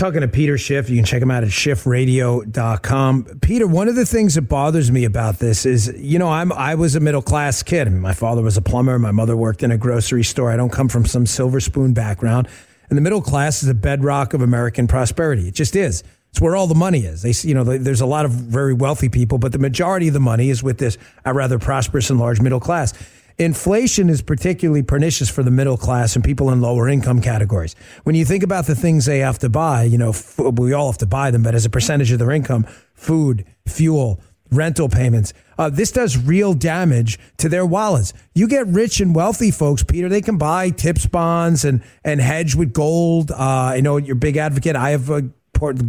Talking 0.00 0.22
to 0.22 0.28
Peter 0.28 0.56
Schiff. 0.56 0.88
You 0.88 0.96
can 0.96 1.04
check 1.04 1.20
him 1.20 1.30
out 1.30 1.42
at 1.42 1.50
schiffradio.com. 1.50 3.24
Peter, 3.42 3.66
one 3.66 3.86
of 3.86 3.96
the 3.96 4.06
things 4.06 4.34
that 4.36 4.48
bothers 4.48 4.90
me 4.90 5.04
about 5.04 5.40
this 5.40 5.66
is, 5.66 5.92
you 5.94 6.18
know, 6.18 6.30
I'm 6.30 6.54
I 6.54 6.74
was 6.74 6.94
a 6.94 7.00
middle 7.00 7.20
class 7.20 7.62
kid. 7.62 7.92
My 7.92 8.14
father 8.14 8.40
was 8.40 8.56
a 8.56 8.62
plumber, 8.62 8.98
my 8.98 9.10
mother 9.10 9.36
worked 9.36 9.62
in 9.62 9.70
a 9.70 9.76
grocery 9.76 10.24
store. 10.24 10.50
I 10.50 10.56
don't 10.56 10.72
come 10.72 10.88
from 10.88 11.04
some 11.04 11.26
silver 11.26 11.60
spoon 11.60 11.92
background. 11.92 12.48
And 12.88 12.96
the 12.96 13.02
middle 13.02 13.20
class 13.20 13.60
is 13.60 13.68
the 13.68 13.74
bedrock 13.74 14.32
of 14.32 14.40
American 14.40 14.88
prosperity. 14.88 15.48
It 15.48 15.54
just 15.54 15.76
is. 15.76 16.02
It's 16.30 16.40
where 16.40 16.56
all 16.56 16.66
the 16.66 16.74
money 16.74 17.00
is. 17.00 17.20
They, 17.20 17.34
you 17.46 17.54
know, 17.54 17.64
there's 17.64 18.00
a 18.00 18.06
lot 18.06 18.24
of 18.24 18.30
very 18.30 18.72
wealthy 18.72 19.10
people, 19.10 19.36
but 19.36 19.52
the 19.52 19.58
majority 19.58 20.08
of 20.08 20.14
the 20.14 20.20
money 20.20 20.48
is 20.48 20.62
with 20.62 20.78
this 20.78 20.96
rather 21.26 21.58
prosperous 21.58 22.08
and 22.08 22.18
large 22.18 22.40
middle 22.40 22.60
class. 22.60 22.94
Inflation 23.40 24.10
is 24.10 24.20
particularly 24.20 24.82
pernicious 24.82 25.30
for 25.30 25.42
the 25.42 25.50
middle 25.50 25.78
class 25.78 26.14
and 26.14 26.22
people 26.22 26.50
in 26.50 26.60
lower 26.60 26.90
income 26.90 27.22
categories. 27.22 27.74
When 28.02 28.14
you 28.14 28.26
think 28.26 28.42
about 28.42 28.66
the 28.66 28.74
things 28.74 29.06
they 29.06 29.20
have 29.20 29.38
to 29.38 29.48
buy, 29.48 29.84
you 29.84 29.96
know, 29.96 30.10
f- 30.10 30.38
we 30.38 30.74
all 30.74 30.92
have 30.92 30.98
to 30.98 31.06
buy 31.06 31.30
them, 31.30 31.42
but 31.42 31.54
as 31.54 31.64
a 31.64 31.70
percentage 31.70 32.12
of 32.12 32.18
their 32.18 32.32
income, 32.32 32.66
food, 32.92 33.46
fuel, 33.66 34.20
rental 34.50 34.90
payments. 34.90 35.32
Uh, 35.56 35.70
this 35.70 35.90
does 35.90 36.18
real 36.18 36.52
damage 36.52 37.18
to 37.38 37.48
their 37.48 37.64
wallets. 37.64 38.12
You 38.34 38.46
get 38.46 38.66
rich 38.66 39.00
and 39.00 39.14
wealthy 39.14 39.50
folks, 39.50 39.82
Peter. 39.82 40.10
They 40.10 40.20
can 40.20 40.36
buy 40.36 40.68
TIPS 40.68 41.06
bonds 41.06 41.64
and 41.64 41.82
and 42.04 42.20
hedge 42.20 42.54
with 42.54 42.74
gold. 42.74 43.30
Uh, 43.30 43.36
I 43.38 43.80
know 43.80 43.96
you're 43.96 44.16
a 44.16 44.18
big 44.18 44.36
advocate. 44.36 44.76
I 44.76 44.90
have 44.90 45.08
a 45.08 45.30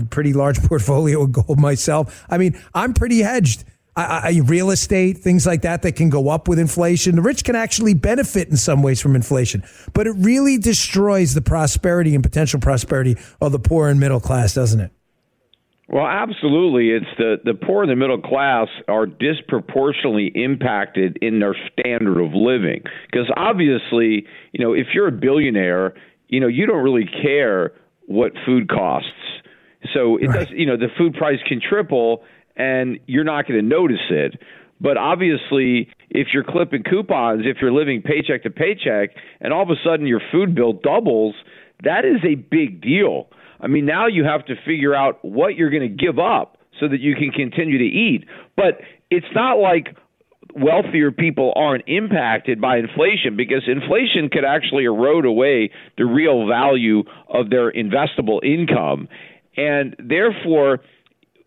pretty 0.09 0.31
large 0.31 0.61
portfolio 0.67 1.23
of 1.23 1.33
gold 1.33 1.59
myself. 1.59 2.25
I 2.29 2.37
mean, 2.37 2.57
I'm 2.73 2.93
pretty 2.93 3.19
hedged. 3.19 3.65
I, 3.95 4.21
I, 4.23 4.41
real 4.45 4.71
estate, 4.71 5.17
things 5.17 5.45
like 5.45 5.63
that, 5.63 5.81
that 5.81 5.93
can 5.97 6.09
go 6.09 6.29
up 6.29 6.47
with 6.47 6.59
inflation. 6.59 7.15
The 7.15 7.21
rich 7.21 7.43
can 7.43 7.55
actually 7.55 7.93
benefit 7.93 8.47
in 8.47 8.55
some 8.55 8.81
ways 8.81 9.01
from 9.01 9.15
inflation, 9.15 9.63
but 9.93 10.07
it 10.07 10.13
really 10.17 10.57
destroys 10.57 11.33
the 11.33 11.41
prosperity 11.41 12.15
and 12.15 12.23
potential 12.23 12.59
prosperity 12.59 13.17
of 13.41 13.51
the 13.51 13.59
poor 13.59 13.89
and 13.89 13.99
middle 13.99 14.21
class, 14.21 14.53
doesn't 14.53 14.79
it? 14.79 14.91
Well, 15.89 16.07
absolutely. 16.07 16.91
It's 16.91 17.17
the, 17.17 17.35
the 17.43 17.53
poor 17.53 17.83
and 17.83 17.91
the 17.91 17.97
middle 17.97 18.21
class 18.21 18.69
are 18.87 19.05
disproportionately 19.05 20.31
impacted 20.35 21.17
in 21.21 21.39
their 21.39 21.53
standard 21.73 22.17
of 22.17 22.33
living. 22.33 22.83
Because 23.07 23.29
obviously, 23.35 24.25
you 24.53 24.63
know, 24.63 24.71
if 24.71 24.87
you're 24.93 25.09
a 25.09 25.11
billionaire, 25.11 25.95
you 26.29 26.39
know, 26.39 26.47
you 26.47 26.65
don't 26.65 26.81
really 26.81 27.09
care 27.21 27.73
what 28.07 28.31
food 28.45 28.69
costs. 28.69 29.09
So 29.93 30.15
it 30.15 30.27
right. 30.27 30.47
does, 30.47 30.47
you 30.51 30.65
know, 30.65 30.77
the 30.77 30.87
food 30.97 31.13
price 31.13 31.39
can 31.45 31.59
triple 31.59 32.23
and 32.55 32.99
you're 33.07 33.23
not 33.23 33.47
going 33.47 33.59
to 33.59 33.65
notice 33.65 34.09
it. 34.09 34.41
But 34.79 34.97
obviously, 34.97 35.89
if 36.09 36.29
you're 36.33 36.43
clipping 36.43 36.83
coupons, 36.83 37.43
if 37.45 37.57
you're 37.61 37.71
living 37.71 38.01
paycheck 38.01 38.43
to 38.43 38.49
paycheck, 38.49 39.11
and 39.39 39.53
all 39.53 39.61
of 39.61 39.69
a 39.69 39.75
sudden 39.83 40.07
your 40.07 40.21
food 40.31 40.55
bill 40.55 40.73
doubles, 40.73 41.35
that 41.83 42.03
is 42.03 42.21
a 42.25 42.35
big 42.35 42.81
deal. 42.81 43.27
I 43.59 43.67
mean, 43.67 43.85
now 43.85 44.07
you 44.07 44.23
have 44.23 44.45
to 44.47 44.55
figure 44.65 44.95
out 44.95 45.23
what 45.23 45.55
you're 45.55 45.69
going 45.69 45.83
to 45.83 46.05
give 46.05 46.17
up 46.17 46.57
so 46.79 46.87
that 46.87 46.99
you 46.99 47.15
can 47.15 47.29
continue 47.29 47.77
to 47.77 47.83
eat. 47.83 48.25
But 48.55 48.81
it's 49.11 49.27
not 49.35 49.59
like 49.59 49.95
wealthier 50.55 51.11
people 51.11 51.53
aren't 51.55 51.83
impacted 51.87 52.59
by 52.59 52.77
inflation 52.77 53.37
because 53.37 53.63
inflation 53.67 54.29
could 54.31 54.43
actually 54.43 54.85
erode 54.85 55.25
away 55.25 55.71
the 55.97 56.05
real 56.05 56.47
value 56.47 57.03
of 57.29 57.49
their 57.49 57.71
investable 57.71 58.43
income. 58.43 59.07
And 59.55 59.95
therefore, 59.99 60.79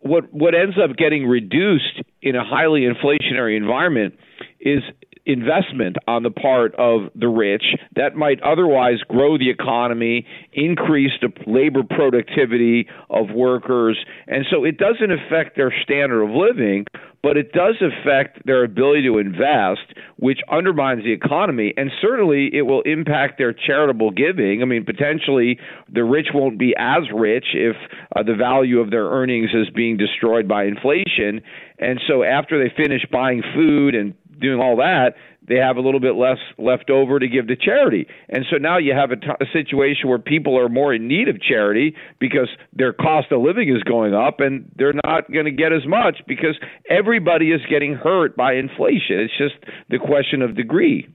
what 0.05 0.33
what 0.33 0.55
ends 0.55 0.77
up 0.79 0.97
getting 0.97 1.27
reduced 1.27 2.03
in 2.23 2.37
a 2.37 2.45
highly 2.45 2.83
inflationary 2.83 3.57
environment 3.57 4.15
is 4.61 4.83
investment 5.27 5.97
on 6.07 6.23
the 6.23 6.31
part 6.31 6.75
of 6.77 7.11
the 7.15 7.29
rich 7.29 7.65
that 7.97 8.15
might 8.15 8.43
otherwise 8.43 8.99
grow 9.09 9.39
the 9.39 9.51
economy, 9.51 10.27
increase 10.53 11.13
the 11.21 11.33
labor 11.47 11.83
productivity 11.83 12.87
of 13.11 13.31
workers. 13.31 13.99
And 14.27 14.45
so 14.51 14.65
it 14.65 14.77
doesn't 14.79 15.11
affect 15.11 15.57
their 15.57 15.73
standard 15.83 16.23
of 16.23 16.31
living, 16.31 16.87
but 17.23 17.39
it 17.39 17.53
does 17.53 17.77
affect 17.81 18.45
their 18.45 18.65
ability 18.65 19.03
to 19.05 19.17
invest, 19.17 19.95
which 20.17 20.41
undermines 20.53 21.05
the 21.05 21.13
economy. 21.13 21.73
And 21.75 21.91
certainly 22.03 22.51
it 22.53 22.63
will 22.63 22.83
impact 22.83 23.39
their 23.39 23.55
charitable 23.55 24.11
giving. 24.11 24.61
I 24.61 24.67
mean, 24.67 24.85
potentially 24.85 25.59
the 25.91 26.05
rich 26.05 26.29
won't 26.35 26.59
be 26.59 26.75
as 26.79 27.05
rich 27.15 27.47
if 27.55 27.77
uh, 28.15 28.23
the 28.23 28.35
value 28.35 28.81
of 28.81 28.91
their 28.91 29.07
earnings 29.07 29.51
is 29.55 29.71
being 29.75 29.97
destroyed 29.97 30.47
by 30.47 30.65
inflation. 30.65 31.41
And 31.79 31.99
so 32.07 32.23
after 32.23 32.63
they 32.63 32.73
finish 32.77 33.07
buying 33.11 33.43
food 33.55 33.95
and 33.95 34.15
doing 34.41 34.61
all 34.61 34.77
that, 34.77 35.15
they 35.47 35.57
have 35.57 35.77
a 35.77 35.81
little 35.81 36.01
bit 36.01 36.15
less 36.15 36.39
left 36.59 36.91
over 36.91 37.19
to 37.19 37.29
give 37.29 37.49
to 37.49 37.57
charity. 37.57 38.07
And 38.29 38.45
so 38.51 38.57
now 38.57 38.79
you 38.79 38.95
have 38.95 39.11
a, 39.11 39.17
t- 39.17 39.27
a 39.41 39.45
situation 39.53 40.09
where 40.09 40.19
people 40.19 40.59
are 40.59 40.69
more 40.69 40.95
in 40.95 41.07
need 41.07 41.29
of 41.29 41.41
charity 41.41 41.95
because 42.19 42.49
their 42.73 42.93
cost 42.93 43.31
of 43.31 43.43
living 43.43 43.69
is 43.69 43.83
going 43.83 44.15
up 44.15 44.41
and 44.41 44.71
they're 44.77 44.95
not 45.05 45.31
going 45.31 45.45
to 45.45 45.51
get 45.51 45.73
as 45.73 45.87
much 45.87 46.21
because 46.27 46.57
everybody 46.89 47.53
is 47.53 47.61
getting 47.69 47.95
hurt 47.95 48.37
by 48.37 48.55
inflation. 48.55 49.21
It's 49.21 49.37
just 49.37 49.55
the 49.91 49.99
question 49.99 50.41
of 50.41 50.57
degree. 50.57 51.09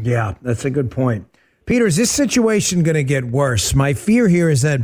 Yeah, 0.00 0.34
that's 0.42 0.64
a 0.64 0.70
good 0.70 0.90
point. 0.90 1.26
Peter, 1.66 1.86
is 1.86 1.96
this 1.96 2.10
situation 2.10 2.82
going 2.82 2.94
to 2.94 3.04
get 3.04 3.24
worse? 3.24 3.74
My 3.74 3.94
fear 3.94 4.28
here 4.28 4.50
is 4.50 4.62
that 4.62 4.80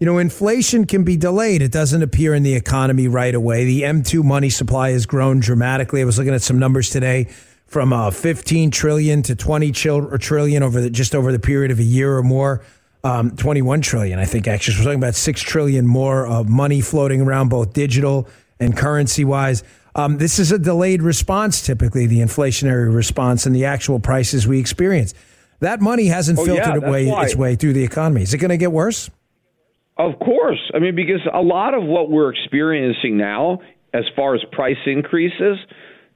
you 0.00 0.06
know, 0.06 0.16
inflation 0.16 0.86
can 0.86 1.04
be 1.04 1.18
delayed. 1.18 1.60
It 1.60 1.70
doesn't 1.70 2.02
appear 2.02 2.34
in 2.34 2.42
the 2.42 2.54
economy 2.54 3.06
right 3.06 3.34
away. 3.34 3.66
The 3.66 3.82
M2 3.82 4.24
money 4.24 4.48
supply 4.48 4.92
has 4.92 5.04
grown 5.04 5.40
dramatically. 5.40 6.00
I 6.00 6.04
was 6.04 6.16
looking 6.16 6.32
at 6.32 6.40
some 6.40 6.58
numbers 6.58 6.88
today 6.88 7.28
from 7.66 7.92
uh, 7.92 8.10
15 8.10 8.70
trillion 8.70 9.22
to 9.22 9.36
20 9.36 9.70
trillion 9.72 10.62
over 10.62 10.80
the, 10.80 10.90
just 10.90 11.14
over 11.14 11.30
the 11.30 11.38
period 11.38 11.70
of 11.70 11.78
a 11.78 11.84
year 11.84 12.16
or 12.16 12.22
more. 12.22 12.64
Um, 13.04 13.36
21 13.36 13.82
trillion, 13.82 14.18
I 14.18 14.24
think, 14.24 14.48
actually. 14.48 14.74
So 14.74 14.80
we're 14.80 14.84
talking 14.84 15.00
about 15.00 15.14
6 15.14 15.40
trillion 15.42 15.86
more 15.86 16.26
of 16.26 16.48
money 16.48 16.80
floating 16.80 17.20
around, 17.20 17.50
both 17.50 17.74
digital 17.74 18.26
and 18.58 18.74
currency 18.74 19.24
wise. 19.24 19.62
Um, 19.94 20.16
this 20.16 20.38
is 20.38 20.50
a 20.50 20.58
delayed 20.58 21.02
response, 21.02 21.62
typically, 21.62 22.06
the 22.06 22.20
inflationary 22.20 22.94
response 22.94 23.44
and 23.44 23.54
the 23.54 23.66
actual 23.66 24.00
prices 24.00 24.46
we 24.46 24.60
experience. 24.60 25.12
That 25.60 25.82
money 25.82 26.06
hasn't 26.06 26.38
oh, 26.38 26.44
filtered 26.44 26.82
yeah, 26.82 26.90
way, 26.90 27.08
its 27.08 27.36
way 27.36 27.54
through 27.54 27.74
the 27.74 27.84
economy. 27.84 28.22
Is 28.22 28.32
it 28.32 28.38
going 28.38 28.50
to 28.50 28.56
get 28.56 28.72
worse? 28.72 29.10
Of 29.96 30.18
course. 30.18 30.70
I 30.74 30.78
mean, 30.78 30.96
because 30.96 31.20
a 31.32 31.42
lot 31.42 31.74
of 31.74 31.82
what 31.82 32.10
we're 32.10 32.32
experiencing 32.32 33.16
now, 33.18 33.60
as 33.92 34.04
far 34.16 34.34
as 34.34 34.40
price 34.52 34.78
increases, 34.86 35.58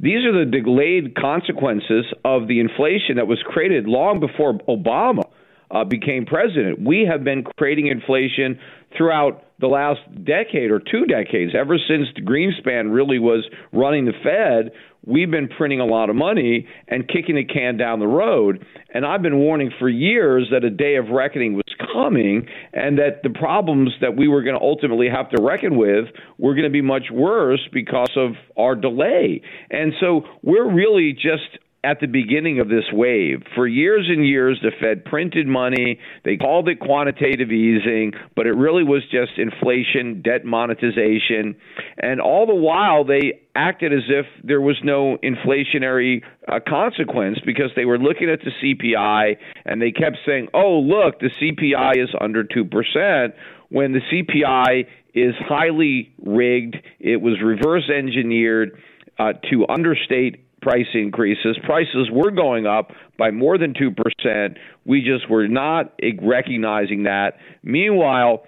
these 0.01 0.25
are 0.25 0.45
the 0.45 0.51
delayed 0.51 1.14
consequences 1.16 2.07
of 2.25 2.49
the 2.49 2.61
inflation 2.61 3.16
that 3.16 3.27
was 3.27 3.39
created 3.45 3.87
long 3.87 4.20
before 4.20 4.55
Obama 4.68 5.22
uh, 5.70 5.85
became 5.85 6.25
president. 6.27 6.81
We 6.81 7.07
have 7.11 7.25
been 7.25 7.45
creating 7.57 7.89
inflation 7.89 8.59
throughout 8.97 9.45
the 9.61 9.66
last 9.66 10.01
decade 10.25 10.70
or 10.70 10.81
two 10.81 11.05
decades, 11.07 11.53
ever 11.59 11.79
since 11.79 12.09
Greenspan 12.27 12.93
really 12.93 13.18
was 13.18 13.49
running 13.72 14.05
the 14.05 14.12
Fed 14.22 14.72
we've 15.07 15.31
been 15.31 15.49
printing 15.49 15.81
a 15.81 15.85
lot 15.85 16.11
of 16.11 16.16
money 16.16 16.66
and 16.89 17.07
kicking 17.09 17.37
the 17.37 17.45
can 17.45 17.77
down 17.77 18.01
the 18.01 18.07
road. 18.07 18.64
And 18.93 19.05
I've 19.05 19.22
been 19.22 19.39
warning 19.39 19.70
for 19.79 19.89
years 19.89 20.49
that 20.51 20.64
a 20.64 20.70
day 20.70 20.97
of 20.97 21.09
reckoning 21.09 21.55
was 21.55 21.63
coming 21.93 22.47
and 22.72 22.99
that 22.99 23.22
the 23.22 23.31
problems 23.31 23.91
that 24.01 24.16
we 24.16 24.29
were 24.29 24.43
going 24.43 24.57
to 24.57 24.62
ultimately 24.62 25.09
have 25.09 25.31
to 25.31 25.43
reckon 25.43 25.77
with 25.77 26.07
were 26.39 26.55
going 26.55 26.64
to 26.64 26.70
be 26.70 26.83
much 26.83 27.05
worse 27.12 27.61
because 27.72 28.11
of 28.16 28.33
our 28.57 28.75
delay. 28.75 29.41
And 29.70 29.93
so 30.01 30.22
we're 30.43 30.70
really 30.70 31.12
just 31.12 31.59
at 31.85 32.01
the 32.01 32.07
beginning 32.07 32.61
of 32.61 32.68
this 32.68 32.85
wave. 32.93 33.43
For 33.55 33.66
years 33.66 34.07
and 34.09 34.26
years, 34.26 34.59
the 34.62 34.72
Fed 34.80 35.05
printed 35.05 35.47
money. 35.47 36.01
They 36.24 36.37
called 36.37 36.68
it 36.68 36.80
quantitative 36.80 37.53
easing, 37.53 38.12
but 38.35 38.47
it 38.47 38.53
really 38.53 38.82
was 38.82 39.03
just 39.11 39.39
inflation, 39.39 40.22
debt 40.22 40.45
monetization. 40.45 41.57
And 41.99 42.20
all 42.20 42.47
the 42.47 42.55
while, 42.55 43.05
they 43.05 43.43
acted 43.55 43.93
as 43.93 44.05
if 44.09 44.26
there 44.43 44.61
was 44.61 44.76
no 44.82 45.18
inflationary 45.22 46.22
uh, 46.49 46.59
consequence 46.66 47.39
because 47.45 47.70
they 47.76 47.85
were 47.85 47.99
looking 47.99 48.30
at 48.30 48.41
the 48.41 48.51
CPI 48.62 49.37
and 49.64 49.80
they 49.80 49.93
kept 49.93 50.16
saying, 50.26 50.49
oh, 50.55 50.78
look, 50.80 51.20
the 51.20 51.30
CPI 51.30 52.03
is 52.03 52.11
under 52.20 52.45
2%, 52.45 53.32
when 53.68 53.93
the 53.93 54.01
CPI 54.01 54.87
is 55.14 55.35
highly 55.39 56.12
rigged, 56.24 56.76
it 56.99 57.20
was 57.20 57.41
reverse 57.43 57.91
engineered. 57.95 58.80
Uh, 59.16 59.32
to 59.49 59.64
understate 59.68 60.43
price 60.64 60.86
increases. 60.94 61.58
Prices 61.62 62.08
were 62.10 62.30
going 62.30 62.66
up 62.66 62.90
by 63.18 63.30
more 63.30 63.58
than 63.58 63.74
2%. 63.74 64.56
We 64.86 65.02
just 65.02 65.28
were 65.28 65.46
not 65.46 65.92
recognizing 66.22 67.02
that. 67.02 67.34
Meanwhile, 67.62 68.44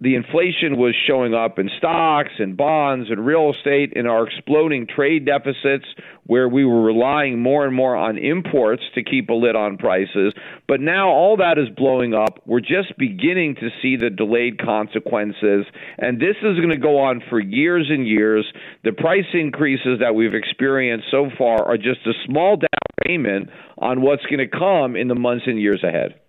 the 0.00 0.14
inflation 0.14 0.76
was 0.76 0.94
showing 1.06 1.34
up 1.34 1.58
in 1.58 1.68
stocks 1.76 2.32
and 2.38 2.56
bonds 2.56 3.10
and 3.10 3.26
real 3.26 3.52
estate 3.52 3.92
in 3.94 4.06
our 4.06 4.28
exploding 4.28 4.86
trade 4.86 5.26
deficits 5.26 5.86
where 6.26 6.48
we 6.48 6.64
were 6.64 6.82
relying 6.82 7.40
more 7.40 7.66
and 7.66 7.74
more 7.74 7.96
on 7.96 8.16
imports 8.16 8.82
to 8.94 9.02
keep 9.02 9.28
a 9.28 9.34
lid 9.34 9.56
on 9.56 9.76
prices. 9.76 10.32
But 10.68 10.80
now 10.80 11.08
all 11.08 11.36
that 11.38 11.58
is 11.58 11.68
blowing 11.76 12.14
up. 12.14 12.38
We're 12.46 12.60
just 12.60 12.96
beginning 12.96 13.56
to 13.56 13.70
see 13.82 13.96
the 13.96 14.10
delayed 14.10 14.60
consequences. 14.60 15.66
And 15.98 16.20
this 16.20 16.36
is 16.42 16.56
going 16.58 16.68
to 16.68 16.76
go 16.76 17.00
on 17.00 17.20
for 17.28 17.40
years 17.40 17.86
and 17.90 18.06
years. 18.06 18.46
The 18.84 18.92
price 18.92 19.26
increases 19.32 19.98
that 20.00 20.14
we've 20.14 20.34
experienced 20.34 21.06
so 21.10 21.28
far 21.36 21.64
are 21.64 21.76
just 21.76 22.06
a 22.06 22.12
small 22.24 22.56
down 22.56 22.68
payment 23.04 23.48
on 23.78 24.02
what's 24.02 24.24
going 24.26 24.38
to 24.38 24.46
come 24.46 24.94
in 24.94 25.08
the 25.08 25.16
months 25.16 25.44
and 25.48 25.60
years 25.60 25.82
ahead 25.82 26.20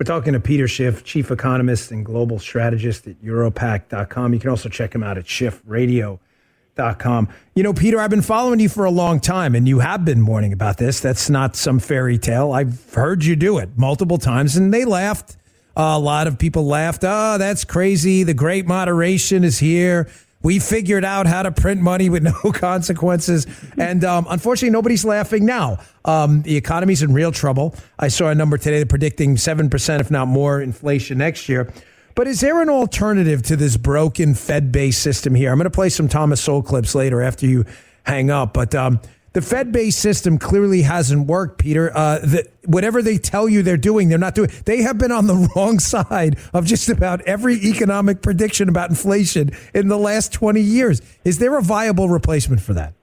we're 0.00 0.04
talking 0.04 0.32
to 0.32 0.40
Peter 0.40 0.66
Schiff, 0.66 1.04
chief 1.04 1.30
economist 1.30 1.90
and 1.90 2.06
global 2.06 2.38
strategist 2.38 3.06
at 3.06 3.22
Europac.com. 3.22 4.32
You 4.32 4.40
can 4.40 4.48
also 4.48 4.70
check 4.70 4.94
him 4.94 5.02
out 5.02 5.18
at 5.18 5.26
schiffradio.com. 5.26 7.28
You 7.54 7.62
know, 7.62 7.74
Peter, 7.74 8.00
I've 8.00 8.08
been 8.08 8.22
following 8.22 8.60
you 8.60 8.70
for 8.70 8.86
a 8.86 8.90
long 8.90 9.20
time, 9.20 9.54
and 9.54 9.68
you 9.68 9.80
have 9.80 10.06
been 10.06 10.24
warning 10.24 10.54
about 10.54 10.78
this. 10.78 11.00
That's 11.00 11.28
not 11.28 11.54
some 11.54 11.78
fairy 11.78 12.16
tale. 12.16 12.52
I've 12.52 12.94
heard 12.94 13.26
you 13.26 13.36
do 13.36 13.58
it 13.58 13.76
multiple 13.76 14.16
times, 14.16 14.56
and 14.56 14.72
they 14.72 14.86
laughed. 14.86 15.36
Uh, 15.76 15.82
a 15.82 15.98
lot 15.98 16.26
of 16.26 16.38
people 16.38 16.64
laughed. 16.64 17.04
Oh, 17.04 17.36
that's 17.36 17.66
crazy. 17.66 18.22
The 18.22 18.32
great 18.32 18.66
moderation 18.66 19.44
is 19.44 19.58
here 19.58 20.08
we 20.42 20.58
figured 20.58 21.04
out 21.04 21.26
how 21.26 21.42
to 21.42 21.52
print 21.52 21.80
money 21.80 22.08
with 22.08 22.22
no 22.44 22.52
consequences. 22.52 23.46
And 23.76 24.04
um, 24.04 24.26
unfortunately, 24.28 24.70
nobody's 24.70 25.04
laughing 25.04 25.44
now. 25.44 25.78
Um, 26.04 26.42
the 26.42 26.56
economy's 26.56 27.02
in 27.02 27.12
real 27.12 27.32
trouble. 27.32 27.74
I 27.98 28.08
saw 28.08 28.28
a 28.28 28.34
number 28.34 28.58
today 28.58 28.84
predicting 28.84 29.36
7%, 29.36 30.00
if 30.00 30.10
not 30.10 30.28
more, 30.28 30.60
inflation 30.60 31.18
next 31.18 31.48
year. 31.48 31.72
But 32.14 32.26
is 32.26 32.40
there 32.40 32.60
an 32.60 32.68
alternative 32.68 33.42
to 33.44 33.56
this 33.56 33.76
broken 33.76 34.34
Fed 34.34 34.72
based 34.72 35.02
system 35.02 35.34
here? 35.34 35.50
I'm 35.50 35.58
going 35.58 35.64
to 35.64 35.70
play 35.70 35.88
some 35.88 36.08
Thomas 36.08 36.40
Sowell 36.40 36.62
clips 36.62 36.94
later 36.94 37.22
after 37.22 37.46
you 37.46 37.64
hang 38.04 38.30
up. 38.30 38.52
But 38.52 38.74
um, 38.74 39.00
the 39.32 39.42
Fed 39.42 39.72
based 39.72 40.00
system 40.00 40.38
clearly 40.38 40.82
hasn't 40.82 41.26
worked, 41.26 41.58
Peter. 41.58 41.96
Uh, 41.96 42.18
the, 42.18 42.48
whatever 42.66 43.02
they 43.02 43.16
tell 43.16 43.48
you 43.48 43.62
they're 43.62 43.76
doing, 43.76 44.08
they're 44.08 44.18
not 44.18 44.34
doing. 44.34 44.50
They 44.64 44.82
have 44.82 44.98
been 44.98 45.12
on 45.12 45.26
the 45.26 45.50
wrong 45.56 45.78
side 45.78 46.38
of 46.52 46.66
just 46.66 46.88
about 46.88 47.20
every 47.22 47.54
economic 47.56 48.22
prediction 48.22 48.68
about 48.68 48.90
inflation 48.90 49.50
in 49.74 49.88
the 49.88 49.98
last 49.98 50.32
20 50.32 50.60
years. 50.60 51.00
Is 51.24 51.38
there 51.38 51.56
a 51.56 51.62
viable 51.62 52.08
replacement 52.08 52.60
for 52.60 52.74
that? 52.74 52.94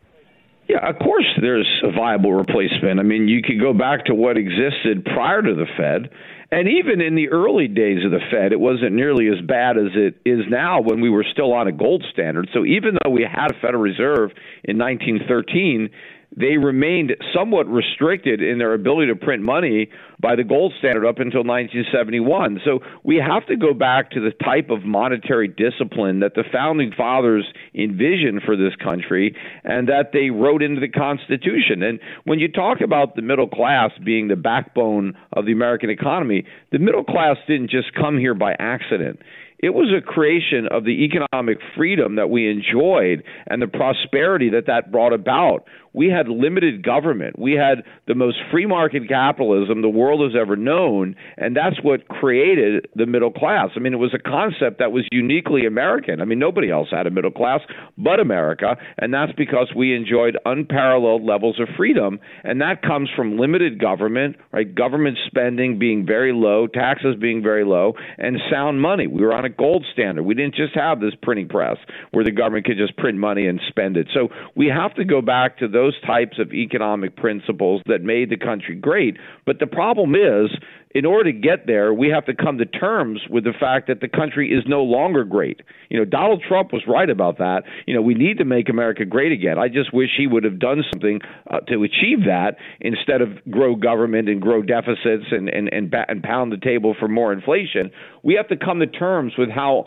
Yeah, 0.67 0.89
of 0.89 0.99
course 0.99 1.27
there's 1.41 1.67
a 1.83 1.91
viable 1.91 2.33
replacement. 2.33 2.99
I 2.99 3.03
mean, 3.03 3.29
you 3.29 3.41
could 3.41 3.59
go 3.59 3.73
back 3.73 4.05
to 4.05 4.15
what 4.15 4.37
existed 4.37 5.05
prior 5.05 5.41
to 5.41 5.55
the 5.55 5.65
Fed. 5.77 6.11
And 6.49 6.67
even 6.67 7.01
in 7.01 7.15
the 7.15 7.29
early 7.29 7.67
days 7.67 8.05
of 8.05 8.11
the 8.11 8.21
Fed, 8.31 8.53
it 8.53 8.59
wasn't 8.59 8.93
nearly 8.93 9.27
as 9.27 9.45
bad 9.45 9.77
as 9.77 9.91
it 9.95 10.15
is 10.25 10.45
now 10.49 10.81
when 10.81 11.01
we 11.01 11.09
were 11.09 11.25
still 11.29 11.53
on 11.53 11.67
a 11.67 11.73
gold 11.73 12.05
standard. 12.11 12.47
So 12.53 12.65
even 12.65 12.97
though 13.03 13.11
we 13.11 13.23
had 13.29 13.51
a 13.51 13.59
Federal 13.61 13.81
Reserve 13.81 14.31
in 14.63 14.77
1913, 14.77 15.89
they 16.35 16.57
remained 16.57 17.15
somewhat 17.33 17.67
restricted 17.67 18.41
in 18.41 18.57
their 18.57 18.73
ability 18.73 19.07
to 19.07 19.15
print 19.15 19.43
money 19.43 19.89
by 20.19 20.35
the 20.35 20.43
gold 20.43 20.73
standard 20.77 21.05
up 21.05 21.19
until 21.19 21.43
1971. 21.43 22.61
So 22.65 22.79
we 23.03 23.15
have 23.17 23.45
to 23.47 23.55
go 23.55 23.73
back 23.73 24.11
to 24.11 24.19
the 24.19 24.31
type 24.43 24.69
of 24.69 24.83
monetary 24.83 25.47
discipline 25.47 26.19
that 26.19 26.35
the 26.35 26.43
founding 26.51 26.91
fathers 26.95 27.45
envisioned 27.73 28.41
for 28.45 28.57
this 28.57 28.75
country 28.83 29.35
and 29.63 29.87
that 29.87 30.11
they 30.11 30.29
wrote 30.29 30.61
into 30.61 30.81
the 30.81 30.89
Constitution. 30.89 31.81
And 31.81 31.99
when 32.25 32.39
you 32.39 32.47
talk 32.47 32.81
about 32.81 33.15
the 33.15 33.21
middle 33.21 33.47
class 33.47 33.91
being 34.03 34.27
the 34.27 34.35
backbone 34.35 35.15
of 35.33 35.45
the 35.45 35.53
American 35.53 35.89
economy, 35.89 36.45
the 36.71 36.79
middle 36.79 37.03
class 37.03 37.37
didn't 37.47 37.69
just 37.69 37.93
come 37.93 38.17
here 38.17 38.33
by 38.33 38.53
accident. 38.59 39.21
It 39.59 39.73
was 39.73 39.91
a 39.91 40.05
creation 40.05 40.67
of 40.69 40.83
the 40.83 41.03
economic 41.03 41.57
freedom 41.75 42.15
that 42.15 42.29
we 42.29 42.49
enjoyed 42.49 43.23
and 43.47 43.59
the 43.59 43.67
prosperity 43.67 44.49
that 44.51 44.67
that 44.67 44.91
brought 44.91 45.13
about 45.13 45.65
we 45.97 46.09
had 46.09 46.27
limited 46.27 46.83
government. 46.83 47.39
We 47.39 47.53
had 47.53 47.83
the 48.05 48.13
most 48.13 48.37
free 48.51 48.67
market 48.67 49.09
capitalism 49.09 49.81
the 49.81 49.89
world 49.89 50.21
has 50.21 50.39
ever 50.39 50.55
known, 50.55 51.15
and 51.37 51.57
that's 51.57 51.81
what 51.81 52.07
created 52.07 52.87
the 52.95 53.07
middle 53.07 53.31
class. 53.31 53.69
I 53.75 53.79
mean, 53.79 53.93
it 53.93 53.97
was 53.97 54.13
a 54.13 54.19
concept 54.19 54.77
that 54.77 54.91
was 54.91 55.05
uniquely 55.11 55.65
American. 55.65 56.21
I 56.21 56.25
mean, 56.25 56.37
nobody 56.37 56.69
else 56.69 56.89
had 56.91 57.07
a 57.07 57.09
middle 57.09 57.31
class 57.31 57.61
but 57.97 58.19
America, 58.19 58.77
and 58.99 59.11
that's 59.11 59.31
because 59.31 59.73
we 59.75 59.95
enjoyed 59.95 60.37
unparalleled 60.45 61.23
levels 61.23 61.59
of 61.59 61.67
freedom, 61.75 62.19
and 62.43 62.61
that 62.61 62.83
comes 62.83 63.09
from 63.15 63.39
limited 63.39 63.79
government, 63.79 64.35
right? 64.51 64.75
Government 64.75 65.17
spending 65.25 65.79
being 65.79 66.05
very 66.05 66.31
low, 66.31 66.67
taxes 66.67 67.15
being 67.19 67.41
very 67.41 67.65
low, 67.65 67.93
and 68.19 68.37
sound 68.51 68.79
money. 68.79 69.07
We 69.07 69.23
were 69.23 69.33
on 69.33 69.45
a 69.45 69.49
gold 69.49 69.83
standard. 69.93 70.21
We 70.23 70.35
didn't 70.35 70.53
just 70.53 70.75
have 70.75 70.99
this 70.99 71.13
printing 71.23 71.49
press 71.49 71.77
where 72.11 72.23
the 72.23 72.31
government 72.31 72.65
could 72.67 72.77
just 72.77 72.95
print 72.97 73.17
money 73.17 73.47
and 73.47 73.59
spend 73.67 73.97
it. 73.97 74.09
So 74.13 74.29
we 74.55 74.67
have 74.67 74.93
to 74.95 75.03
go 75.03 75.23
back 75.23 75.57
to 75.57 75.67
those 75.67 75.86
those 75.87 75.99
types 76.01 76.39
of 76.39 76.53
economic 76.53 77.15
principles 77.15 77.81
that 77.85 78.01
made 78.01 78.29
the 78.29 78.37
country 78.37 78.75
great. 78.75 79.17
But 79.45 79.59
the 79.59 79.67
problem 79.67 80.15
is, 80.15 80.51
in 80.91 81.05
order 81.05 81.31
to 81.31 81.37
get 81.37 81.67
there, 81.67 81.93
we 81.93 82.09
have 82.09 82.25
to 82.25 82.33
come 82.33 82.57
to 82.57 82.65
terms 82.65 83.21
with 83.29 83.43
the 83.43 83.53
fact 83.57 83.87
that 83.87 84.01
the 84.01 84.07
country 84.07 84.51
is 84.51 84.63
no 84.67 84.83
longer 84.83 85.23
great. 85.23 85.61
You 85.89 85.99
know, 85.99 86.05
Donald 86.05 86.43
Trump 86.47 86.73
was 86.73 86.81
right 86.87 87.09
about 87.09 87.37
that. 87.37 87.63
You 87.85 87.93
know, 87.93 88.01
we 88.01 88.15
need 88.15 88.37
to 88.39 88.45
make 88.45 88.69
America 88.69 89.05
great 89.05 89.31
again. 89.31 89.57
I 89.59 89.67
just 89.67 89.93
wish 89.93 90.09
he 90.17 90.27
would 90.27 90.43
have 90.43 90.59
done 90.59 90.83
something 90.91 91.19
uh, 91.49 91.59
to 91.61 91.83
achieve 91.83 92.25
that 92.25 92.55
instead 92.81 93.21
of 93.21 93.29
grow 93.49 93.75
government 93.75 94.29
and 94.29 94.41
grow 94.41 94.61
deficits 94.61 95.25
and 95.31 95.49
and 95.49 95.69
and, 95.71 95.91
ba- 95.91 96.05
and 96.07 96.23
pound 96.23 96.51
the 96.51 96.57
table 96.57 96.95
for 96.99 97.07
more 97.07 97.31
inflation. 97.31 97.91
We 98.23 98.35
have 98.35 98.47
to 98.47 98.57
come 98.57 98.79
to 98.79 98.87
terms 98.87 99.33
with 99.37 99.49
how 99.49 99.85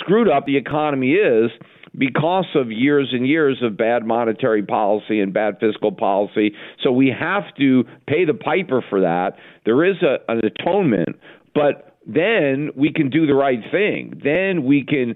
screwed 0.00 0.28
up 0.28 0.44
the 0.44 0.56
economy 0.56 1.12
is 1.12 1.50
because 1.96 2.46
of 2.54 2.70
years 2.70 3.08
and 3.12 3.26
years 3.26 3.58
of 3.62 3.76
bad 3.76 4.04
monetary 4.04 4.62
policy 4.62 5.20
and 5.20 5.32
bad 5.32 5.58
fiscal 5.60 5.92
policy. 5.92 6.54
So 6.82 6.92
we 6.92 7.14
have 7.18 7.44
to 7.58 7.84
pay 8.06 8.24
the 8.24 8.34
piper 8.34 8.84
for 8.88 9.00
that. 9.00 9.36
There 9.64 9.84
is 9.84 9.96
a, 10.02 10.18
an 10.30 10.40
atonement, 10.44 11.16
but 11.54 11.96
then 12.06 12.70
we 12.76 12.92
can 12.92 13.10
do 13.10 13.26
the 13.26 13.34
right 13.34 13.60
thing. 13.70 14.20
Then 14.22 14.64
we 14.64 14.84
can 14.84 15.14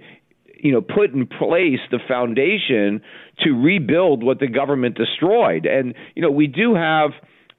you 0.63 0.73
know 0.73 0.81
put 0.81 1.13
in 1.13 1.27
place 1.27 1.81
the 1.91 1.99
foundation 2.07 3.03
to 3.41 3.51
rebuild 3.51 4.23
what 4.23 4.39
the 4.39 4.47
government 4.47 4.97
destroyed 4.97 5.67
and 5.67 5.95
you 6.15 6.23
know 6.23 6.31
we 6.31 6.47
do 6.47 6.75
have 6.75 7.11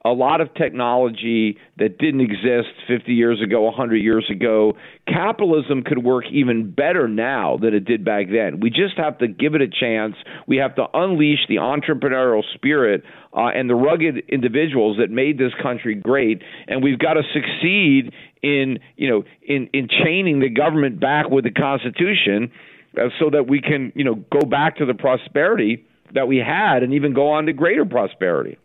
a 0.06 0.10
lot 0.10 0.42
of 0.42 0.52
technology 0.52 1.56
that 1.78 1.96
didn't 1.96 2.20
exist 2.20 2.68
50 2.86 3.14
years 3.14 3.40
ago, 3.40 3.62
100 3.62 3.96
years 3.96 4.26
ago. 4.30 4.76
Capitalism 5.08 5.82
could 5.82 6.04
work 6.04 6.24
even 6.30 6.70
better 6.70 7.08
now 7.08 7.56
than 7.56 7.72
it 7.72 7.86
did 7.86 8.04
back 8.04 8.26
then. 8.30 8.60
We 8.60 8.68
just 8.68 8.98
have 8.98 9.16
to 9.18 9.28
give 9.28 9.54
it 9.54 9.62
a 9.62 9.68
chance. 9.68 10.14
We 10.46 10.58
have 10.58 10.74
to 10.74 10.84
unleash 10.92 11.46
the 11.48 11.56
entrepreneurial 11.56 12.42
spirit 12.52 13.02
uh, 13.34 13.46
and 13.46 13.70
the 13.70 13.74
rugged 13.74 14.24
individuals 14.28 14.98
that 14.98 15.10
made 15.10 15.38
this 15.38 15.52
country 15.62 15.94
great, 15.94 16.42
and 16.68 16.82
we've 16.84 16.98
got 16.98 17.14
to 17.14 17.22
succeed 17.32 18.12
in 18.42 18.78
you 18.96 19.08
know 19.08 19.24
in 19.42 19.70
in 19.72 19.88
chaining 19.88 20.40
the 20.40 20.50
government 20.50 21.00
back 21.00 21.30
with 21.30 21.44
the 21.44 21.50
Constitution, 21.50 22.52
uh, 22.98 23.08
so 23.18 23.30
that 23.30 23.48
we 23.48 23.60
can 23.60 23.90
you 23.94 24.04
know 24.04 24.16
go 24.30 24.46
back 24.46 24.76
to 24.76 24.86
the 24.86 24.94
prosperity 24.94 25.84
that 26.12 26.28
we 26.28 26.36
had 26.36 26.82
and 26.82 26.92
even 26.92 27.14
go 27.14 27.32
on 27.32 27.46
to 27.46 27.52
greater 27.52 27.86
prosperity. 27.86 28.58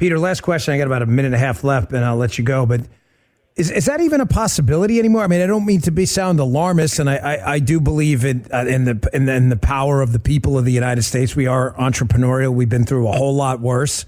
Peter, 0.00 0.18
last 0.18 0.40
question. 0.40 0.72
I 0.72 0.78
got 0.78 0.86
about 0.86 1.02
a 1.02 1.06
minute 1.06 1.26
and 1.26 1.34
a 1.34 1.38
half 1.38 1.62
left, 1.62 1.92
and 1.92 2.02
I'll 2.02 2.16
let 2.16 2.38
you 2.38 2.42
go. 2.42 2.64
But 2.64 2.80
is 3.54 3.70
is 3.70 3.84
that 3.84 4.00
even 4.00 4.22
a 4.22 4.26
possibility 4.26 4.98
anymore? 4.98 5.22
I 5.22 5.26
mean, 5.26 5.42
I 5.42 5.46
don't 5.46 5.66
mean 5.66 5.82
to 5.82 5.90
be 5.90 6.06
sound 6.06 6.40
alarmist, 6.40 6.98
and 6.98 7.10
I, 7.10 7.16
I, 7.16 7.52
I 7.52 7.58
do 7.58 7.82
believe 7.82 8.24
in 8.24 8.46
uh, 8.50 8.64
in 8.66 8.86
the 8.86 9.10
in 9.12 9.26
the, 9.26 9.34
in 9.34 9.48
the 9.50 9.58
power 9.58 10.00
of 10.00 10.12
the 10.12 10.18
people 10.18 10.56
of 10.56 10.64
the 10.64 10.72
United 10.72 11.02
States. 11.02 11.36
We 11.36 11.46
are 11.46 11.74
entrepreneurial. 11.74 12.54
We've 12.54 12.68
been 12.68 12.86
through 12.86 13.08
a 13.08 13.12
whole 13.12 13.34
lot 13.34 13.60
worse, 13.60 14.06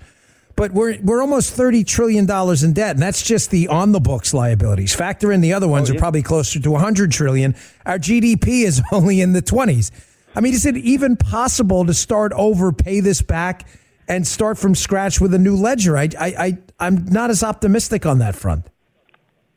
but 0.57 0.72
we're 0.72 0.99
we're 1.03 1.20
almost 1.20 1.53
thirty 1.53 1.84
trillion 1.84 2.24
dollars 2.24 2.62
in 2.62 2.72
debt, 2.72 2.97
and 2.97 3.03
that's 3.03 3.22
just 3.22 3.51
the 3.51 3.68
on 3.68 3.93
the 3.93 4.01
books 4.01 4.32
liabilities. 4.32 4.95
Factor 4.95 5.30
in 5.30 5.43
the 5.43 5.53
other 5.53 5.68
ones 5.68 5.90
oh, 5.90 5.93
yeah. 5.93 5.99
are 5.99 6.01
probably 6.01 6.22
closer 6.22 6.59
to 6.59 6.74
hundred 6.76 7.12
trillion. 7.12 7.55
Our 7.84 7.99
GDP 7.99 8.64
is 8.64 8.80
only 8.93 9.20
in 9.20 9.34
the 9.34 9.43
twenties. 9.43 9.93
I 10.34 10.40
mean, 10.40 10.55
is 10.55 10.64
it 10.64 10.78
even 10.78 11.16
possible 11.16 11.84
to 11.84 11.93
start 11.93 12.32
over, 12.32 12.72
pay 12.72 13.01
this 13.01 13.20
back? 13.20 13.66
And 14.13 14.27
start 14.27 14.59
from 14.59 14.75
scratch 14.75 15.21
with 15.21 15.33
a 15.35 15.39
new 15.39 15.57
ledger. 15.57 15.97
I, 15.97 16.09
I, 16.19 16.27
I 16.27 16.59
I'm 16.79 17.07
not 17.07 17.31
as 17.31 17.43
optimistic 17.43 18.05
on 18.07 18.19
that 18.19 18.35
front. 18.35 18.67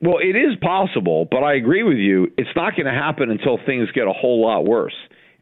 Well, 0.01 0.18
it 0.20 0.36
is 0.36 0.56
possible, 0.62 1.28
but 1.30 1.43
I 1.43 1.56
agree 1.56 1.84
with 1.84 1.97
you. 1.97 2.32
It's 2.38 2.49
not 2.56 2.76
going 2.76 2.86
to 2.86 2.91
happen 2.91 3.32
until 3.32 3.58
things 3.66 3.89
get 3.91 4.08
a 4.08 4.14
whole 4.14 4.41
lot 4.41 4.66
worse 4.66 4.93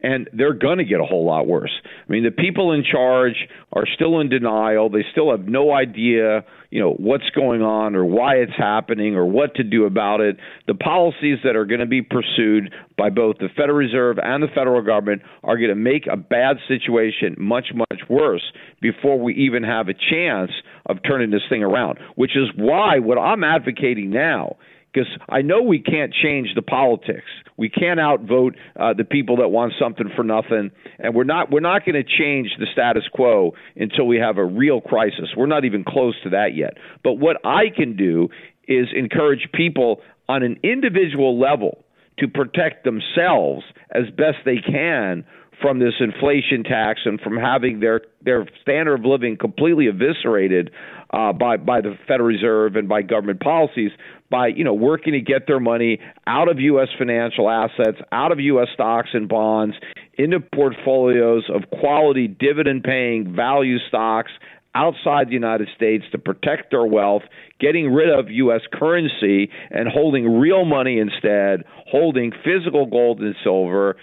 and 0.03 0.29
they're 0.33 0.53
going 0.53 0.79
to 0.79 0.83
get 0.83 0.99
a 0.99 1.05
whole 1.05 1.25
lot 1.25 1.47
worse. 1.47 1.71
I 1.85 2.11
mean, 2.11 2.23
the 2.23 2.31
people 2.31 2.73
in 2.73 2.83
charge 2.83 3.47
are 3.71 3.85
still 3.95 4.19
in 4.19 4.27
denial. 4.29 4.89
They 4.89 5.05
still 5.11 5.31
have 5.31 5.47
no 5.47 5.71
idea, 5.71 6.43
you 6.69 6.81
know, 6.81 6.91
what's 6.91 7.29
going 7.33 7.61
on 7.61 7.95
or 7.95 8.03
why 8.03 8.35
it's 8.35 8.51
happening 8.57 9.15
or 9.15 9.25
what 9.25 9.55
to 9.55 9.63
do 9.63 9.85
about 9.85 10.19
it. 10.19 10.37
The 10.67 10.75
policies 10.75 11.39
that 11.45 11.55
are 11.55 11.65
going 11.65 11.79
to 11.79 11.85
be 11.85 12.01
pursued 12.01 12.73
by 12.97 13.09
both 13.09 13.37
the 13.39 13.47
Federal 13.55 13.77
Reserve 13.77 14.17
and 14.21 14.43
the 14.43 14.47
federal 14.53 14.81
government 14.81 15.21
are 15.43 15.57
going 15.57 15.69
to 15.69 15.75
make 15.75 16.05
a 16.11 16.17
bad 16.17 16.57
situation 16.67 17.35
much 17.39 17.67
much 17.73 18.01
worse 18.09 18.43
before 18.81 19.19
we 19.19 19.33
even 19.35 19.63
have 19.63 19.87
a 19.87 19.93
chance 19.93 20.51
of 20.87 20.97
turning 21.07 21.31
this 21.31 21.41
thing 21.49 21.63
around, 21.63 21.97
which 22.15 22.35
is 22.35 22.49
why 22.57 22.99
what 22.99 23.17
I'm 23.17 23.43
advocating 23.43 24.09
now 24.09 24.57
because 24.93 25.09
I 25.29 25.41
know 25.41 25.61
we 25.61 25.79
can't 25.79 26.13
change 26.13 26.49
the 26.55 26.61
politics. 26.61 27.25
We 27.57 27.69
can't 27.69 27.99
outvote 27.99 28.55
uh, 28.79 28.93
the 28.93 29.03
people 29.03 29.37
that 29.37 29.49
want 29.49 29.73
something 29.79 30.09
for 30.15 30.23
nothing, 30.23 30.71
and 30.99 31.15
we're 31.15 31.23
not 31.23 31.51
we're 31.51 31.59
not 31.59 31.85
going 31.85 31.95
to 31.95 32.03
change 32.03 32.49
the 32.59 32.67
status 32.71 33.03
quo 33.11 33.53
until 33.75 34.05
we 34.05 34.17
have 34.17 34.37
a 34.37 34.45
real 34.45 34.81
crisis. 34.81 35.29
We're 35.35 35.47
not 35.47 35.65
even 35.65 35.83
close 35.83 36.15
to 36.23 36.29
that 36.31 36.55
yet. 36.55 36.77
But 37.03 37.13
what 37.13 37.37
I 37.43 37.65
can 37.75 37.95
do 37.95 38.29
is 38.67 38.87
encourage 38.95 39.49
people 39.53 40.01
on 40.29 40.43
an 40.43 40.59
individual 40.63 41.39
level 41.39 41.83
to 42.19 42.27
protect 42.27 42.85
themselves 42.85 43.63
as 43.91 44.03
best 44.15 44.37
they 44.45 44.57
can 44.57 45.25
from 45.61 45.79
this 45.79 45.93
inflation 45.99 46.63
tax 46.63 47.01
and 47.05 47.19
from 47.21 47.37
having 47.37 47.79
their 47.79 48.01
their 48.21 48.47
standard 48.61 48.99
of 48.99 49.05
living 49.05 49.37
completely 49.37 49.87
eviscerated 49.87 50.71
uh, 51.11 51.33
by 51.33 51.57
by 51.57 51.81
the 51.81 51.95
Federal 52.07 52.27
Reserve 52.27 52.75
and 52.75 52.87
by 52.87 53.01
government 53.01 53.39
policies 53.39 53.91
by 54.29 54.47
you 54.47 54.63
know 54.63 54.73
working 54.73 55.13
to 55.13 55.21
get 55.21 55.47
their 55.47 55.59
money 55.59 55.99
out 56.27 56.49
of 56.49 56.59
U.S. 56.59 56.87
financial 56.97 57.49
assets, 57.49 57.97
out 58.11 58.31
of 58.31 58.39
U.S. 58.39 58.67
stocks 58.73 59.09
and 59.13 59.29
bonds, 59.29 59.75
into 60.15 60.39
portfolios 60.39 61.43
of 61.53 61.69
quality 61.79 62.27
dividend 62.27 62.83
paying 62.83 63.35
value 63.35 63.77
stocks 63.87 64.31
outside 64.75 65.27
the 65.27 65.33
United 65.33 65.67
States 65.75 66.03
to 66.11 66.17
protect 66.17 66.71
their 66.71 66.85
wealth, 66.85 67.21
getting 67.59 67.93
rid 67.93 68.09
of 68.09 68.29
U.S. 68.29 68.61
currency 68.73 69.51
and 69.69 69.87
holding 69.87 70.39
real 70.39 70.65
money 70.65 70.99
instead, 70.99 71.63
holding 71.87 72.31
physical 72.43 72.87
gold 72.87 73.19
and 73.19 73.35
silver, 73.43 73.95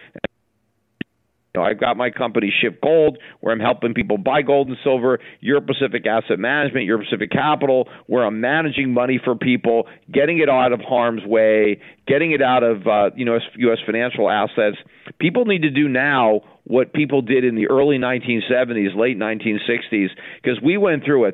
you 1.54 1.60
know, 1.60 1.66
I've 1.66 1.80
got 1.80 1.96
my 1.96 2.10
company 2.10 2.52
Schiff 2.60 2.74
Gold, 2.80 3.18
where 3.40 3.52
I'm 3.52 3.60
helping 3.60 3.92
people 3.92 4.18
buy 4.18 4.42
gold 4.42 4.68
and 4.68 4.76
silver. 4.84 5.18
Euro 5.40 5.60
Pacific 5.60 6.06
Asset 6.06 6.38
Management, 6.38 6.86
Euro 6.86 7.02
Pacific 7.02 7.30
Capital, 7.32 7.88
where 8.06 8.24
I'm 8.24 8.40
managing 8.40 8.94
money 8.94 9.20
for 9.22 9.34
people, 9.34 9.88
getting 10.12 10.38
it 10.38 10.48
out 10.48 10.72
of 10.72 10.80
harm's 10.80 11.24
way, 11.24 11.80
getting 12.06 12.30
it 12.30 12.40
out 12.40 12.62
of 12.62 12.86
uh, 12.86 13.10
you 13.16 13.24
know 13.24 13.38
U.S. 13.56 13.78
financial 13.84 14.30
assets. 14.30 14.76
People 15.18 15.44
need 15.44 15.62
to 15.62 15.70
do 15.70 15.88
now 15.88 16.42
what 16.64 16.92
people 16.92 17.20
did 17.20 17.44
in 17.44 17.56
the 17.56 17.66
early 17.66 17.98
1970s, 17.98 18.96
late 18.96 19.18
1960s, 19.18 20.08
because 20.40 20.60
we 20.62 20.76
went 20.76 21.04
through 21.04 21.26
a 21.26 21.32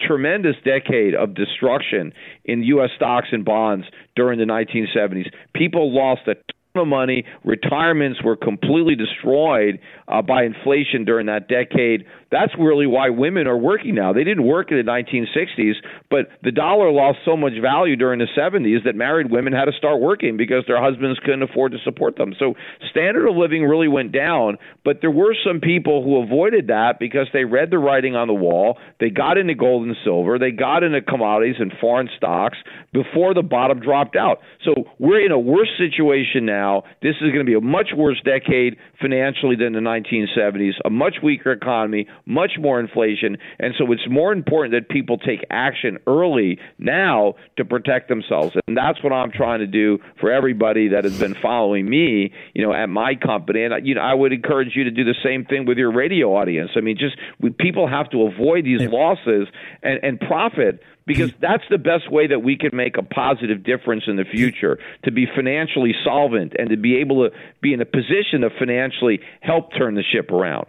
tremendous 0.00 0.56
decade 0.64 1.14
of 1.14 1.34
destruction 1.34 2.12
in 2.44 2.62
U.S. 2.62 2.90
stocks 2.96 3.28
and 3.32 3.44
bonds 3.44 3.84
during 4.16 4.38
the 4.38 4.46
1970s. 4.46 5.26
People 5.54 5.94
lost 5.94 6.22
a 6.26 6.36
of 6.78 6.88
money. 6.88 7.24
Retirements 7.44 8.22
were 8.22 8.36
completely 8.36 8.94
destroyed 8.94 9.78
uh, 10.08 10.22
by 10.22 10.44
inflation 10.44 11.04
during 11.04 11.26
that 11.26 11.48
decade. 11.48 12.04
that's 12.30 12.52
really 12.58 12.86
why 12.86 13.08
women 13.10 13.46
are 13.46 13.56
working 13.56 13.94
now. 13.94 14.12
They 14.12 14.24
didn't 14.24 14.44
work 14.44 14.70
in 14.70 14.76
the 14.76 14.82
1960s, 14.82 15.74
but 16.10 16.28
the 16.42 16.52
dollar 16.52 16.90
lost 16.90 17.18
so 17.24 17.36
much 17.36 17.52
value 17.60 17.96
during 17.96 18.18
the 18.18 18.28
70s 18.36 18.84
that 18.84 18.94
married 18.94 19.30
women 19.30 19.52
had 19.52 19.66
to 19.66 19.72
start 19.72 20.00
working 20.00 20.36
because 20.36 20.64
their 20.66 20.82
husbands 20.82 21.18
couldn't 21.20 21.42
afford 21.42 21.72
to 21.72 21.78
support 21.84 22.16
them. 22.16 22.34
So 22.38 22.54
standard 22.90 23.28
of 23.28 23.36
living 23.36 23.64
really 23.64 23.88
went 23.88 24.12
down, 24.12 24.58
but 24.84 24.98
there 25.00 25.10
were 25.10 25.34
some 25.46 25.60
people 25.60 26.02
who 26.02 26.22
avoided 26.22 26.68
that 26.68 26.98
because 26.98 27.28
they 27.32 27.44
read 27.44 27.70
the 27.70 27.78
writing 27.78 28.16
on 28.16 28.28
the 28.28 28.34
wall. 28.34 28.78
They 29.00 29.10
got 29.10 29.38
into 29.38 29.54
gold 29.54 29.86
and 29.86 29.96
silver, 30.04 30.38
they 30.38 30.50
got 30.50 30.82
into 30.82 31.00
commodities 31.02 31.56
and 31.58 31.72
foreign 31.80 32.08
stocks 32.16 32.58
before 32.92 33.34
the 33.34 33.42
bottom 33.42 33.80
dropped 33.80 34.16
out. 34.16 34.40
So 34.64 34.74
we're 34.98 35.24
in 35.24 35.32
a 35.32 35.38
worse 35.38 35.70
situation 35.78 36.46
now. 36.46 36.84
This 37.02 37.16
is 37.16 37.32
going 37.32 37.40
to 37.40 37.44
be 37.44 37.54
a 37.54 37.60
much 37.60 37.88
worse 37.96 38.20
decade 38.24 38.76
financially 39.00 39.56
than 39.56 39.72
the 39.72 39.80
1970s, 40.04 40.72
a 40.84 40.90
much 40.90 41.16
weaker 41.22 41.52
economy, 41.52 42.06
much 42.26 42.52
more 42.58 42.80
inflation, 42.80 43.36
and 43.58 43.74
so 43.78 43.90
it's 43.92 44.08
more 44.08 44.32
important 44.32 44.74
that 44.74 44.88
people 44.88 45.18
take 45.18 45.44
action 45.50 45.98
early 46.06 46.58
now 46.78 47.34
to 47.56 47.64
protect 47.64 48.08
themselves. 48.08 48.56
And 48.66 48.76
that's 48.76 49.02
what 49.02 49.12
I'm 49.12 49.30
trying 49.30 49.60
to 49.60 49.66
do 49.66 49.98
for 50.20 50.32
everybody 50.32 50.88
that 50.88 51.04
has 51.04 51.18
been 51.18 51.34
following 51.40 51.88
me, 51.88 52.32
you 52.54 52.66
know, 52.66 52.72
at 52.72 52.88
my 52.88 53.14
company. 53.14 53.64
And 53.64 53.86
you 53.86 53.94
know, 53.94 54.02
I 54.02 54.14
would 54.14 54.32
encourage 54.32 54.74
you 54.74 54.84
to 54.84 54.90
do 54.90 55.04
the 55.04 55.16
same 55.22 55.44
thing 55.44 55.66
with 55.66 55.78
your 55.78 55.92
radio 55.92 56.36
audience. 56.36 56.70
I 56.76 56.80
mean, 56.80 56.96
just 56.98 57.16
we, 57.40 57.50
people 57.50 57.88
have 57.88 58.10
to 58.10 58.22
avoid 58.22 58.64
these 58.64 58.82
losses 58.82 59.48
and, 59.82 60.00
and 60.02 60.20
profit 60.20 60.80
because 61.08 61.32
that's 61.40 61.64
the 61.70 61.78
best 61.78 62.12
way 62.12 62.28
that 62.28 62.40
we 62.40 62.56
can 62.56 62.70
make 62.72 62.96
a 62.96 63.02
positive 63.02 63.64
difference 63.64 64.04
in 64.06 64.14
the 64.16 64.24
future 64.24 64.78
to 65.04 65.10
be 65.10 65.26
financially 65.34 65.94
solvent 66.04 66.52
and 66.56 66.70
to 66.70 66.76
be 66.76 66.98
able 66.98 67.28
to 67.28 67.36
be 67.60 67.72
in 67.72 67.80
a 67.80 67.84
position 67.84 68.42
to 68.42 68.50
financially 68.58 69.18
help 69.40 69.72
turn 69.76 69.96
the 69.96 70.04
ship 70.04 70.30
around. 70.30 70.66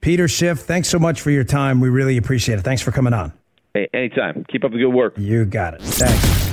Peter 0.00 0.28
Schiff, 0.28 0.60
thanks 0.60 0.88
so 0.88 0.98
much 0.98 1.20
for 1.20 1.30
your 1.30 1.44
time. 1.44 1.80
We 1.80 1.88
really 1.88 2.16
appreciate 2.16 2.58
it. 2.58 2.62
Thanks 2.62 2.82
for 2.82 2.92
coming 2.92 3.14
on. 3.14 3.32
Hey, 3.74 3.88
anytime. 3.94 4.44
Keep 4.50 4.64
up 4.64 4.72
the 4.72 4.78
good 4.78 4.88
work. 4.88 5.14
You 5.16 5.44
got 5.44 5.74
it. 5.74 5.82
Thanks. 5.82 6.52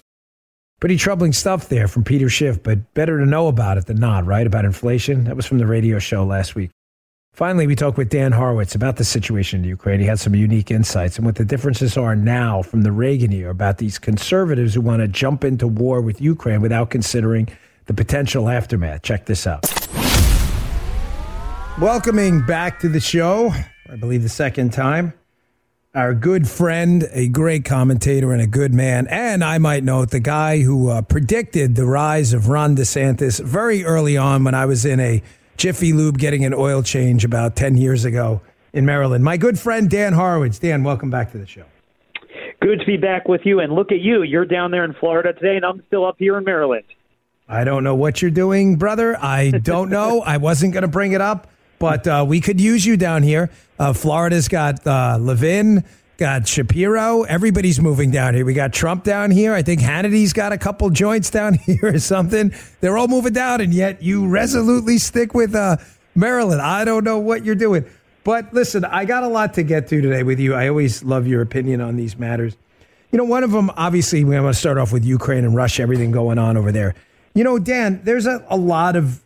Pretty 0.79 0.97
troubling 0.97 1.33
stuff 1.33 1.69
there 1.69 1.87
from 1.87 2.03
Peter 2.03 2.29
Schiff, 2.29 2.61
but 2.61 2.93
better 2.93 3.19
to 3.19 3.25
know 3.25 3.47
about 3.47 3.77
it 3.77 3.85
than 3.85 3.97
not, 3.97 4.25
right? 4.25 4.45
About 4.45 4.65
inflation. 4.65 5.23
That 5.25 5.35
was 5.35 5.45
from 5.45 5.57
the 5.57 5.65
radio 5.65 5.99
show 5.99 6.23
last 6.23 6.55
week. 6.55 6.71
Finally, 7.35 7.67
we 7.67 7.75
talked 7.75 7.97
with 7.97 8.07
Dan 8.07 8.31
Horowitz 8.31 8.75
about 8.75 8.95
the 8.95 9.03
situation 9.03 9.59
in 9.59 9.65
Ukraine. 9.65 9.99
He 9.99 10.05
had 10.05 10.21
some 10.21 10.35
unique 10.35 10.71
insights 10.71 11.17
and 11.17 11.25
what 11.25 11.35
the 11.35 11.43
differences 11.43 11.97
are 11.97 12.15
now 12.15 12.61
from 12.61 12.83
the 12.83 12.93
Reagan 12.93 13.33
year 13.33 13.49
about 13.49 13.77
these 13.77 13.99
conservatives 13.99 14.73
who 14.73 14.79
want 14.79 15.01
to 15.01 15.09
jump 15.09 15.43
into 15.43 15.67
war 15.67 15.99
with 15.99 16.21
Ukraine 16.21 16.61
without 16.61 16.89
considering 16.89 17.49
the 17.87 17.93
potential 17.93 18.47
aftermath. 18.47 19.01
Check 19.01 19.25
this 19.25 19.45
out. 19.45 19.65
Welcoming 21.77 22.41
back 22.45 22.79
to 22.79 22.87
the 22.87 23.01
show, 23.01 23.51
I 23.89 23.97
believe 23.97 24.23
the 24.23 24.29
second 24.29 24.71
time, 24.71 25.11
our 25.93 26.13
good 26.13 26.47
friend, 26.47 27.05
a 27.11 27.27
great 27.27 27.65
commentator, 27.65 28.31
and 28.31 28.41
a 28.41 28.47
good 28.47 28.73
man. 28.73 29.07
And 29.07 29.43
I 29.43 29.57
might 29.57 29.83
note 29.83 30.11
the 30.11 30.21
guy 30.21 30.61
who 30.61 30.89
uh, 30.89 31.01
predicted 31.01 31.75
the 31.75 31.85
rise 31.85 32.31
of 32.31 32.47
Ron 32.47 32.77
DeSantis 32.77 33.43
very 33.43 33.83
early 33.83 34.15
on 34.15 34.45
when 34.45 34.55
I 34.55 34.65
was 34.65 34.85
in 34.85 35.01
a 35.01 35.21
Jiffy 35.57 35.93
Lube 35.93 36.17
getting 36.17 36.45
an 36.45 36.53
oil 36.53 36.83
change 36.83 37.25
about 37.25 37.55
10 37.55 37.77
years 37.77 38.05
ago 38.05 38.41
in 38.73 38.85
Maryland. 38.85 39.23
My 39.23 39.37
good 39.37 39.57
friend, 39.57 39.89
Dan 39.89 40.13
Horowitz. 40.13 40.59
Dan, 40.59 40.83
welcome 40.83 41.09
back 41.09 41.31
to 41.31 41.37
the 41.37 41.47
show. 41.47 41.65
Good 42.61 42.79
to 42.79 42.85
be 42.85 42.97
back 42.97 43.27
with 43.27 43.41
you. 43.45 43.59
And 43.59 43.73
look 43.73 43.91
at 43.91 43.99
you. 43.99 44.23
You're 44.23 44.45
down 44.45 44.71
there 44.71 44.83
in 44.83 44.93
Florida 44.93 45.33
today, 45.33 45.55
and 45.55 45.65
I'm 45.65 45.83
still 45.87 46.05
up 46.05 46.15
here 46.19 46.37
in 46.37 46.43
Maryland. 46.43 46.85
I 47.47 47.63
don't 47.63 47.83
know 47.83 47.95
what 47.95 48.21
you're 48.21 48.31
doing, 48.31 48.75
brother. 48.75 49.17
I 49.21 49.51
don't 49.51 49.89
know. 49.89 50.21
I 50.25 50.37
wasn't 50.37 50.73
going 50.73 50.81
to 50.81 50.87
bring 50.87 51.11
it 51.11 51.21
up 51.21 51.47
but 51.79 52.07
uh, 52.07 52.25
we 52.27 52.41
could 52.41 52.59
use 52.59 52.85
you 52.85 52.97
down 52.97 53.23
here. 53.23 53.49
Uh, 53.77 53.93
Florida's 53.93 54.47
got 54.47 54.85
uh, 54.87 55.17
Levin, 55.19 55.83
got 56.17 56.47
Shapiro. 56.47 57.23
Everybody's 57.23 57.79
moving 57.79 58.11
down 58.11 58.33
here. 58.33 58.45
We 58.45 58.53
got 58.53 58.73
Trump 58.73 59.03
down 59.03 59.31
here. 59.31 59.53
I 59.53 59.61
think 59.61 59.81
Hannity's 59.81 60.33
got 60.33 60.53
a 60.53 60.57
couple 60.57 60.89
joints 60.89 61.29
down 61.29 61.53
here 61.65 61.79
or 61.83 61.99
something. 61.99 62.53
They're 62.81 62.97
all 62.97 63.07
moving 63.07 63.33
down, 63.33 63.61
and 63.61 63.73
yet 63.73 64.01
you 64.01 64.27
resolutely 64.27 64.97
stick 64.97 65.33
with 65.33 65.55
uh, 65.55 65.77
Maryland. 66.15 66.61
I 66.61 66.85
don't 66.85 67.03
know 67.03 67.19
what 67.19 67.43
you're 67.43 67.55
doing. 67.55 67.85
But 68.23 68.53
listen, 68.53 68.85
I 68.85 69.05
got 69.05 69.23
a 69.23 69.27
lot 69.27 69.53
to 69.55 69.63
get 69.63 69.87
to 69.89 70.01
today 70.01 70.23
with 70.23 70.39
you. 70.39 70.55
I 70.55 70.67
always 70.67 71.03
love 71.03 71.27
your 71.27 71.41
opinion 71.41 71.79
on 71.81 71.95
these 71.95 72.17
matters. 72.17 72.55
You 73.11 73.17
know, 73.17 73.23
one 73.23 73.43
of 73.43 73.51
them, 73.51 73.69
obviously, 73.77 74.23
we 74.23 74.39
want 74.39 74.53
to 74.53 74.59
start 74.59 74.77
off 74.77 74.91
with 74.91 75.05
Ukraine 75.05 75.45
and 75.45 75.55
Russia, 75.55 75.83
everything 75.83 76.11
going 76.11 76.39
on 76.39 76.57
over 76.57 76.71
there. 76.71 76.95
You 77.35 77.43
know, 77.43 77.59
Dan, 77.59 78.01
there's 78.03 78.25
a, 78.25 78.43
a 78.49 78.57
lot 78.57 78.95
of 78.95 79.21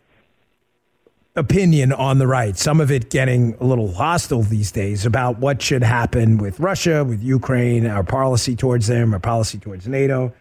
opinion 1.36 1.92
on 1.92 2.18
the 2.18 2.26
right, 2.26 2.58
some 2.58 2.80
of 2.80 2.90
it 2.90 3.10
getting 3.10 3.54
a 3.60 3.64
little 3.64 3.92
hostile 3.92 4.42
these 4.42 4.72
days 4.72 5.06
about 5.06 5.38
what 5.38 5.62
should 5.62 5.82
happen 5.82 6.38
with 6.38 6.58
Russia, 6.58 7.04
with 7.04 7.22
Ukraine, 7.22 7.86
our 7.86 8.02
policy 8.02 8.56
towards 8.56 8.88
them, 8.88 9.14
our 9.14 9.20
policy 9.20 9.58
towards 9.58 9.86
NATO, 9.86 10.32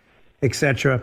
etc. 0.42 1.02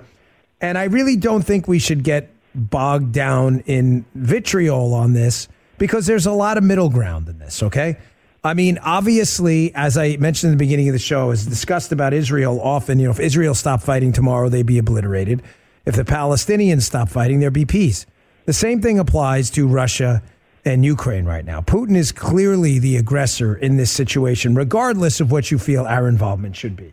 And 0.60 0.76
I 0.76 0.84
really 0.84 1.16
don't 1.16 1.42
think 1.42 1.68
we 1.68 1.78
should 1.78 2.02
get 2.02 2.30
bogged 2.54 3.12
down 3.12 3.60
in 3.66 4.04
vitriol 4.14 4.94
on 4.94 5.12
this 5.12 5.46
because 5.78 6.06
there's 6.06 6.26
a 6.26 6.32
lot 6.32 6.58
of 6.58 6.64
middle 6.64 6.88
ground 6.88 7.28
in 7.28 7.38
this, 7.38 7.62
okay? 7.62 7.96
I 8.42 8.54
mean, 8.54 8.78
obviously, 8.78 9.74
as 9.74 9.98
I 9.98 10.16
mentioned 10.16 10.52
in 10.52 10.58
the 10.58 10.64
beginning 10.64 10.88
of 10.88 10.94
the 10.94 10.98
show, 10.98 11.30
is 11.30 11.46
discussed 11.46 11.92
about 11.92 12.12
Israel 12.12 12.60
often, 12.60 12.98
you 12.98 13.06
know, 13.06 13.10
if 13.10 13.20
Israel 13.20 13.54
stopped 13.54 13.82
fighting 13.82 14.12
tomorrow, 14.12 14.48
they'd 14.48 14.66
be 14.66 14.78
obliterated. 14.78 15.42
If 15.84 15.96
the 15.96 16.04
Palestinians 16.04 16.82
stop 16.82 17.08
fighting, 17.08 17.40
there'd 17.40 17.52
be 17.52 17.66
peace. 17.66 18.06
The 18.46 18.52
same 18.52 18.80
thing 18.80 18.98
applies 18.98 19.50
to 19.50 19.66
Russia 19.66 20.22
and 20.64 20.84
Ukraine 20.84 21.24
right 21.24 21.44
now. 21.44 21.60
Putin 21.60 21.96
is 21.96 22.12
clearly 22.12 22.78
the 22.78 22.96
aggressor 22.96 23.56
in 23.56 23.76
this 23.76 23.90
situation, 23.90 24.54
regardless 24.54 25.20
of 25.20 25.32
what 25.32 25.50
you 25.50 25.58
feel 25.58 25.84
our 25.84 26.08
involvement 26.08 26.54
should 26.54 26.76
be. 26.76 26.92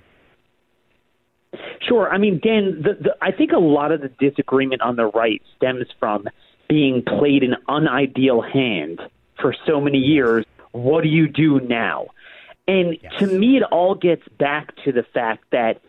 Sure. 1.88 2.10
I 2.10 2.18
mean, 2.18 2.39
Dan, 2.43 2.82
the, 2.82 2.93
the, 2.93 3.16
I 3.22 3.32
think 3.32 3.51
a 3.51 3.60
lot 3.60 3.91
of 3.91 4.01
the 4.01 4.10
disagreement 4.10 4.82
on 4.82 4.95
the 4.95 5.06
right 5.08 5.41
stems 5.56 5.86
from 5.99 6.28
being 6.68 7.04
played 7.04 7.43
in 7.43 7.54
an 7.54 7.84
unideal 7.84 8.41
hand 8.41 8.99
for 9.39 9.56
so 9.68 9.80
many 9.80 9.99
years. 9.99 10.45
What 10.72 11.04
do 11.04 11.10
you 11.10 11.28
do 11.28 11.60
now? 11.60 12.08
And 12.68 12.97
yes. 13.01 13.14
to 13.20 13.28
me, 13.28 13.58
it 13.58 13.64
all 13.64 13.93
gets 13.93 14.28
back 14.39 14.76
to 14.86 14.91
the 14.91 15.04
fact 15.04 15.43
that 15.51 15.82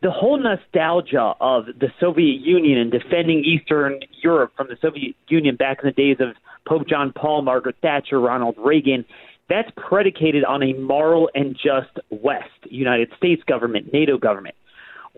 the 0.00 0.10
whole 0.10 0.38
nostalgia 0.38 1.34
of 1.40 1.66
the 1.66 1.88
Soviet 1.98 2.40
Union 2.40 2.78
and 2.78 2.90
defending 2.90 3.44
Eastern 3.44 4.00
Europe 4.22 4.52
from 4.56 4.68
the 4.68 4.76
Soviet 4.80 5.16
Union 5.28 5.56
back 5.56 5.78
in 5.82 5.88
the 5.88 5.92
days 5.92 6.18
of 6.20 6.36
Pope 6.66 6.88
John 6.88 7.12
Paul, 7.12 7.42
Margaret 7.42 7.76
Thatcher, 7.82 8.20
Ronald 8.20 8.56
Reagan, 8.58 9.04
that's 9.48 9.70
predicated 9.76 10.44
on 10.44 10.62
a 10.62 10.74
moral 10.74 11.30
and 11.34 11.56
just 11.56 11.98
West, 12.10 12.50
United 12.70 13.10
States 13.16 13.42
government, 13.44 13.92
NATO 13.92 14.18
government. 14.18 14.54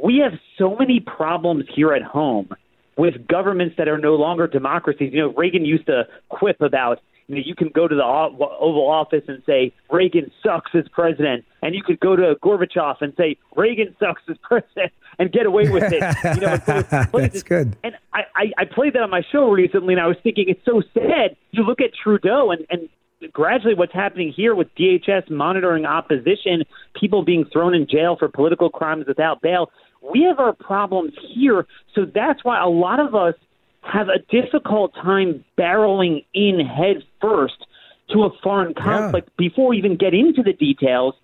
We 0.03 0.23
have 0.25 0.39
so 0.57 0.77
many 0.77 1.01
problems 1.01 1.65
here 1.75 1.93
at 1.93 2.03
home 2.03 2.49
with 2.97 3.27
governments 3.27 3.75
that 3.77 3.89
are 3.89 3.99
no 3.99 4.15
longer 4.15 4.47
democracies. 4.47 5.13
You 5.13 5.21
know, 5.21 5.35
Reagan 5.35 5.65
used 5.65 5.87
to 5.87 6.05
quip 6.29 6.61
about 6.61 7.01
you 7.31 7.37
know, 7.37 7.43
you 7.47 7.55
can 7.55 7.69
go 7.69 7.87
to 7.87 7.95
the 7.95 8.03
Oval 8.03 8.91
Office 8.91 9.23
and 9.29 9.41
say 9.47 9.73
Reagan 9.89 10.33
sucks 10.43 10.73
as 10.75 10.89
president, 10.89 11.45
and 11.63 11.77
you 11.77 11.83
could 11.85 12.01
go 12.01 12.17
to 12.17 12.35
Gorbachev 12.43 12.97
and 13.01 13.13
say 13.17 13.37
Reagan 13.55 13.95
sucks 14.01 14.23
as 14.29 14.37
president 14.43 14.93
and 15.21 15.31
get 15.31 15.47
away 15.47 15.69
with 15.69 15.85
it. 15.85 16.03
You 16.35 16.41
know, 16.41 16.57
that's 16.67 17.33
this. 17.35 17.43
good. 17.45 17.77
And 17.85 17.95
I, 18.13 18.23
I, 18.35 18.53
I 18.59 18.65
played 18.65 18.95
that 18.95 19.03
on 19.03 19.11
my 19.11 19.23
show 19.31 19.49
recently, 19.49 19.95
and 19.95 20.03
I 20.03 20.09
was 20.09 20.17
thinking 20.25 20.47
it's 20.49 20.65
so 20.65 20.83
sad. 20.93 21.37
You 21.53 21.63
look 21.63 21.81
at 21.81 21.91
Trudeau 21.95 22.51
and 22.51 22.67
and 22.69 22.89
gradually 23.33 23.75
what's 23.75 23.93
happening 23.93 24.33
here 24.35 24.57
with 24.57 24.75
DHS 24.75 25.31
monitoring 25.31 25.85
opposition, 25.87 26.65
people 26.99 27.23
being 27.23 27.45
thrown 27.53 27.75
in 27.75 27.87
jail 27.87 28.17
for 28.19 28.29
political 28.29 28.71
crimes 28.71 29.07
without 29.07 29.41
bail. 29.41 29.71
We 30.03 30.23
have 30.23 30.41
our 30.41 30.55
problems 30.55 31.13
here, 31.33 31.65
so 31.95 32.07
that's 32.13 32.43
why 32.43 32.61
a 32.61 32.69
lot 32.69 32.99
of 32.99 33.15
us 33.15 33.35
have 33.83 34.09
a 34.09 34.19
difficult 34.31 34.95
time 34.95 35.45
barreling 35.59 36.25
in 36.35 36.61
head 36.61 37.03
first 37.21 37.67
to 38.13 38.25
a 38.25 38.31
foreign 38.43 38.75
conflict 38.75 39.29
yeah. 39.31 39.49
before 39.49 39.69
we 39.69 39.79
even 39.79 39.97
get 39.97 40.15
into 40.15 40.43
the 40.43 40.53
details, 40.53 41.15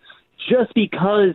just 0.48 0.72
because 0.74 1.34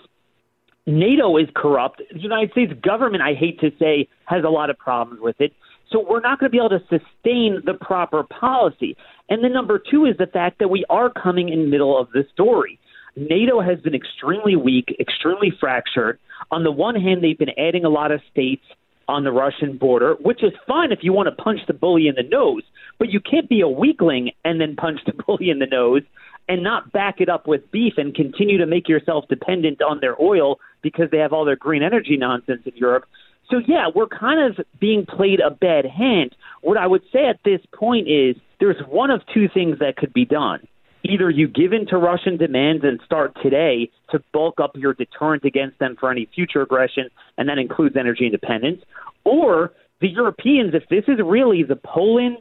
NATO 0.85 1.37
is 1.37 1.47
corrupt. 1.55 2.01
The 2.11 2.19
United 2.19 2.51
States 2.51 2.73
government, 2.81 3.21
I 3.21 3.33
hate 3.33 3.59
to 3.59 3.71
say, 3.79 4.07
has 4.25 4.43
a 4.43 4.49
lot 4.49 4.69
of 4.69 4.77
problems 4.77 5.21
with 5.21 5.39
it. 5.39 5.53
So 5.91 6.05
we're 6.07 6.21
not 6.21 6.39
going 6.39 6.49
to 6.49 6.51
be 6.51 6.57
able 6.57 6.69
to 6.69 6.81
sustain 6.81 7.61
the 7.65 7.73
proper 7.73 8.23
policy. 8.23 8.95
And 9.29 9.43
then 9.43 9.51
number 9.53 9.77
two 9.79 10.05
is 10.05 10.15
the 10.17 10.27
fact 10.27 10.59
that 10.59 10.69
we 10.69 10.85
are 10.89 11.09
coming 11.09 11.49
in 11.49 11.63
the 11.63 11.67
middle 11.67 11.99
of 11.99 12.09
the 12.11 12.25
story. 12.33 12.79
NATO 13.17 13.59
has 13.59 13.79
been 13.81 13.93
extremely 13.93 14.55
weak, 14.55 14.95
extremely 14.99 15.51
fractured. 15.59 16.17
On 16.49 16.63
the 16.63 16.71
one 16.71 16.95
hand, 16.95 17.21
they've 17.21 17.37
been 17.37 17.57
adding 17.59 17.83
a 17.83 17.89
lot 17.89 18.11
of 18.11 18.21
states 18.31 18.63
on 19.11 19.23
the 19.25 19.31
Russian 19.31 19.77
border, 19.77 20.15
which 20.21 20.41
is 20.43 20.53
fine 20.67 20.91
if 20.91 20.99
you 21.01 21.11
want 21.11 21.27
to 21.27 21.43
punch 21.43 21.59
the 21.67 21.73
bully 21.73 22.07
in 22.07 22.15
the 22.15 22.23
nose, 22.23 22.63
but 22.97 23.09
you 23.09 23.19
can't 23.19 23.49
be 23.49 23.61
a 23.61 23.67
weakling 23.67 24.31
and 24.45 24.59
then 24.59 24.75
punch 24.75 25.01
the 25.05 25.13
bully 25.27 25.49
in 25.49 25.59
the 25.59 25.65
nose 25.65 26.03
and 26.47 26.63
not 26.63 26.91
back 26.91 27.19
it 27.19 27.29
up 27.29 27.47
with 27.47 27.69
beef 27.71 27.93
and 27.97 28.15
continue 28.15 28.57
to 28.57 28.65
make 28.65 28.87
yourself 28.87 29.25
dependent 29.29 29.81
on 29.81 29.99
their 29.99 30.19
oil 30.21 30.59
because 30.81 31.09
they 31.11 31.17
have 31.17 31.33
all 31.33 31.45
their 31.45 31.55
green 31.55 31.83
energy 31.83 32.17
nonsense 32.17 32.61
in 32.65 32.75
Europe. 32.75 33.05
So, 33.49 33.57
yeah, 33.67 33.87
we're 33.93 34.07
kind 34.07 34.39
of 34.39 34.65
being 34.79 35.05
played 35.05 35.41
a 35.41 35.51
bad 35.51 35.85
hand. 35.85 36.35
What 36.61 36.77
I 36.77 36.87
would 36.87 37.03
say 37.11 37.27
at 37.27 37.39
this 37.43 37.59
point 37.73 38.07
is 38.07 38.35
there's 38.59 38.81
one 38.87 39.11
of 39.11 39.21
two 39.33 39.49
things 39.53 39.79
that 39.79 39.97
could 39.97 40.13
be 40.13 40.25
done. 40.25 40.65
Either 41.03 41.29
you 41.29 41.47
give 41.47 41.73
in 41.73 41.87
to 41.87 41.97
Russian 41.97 42.37
demands 42.37 42.83
and 42.83 42.99
start 43.05 43.35
today 43.41 43.89
to 44.11 44.21
bulk 44.33 44.59
up 44.59 44.71
your 44.75 44.93
deterrent 44.93 45.43
against 45.45 45.79
them 45.79 45.95
for 45.99 46.11
any 46.11 46.29
future 46.35 46.61
aggression, 46.61 47.09
and 47.37 47.49
that 47.49 47.57
includes 47.57 47.95
energy 47.97 48.25
independence, 48.25 48.81
or 49.23 49.71
the 49.99 50.07
Europeans, 50.07 50.73
if 50.73 50.87
this 50.89 51.03
is 51.07 51.19
really 51.23 51.63
the 51.63 51.75
Poland, 51.75 52.37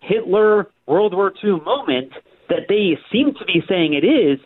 Hitler, 0.00 0.66
World 0.86 1.14
War 1.14 1.32
II 1.44 1.60
moment 1.60 2.12
that 2.48 2.68
they 2.68 2.98
seem 3.12 3.34
to 3.34 3.44
be 3.44 3.62
saying 3.68 3.94
it 3.94 4.04
is, 4.04 4.38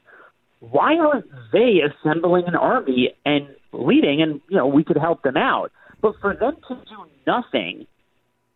why 0.60 0.96
aren't 0.96 1.26
they 1.52 1.80
assembling 1.80 2.44
an 2.46 2.56
army 2.56 3.10
and 3.24 3.46
leading? 3.72 4.20
And, 4.20 4.40
you 4.48 4.56
know, 4.56 4.66
we 4.66 4.82
could 4.82 4.96
help 4.96 5.22
them 5.22 5.36
out. 5.36 5.70
But 6.00 6.14
for 6.20 6.34
them 6.34 6.56
to 6.68 6.74
do 6.74 7.06
nothing 7.26 7.86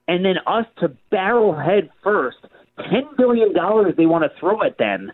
and 0.09 0.25
then 0.25 0.37
us 0.47 0.67
to 0.81 0.97
barrel 1.11 1.55
head 1.57 1.91
first– 2.03 2.39
ten 2.91 3.05
billion 3.17 3.53
dollars 3.53 3.95
they 3.97 4.07
want 4.07 4.25
to 4.25 4.41
throw 4.41 4.63
at 4.63 4.79
them. 4.79 5.13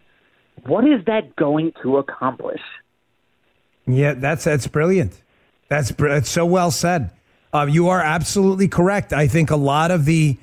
What 0.66 0.84
is 0.84 1.04
that 1.06 1.36
going 1.36 1.72
to 1.82 1.98
accomplish? 1.98 2.60
Yeah, 3.86 4.14
that's 4.14 4.44
that's 4.44 4.66
brilliant. 4.66 5.20
That's 5.68 5.90
that's 5.90 6.30
so 6.30 6.46
well 6.46 6.70
said. 6.70 7.10
Uh, 7.52 7.66
you 7.70 7.88
are 7.88 8.00
absolutely 8.00 8.68
correct. 8.68 9.12
I 9.12 9.28
think 9.28 9.50
a 9.50 9.56
lot 9.56 9.90
of 9.90 10.04
the 10.06 10.38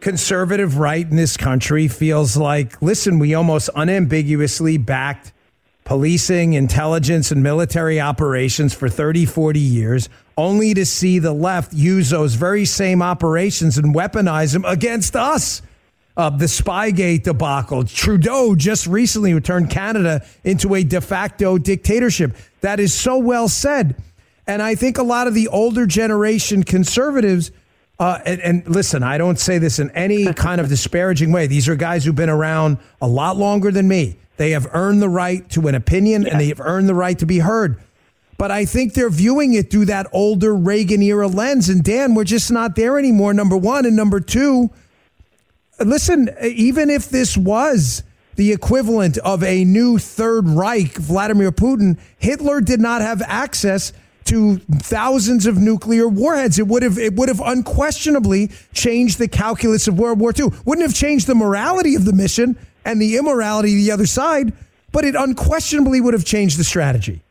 conservative 0.00 0.78
right 0.78 1.08
in 1.08 1.16
this 1.16 1.36
country 1.36 1.88
feels 1.88 2.36
like, 2.36 2.80
listen, 2.82 3.18
we 3.18 3.34
almost 3.34 3.70
unambiguously 3.74 4.78
backed 4.78 5.32
policing, 5.84 6.52
intelligence, 6.52 7.32
and 7.32 7.42
military 7.42 8.00
operations 8.00 8.72
for 8.72 8.88
30, 8.88 9.26
40 9.26 9.58
years, 9.58 10.08
only 10.36 10.72
to 10.74 10.86
see 10.86 11.18
the 11.18 11.32
left 11.32 11.72
use 11.72 12.10
those 12.10 12.34
very 12.34 12.64
same 12.64 13.02
operations 13.02 13.76
and 13.76 13.94
weaponize 13.94 14.52
them 14.52 14.64
against 14.66 15.16
us 15.16 15.62
uh, 16.16 16.30
the 16.30 16.46
Spygate 16.46 17.22
debacle. 17.22 17.84
Trudeau 17.84 18.54
just 18.54 18.86
recently 18.86 19.38
turned 19.40 19.70
Canada 19.70 20.24
into 20.44 20.74
a 20.74 20.82
de 20.82 21.00
facto 21.00 21.58
dictatorship. 21.58 22.36
That 22.60 22.80
is 22.80 22.92
so 22.92 23.18
well 23.18 23.48
said. 23.48 23.96
And 24.46 24.62
I 24.62 24.74
think 24.74 24.98
a 24.98 25.02
lot 25.02 25.26
of 25.26 25.34
the 25.34 25.48
older 25.48 25.86
generation 25.86 26.64
conservatives, 26.64 27.52
uh, 27.98 28.18
and, 28.24 28.40
and, 28.40 28.68
listen, 28.68 29.02
I 29.02 29.16
don't 29.16 29.38
say 29.38 29.58
this 29.58 29.78
in 29.78 29.90
any 29.92 30.32
kind 30.34 30.60
of 30.60 30.68
disparaging 30.68 31.30
way. 31.30 31.46
These 31.46 31.68
are 31.68 31.76
guys 31.76 32.04
who've 32.04 32.14
been 32.14 32.30
around 32.30 32.78
a 33.00 33.06
lot 33.06 33.36
longer 33.36 33.70
than 33.70 33.86
me. 33.86 34.16
They 34.38 34.50
have 34.50 34.66
earned 34.72 35.02
the 35.02 35.08
right 35.08 35.48
to 35.50 35.68
an 35.68 35.74
opinion 35.74 36.26
and 36.26 36.40
they 36.40 36.48
have 36.48 36.60
earned 36.60 36.88
the 36.88 36.94
right 36.94 37.18
to 37.18 37.26
be 37.26 37.38
heard. 37.40 37.80
But 38.38 38.50
I 38.50 38.64
think 38.64 38.94
they're 38.94 39.10
viewing 39.10 39.52
it 39.52 39.70
through 39.70 39.84
that 39.84 40.06
older 40.12 40.56
Reagan 40.56 41.02
era 41.02 41.28
lens. 41.28 41.68
And 41.68 41.84
Dan, 41.84 42.14
we're 42.14 42.24
just 42.24 42.50
not 42.50 42.74
there 42.74 42.98
anymore, 42.98 43.34
number 43.34 43.56
one. 43.56 43.84
And 43.84 43.94
number 43.94 44.18
two, 44.18 44.70
listen, 45.80 46.30
even 46.42 46.90
if 46.90 47.08
this 47.08 47.36
was 47.36 48.02
the 48.36 48.52
equivalent 48.52 49.18
of 49.18 49.42
a 49.42 49.64
new 49.64 49.98
Third 49.98 50.48
Reich, 50.48 50.92
Vladimir 50.94 51.52
Putin, 51.52 51.98
Hitler 52.18 52.60
did 52.60 52.80
not 52.80 53.02
have 53.02 53.22
access 53.26 53.92
to 54.24 54.58
thousands 54.58 55.46
of 55.46 55.58
nuclear 55.58 56.06
warheads. 56.08 56.58
It 56.58 56.68
would 56.68 56.82
have 56.82 56.98
it 56.98 57.14
would 57.14 57.28
have 57.28 57.40
unquestionably 57.40 58.50
changed 58.72 59.18
the 59.18 59.28
calculus 59.28 59.88
of 59.88 59.98
World 59.98 60.20
War 60.20 60.32
II. 60.38 60.46
Wouldn't 60.64 60.86
have 60.86 60.94
changed 60.94 61.26
the 61.26 61.34
morality 61.34 61.94
of 61.96 62.04
the 62.04 62.12
mission 62.12 62.56
and 62.84 63.00
the 63.00 63.16
immorality 63.16 63.72
of 63.72 63.84
the 63.84 63.90
other 63.90 64.06
side, 64.06 64.52
but 64.92 65.04
it 65.04 65.14
unquestionably 65.14 66.00
would 66.00 66.14
have 66.14 66.24
changed 66.24 66.58
the 66.58 66.64
strategy. 66.64 67.22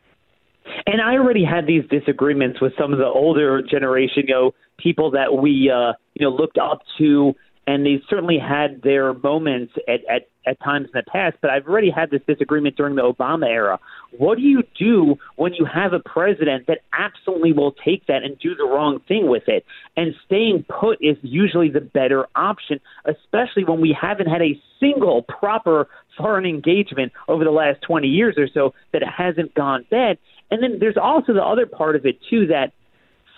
And 0.86 1.00
I 1.00 1.14
already 1.14 1.44
had 1.44 1.66
these 1.66 1.84
disagreements 1.88 2.60
with 2.60 2.72
some 2.78 2.92
of 2.92 2.98
the 2.98 3.06
older 3.06 3.62
generation, 3.62 4.24
you 4.28 4.34
know, 4.34 4.54
people 4.78 5.10
that 5.12 5.34
we 5.34 5.70
uh, 5.70 5.92
you 6.14 6.26
know 6.26 6.30
looked 6.30 6.58
up 6.58 6.82
to 6.98 7.34
and 7.70 7.86
they 7.86 8.02
certainly 8.08 8.36
had 8.36 8.82
their 8.82 9.14
moments 9.14 9.74
at, 9.86 10.00
at, 10.12 10.28
at 10.44 10.58
times 10.58 10.86
in 10.86 10.90
the 10.92 11.04
past, 11.08 11.36
but 11.40 11.50
I've 11.50 11.68
already 11.68 11.88
had 11.88 12.10
this 12.10 12.20
disagreement 12.26 12.76
during 12.76 12.96
the 12.96 13.02
Obama 13.02 13.46
era. 13.46 13.78
What 14.18 14.38
do 14.38 14.42
you 14.42 14.64
do 14.76 15.14
when 15.36 15.54
you 15.54 15.64
have 15.72 15.92
a 15.92 16.00
president 16.00 16.66
that 16.66 16.78
absolutely 16.92 17.52
will 17.52 17.70
take 17.70 18.08
that 18.08 18.24
and 18.24 18.36
do 18.40 18.56
the 18.56 18.64
wrong 18.64 19.00
thing 19.06 19.28
with 19.28 19.44
it? 19.46 19.64
And 19.96 20.14
staying 20.26 20.64
put 20.68 20.98
is 21.00 21.16
usually 21.22 21.70
the 21.70 21.80
better 21.80 22.26
option, 22.34 22.80
especially 23.04 23.62
when 23.64 23.80
we 23.80 23.96
haven't 23.98 24.26
had 24.26 24.42
a 24.42 24.60
single 24.80 25.22
proper 25.22 25.86
foreign 26.16 26.46
engagement 26.46 27.12
over 27.28 27.44
the 27.44 27.52
last 27.52 27.82
20 27.82 28.08
years 28.08 28.34
or 28.36 28.48
so 28.52 28.74
that 28.92 29.02
hasn't 29.04 29.54
gone 29.54 29.86
bad. 29.92 30.18
And 30.50 30.60
then 30.60 30.78
there's 30.80 30.96
also 31.00 31.32
the 31.32 31.44
other 31.44 31.66
part 31.66 31.94
of 31.94 32.04
it, 32.04 32.18
too, 32.28 32.48
that 32.48 32.72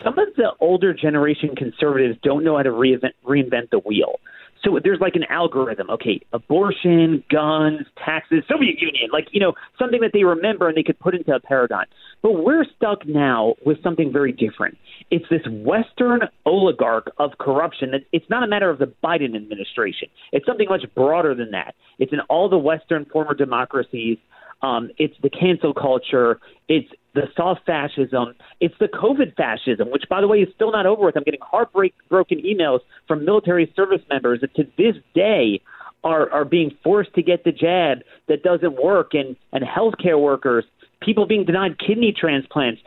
some 0.04 0.18
of 0.18 0.28
the 0.36 0.52
older 0.60 0.94
generation 0.94 1.54
conservatives 1.56 2.18
don't 2.22 2.44
know 2.44 2.56
how 2.56 2.62
to 2.62 2.70
reinvent, 2.70 3.12
reinvent 3.24 3.70
the 3.70 3.78
wheel. 3.78 4.20
So 4.64 4.78
there's 4.82 5.00
like 5.00 5.16
an 5.16 5.24
algorithm. 5.28 5.90
Okay, 5.90 6.20
abortion, 6.32 7.24
guns, 7.30 7.80
taxes, 8.04 8.44
Soviet 8.48 8.80
Union, 8.80 9.10
like, 9.12 9.26
you 9.32 9.40
know, 9.40 9.54
something 9.78 10.00
that 10.02 10.12
they 10.12 10.22
remember 10.22 10.68
and 10.68 10.76
they 10.76 10.84
could 10.84 10.98
put 11.00 11.14
into 11.14 11.34
a 11.34 11.40
paradigm. 11.40 11.86
But 12.22 12.44
we're 12.44 12.64
stuck 12.76 13.06
now 13.06 13.54
with 13.66 13.82
something 13.82 14.12
very 14.12 14.30
different. 14.30 14.78
It's 15.10 15.24
this 15.28 15.42
Western 15.48 16.20
oligarch 16.46 17.10
of 17.18 17.32
corruption. 17.38 17.90
That 17.90 18.02
It's 18.12 18.28
not 18.30 18.44
a 18.44 18.46
matter 18.46 18.70
of 18.70 18.78
the 18.78 18.92
Biden 19.02 19.34
administration, 19.34 20.08
it's 20.30 20.46
something 20.46 20.68
much 20.68 20.84
broader 20.94 21.34
than 21.34 21.50
that. 21.50 21.74
It's 21.98 22.12
in 22.12 22.20
all 22.28 22.48
the 22.48 22.58
Western 22.58 23.04
former 23.06 23.34
democracies. 23.34 24.18
Um, 24.62 24.90
it's 24.96 25.14
the 25.22 25.30
cancel 25.30 25.74
culture. 25.74 26.40
It's 26.68 26.88
the 27.14 27.22
soft 27.36 27.66
fascism. 27.66 28.34
It's 28.60 28.74
the 28.78 28.86
COVID 28.88 29.34
fascism, 29.36 29.90
which, 29.90 30.04
by 30.08 30.20
the 30.20 30.28
way, 30.28 30.38
is 30.38 30.48
still 30.54 30.72
not 30.72 30.86
over 30.86 31.04
with. 31.04 31.16
I'm 31.16 31.24
getting 31.24 31.40
heartbreak-broken 31.42 32.38
emails 32.38 32.80
from 33.08 33.24
military 33.24 33.72
service 33.74 34.00
members 34.08 34.40
that 34.40 34.54
to 34.54 34.64
this 34.78 34.96
day 35.14 35.60
are, 36.04 36.30
are 36.30 36.44
being 36.44 36.70
forced 36.82 37.14
to 37.14 37.22
get 37.22 37.44
the 37.44 37.52
jab 37.52 37.98
that 38.28 38.42
doesn't 38.42 38.82
work, 38.82 39.14
and, 39.14 39.36
and 39.52 39.64
healthcare 39.64 40.20
workers, 40.20 40.64
people 41.00 41.26
being 41.26 41.44
denied 41.44 41.78
kidney 41.78 42.14
transplants. 42.16 42.80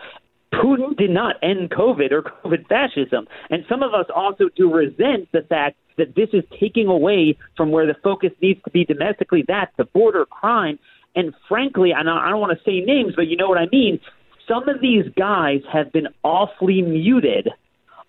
Putin 0.54 0.96
did 0.98 1.10
not 1.10 1.36
end 1.44 1.70
COVID 1.70 2.12
or 2.12 2.22
COVID 2.22 2.68
fascism. 2.68 3.28
And 3.50 3.66
some 3.68 3.84
of 3.84 3.94
us 3.94 4.06
also 4.16 4.46
do 4.56 4.74
resent 4.74 5.30
the 5.34 5.42
fact 5.42 5.78
that 5.98 6.16
this 6.16 6.30
is 6.34 6.44
taking 6.60 6.88
away 6.88 7.38
from 7.56 7.72
where 7.72 7.86
the 7.86 7.96
focus 8.04 8.32
needs 8.42 8.62
to 8.64 8.72
be 8.72 8.86
domestically. 8.86 9.44
That's 9.48 9.72
the 9.78 9.86
border 9.86 10.26
crime 10.26 10.80
and 11.16 11.34
frankly, 11.48 11.92
and 11.92 12.10
I 12.10 12.30
don't 12.30 12.42
want 12.42 12.58
to 12.58 12.64
say 12.64 12.86
names, 12.86 13.14
but 13.16 13.28
you 13.28 13.38
know 13.38 13.48
what 13.48 13.58
I 13.58 13.68
mean. 13.72 14.00
Some 14.48 14.70
of 14.70 14.80
these 14.80 15.06
guys 15.18 15.62
have 15.72 15.92
been 15.92 16.08
awfully 16.24 16.82
muted 16.82 17.50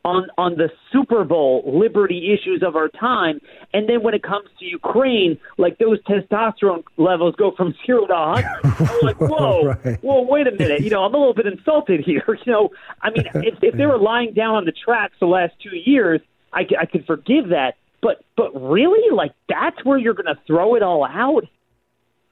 on 0.06 0.28
on 0.38 0.54
the 0.54 0.70
Super 0.92 1.24
Bowl 1.24 1.62
liberty 1.66 2.32
issues 2.32 2.62
of 2.64 2.76
our 2.76 2.88
time, 2.88 3.40
and 3.74 3.88
then 3.88 4.02
when 4.02 4.14
it 4.14 4.22
comes 4.22 4.48
to 4.60 4.64
Ukraine, 4.64 5.38
like 5.58 5.78
those 5.78 6.00
testosterone 6.04 6.84
levels 6.96 7.34
go 7.36 7.50
from 7.56 7.74
zero 7.86 8.06
to 8.06 8.14
hundred. 8.14 8.88
I'm 8.88 9.00
like, 9.02 9.20
whoa, 9.20 9.64
right. 9.64 10.00
whoa, 10.02 10.22
wait 10.22 10.46
a 10.46 10.52
minute. 10.52 10.82
You 10.82 10.90
know, 10.90 11.02
I'm 11.02 11.12
a 11.12 11.18
little 11.18 11.34
bit 11.34 11.46
insulted 11.46 12.00
here. 12.06 12.24
You 12.46 12.52
know, 12.52 12.70
I 13.02 13.10
mean, 13.10 13.24
if, 13.34 13.58
if 13.62 13.76
they 13.76 13.86
were 13.86 13.98
lying 13.98 14.32
down 14.32 14.54
on 14.54 14.64
the 14.64 14.72
tracks 14.72 15.14
the 15.20 15.26
last 15.26 15.54
two 15.60 15.76
years, 15.76 16.20
I, 16.52 16.60
I 16.80 16.86
could 16.86 17.04
forgive 17.04 17.48
that. 17.48 17.74
But 18.00 18.22
but 18.36 18.54
really, 18.54 19.10
like 19.14 19.32
that's 19.48 19.84
where 19.84 19.98
you're 19.98 20.14
going 20.14 20.26
to 20.26 20.40
throw 20.46 20.76
it 20.76 20.82
all 20.84 21.04
out. 21.04 21.44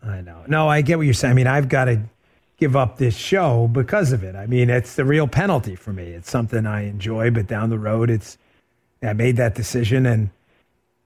I 0.07 0.21
know. 0.21 0.45
No, 0.47 0.69
I 0.69 0.83
get 0.83 0.99
what 0.99 1.05
you're 1.05 1.15
saying. 1.15 1.33
I 1.33 1.35
mean, 1.35 1.47
I've 1.47 1.69
got 1.69 1.87
to 1.87 2.01
give 2.59 2.77
up 2.77 2.99
this 2.99 3.17
show 3.17 3.69
because 3.69 4.13
of 4.13 4.23
it. 4.23 4.37
I 4.37 4.47
mean, 4.47 4.71
it's 4.71 4.97
the 4.97 5.05
real 5.05 5.27
penalty 5.27 5.77
for 5.77 5.93
me. 5.93 6.05
It's 6.05 6.31
something 6.31 6.67
I 6.67 6.83
enjoy, 6.83 7.31
but 7.31 7.47
down 7.47 7.71
the 7.71 7.79
road, 7.79 8.11
it's 8.11 8.39
I 9.03 9.13
made 9.13 9.37
that 9.37 9.55
decision, 9.55 10.07
and 10.07 10.31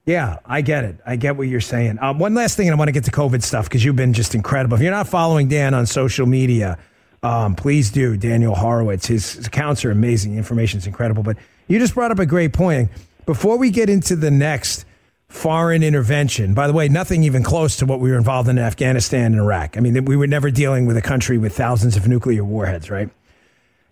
yeah, 0.05 0.37
I 0.45 0.61
get 0.61 0.85
it. 0.85 0.97
I 1.05 1.15
get 1.17 1.35
what 1.35 1.47
you're 1.47 1.61
saying. 1.61 1.99
Um, 2.01 2.17
one 2.17 2.33
last 2.33 2.55
thing, 2.55 2.67
and 2.67 2.75
I 2.75 2.77
want 2.77 2.87
to 2.87 2.93
get 2.93 3.03
to 3.05 3.11
COVID 3.11 3.43
stuff 3.43 3.65
because 3.65 3.83
you've 3.83 3.95
been 3.95 4.13
just 4.13 4.35
incredible. 4.35 4.75
If 4.75 4.81
you're 4.81 4.91
not 4.91 5.07
following 5.07 5.49
Dan 5.49 5.73
on 5.73 5.85
social 5.85 6.25
media, 6.25 6.77
um, 7.23 7.55
please 7.55 7.91
do. 7.91 8.15
Daniel 8.15 8.55
Horowitz, 8.55 9.07
his, 9.07 9.33
his 9.33 9.47
accounts 9.47 9.83
are 9.83 9.91
amazing. 9.91 10.31
The 10.31 10.37
information's 10.37 10.87
incredible. 10.87 11.23
But 11.23 11.37
you 11.67 11.77
just 11.77 11.93
brought 11.93 12.11
up 12.11 12.19
a 12.19 12.25
great 12.25 12.53
point. 12.53 12.89
Before 13.25 13.57
we 13.57 13.69
get 13.69 13.89
into 13.89 14.15
the 14.15 14.31
next 14.31 14.85
foreign 15.29 15.83
intervention. 15.83 16.53
By 16.53 16.67
the 16.67 16.73
way, 16.73 16.89
nothing 16.89 17.23
even 17.23 17.43
close 17.43 17.77
to 17.77 17.85
what 17.85 17.99
we 17.99 18.11
were 18.11 18.17
involved 18.17 18.49
in, 18.49 18.57
in 18.57 18.63
Afghanistan 18.63 19.27
and 19.27 19.35
Iraq. 19.35 19.77
I 19.77 19.79
mean, 19.79 20.03
we 20.05 20.17
were 20.17 20.27
never 20.27 20.51
dealing 20.51 20.85
with 20.87 20.97
a 20.97 21.01
country 21.01 21.37
with 21.37 21.55
thousands 21.55 21.95
of 21.95 22.07
nuclear 22.07 22.43
warheads, 22.43 22.89
right? 22.89 23.09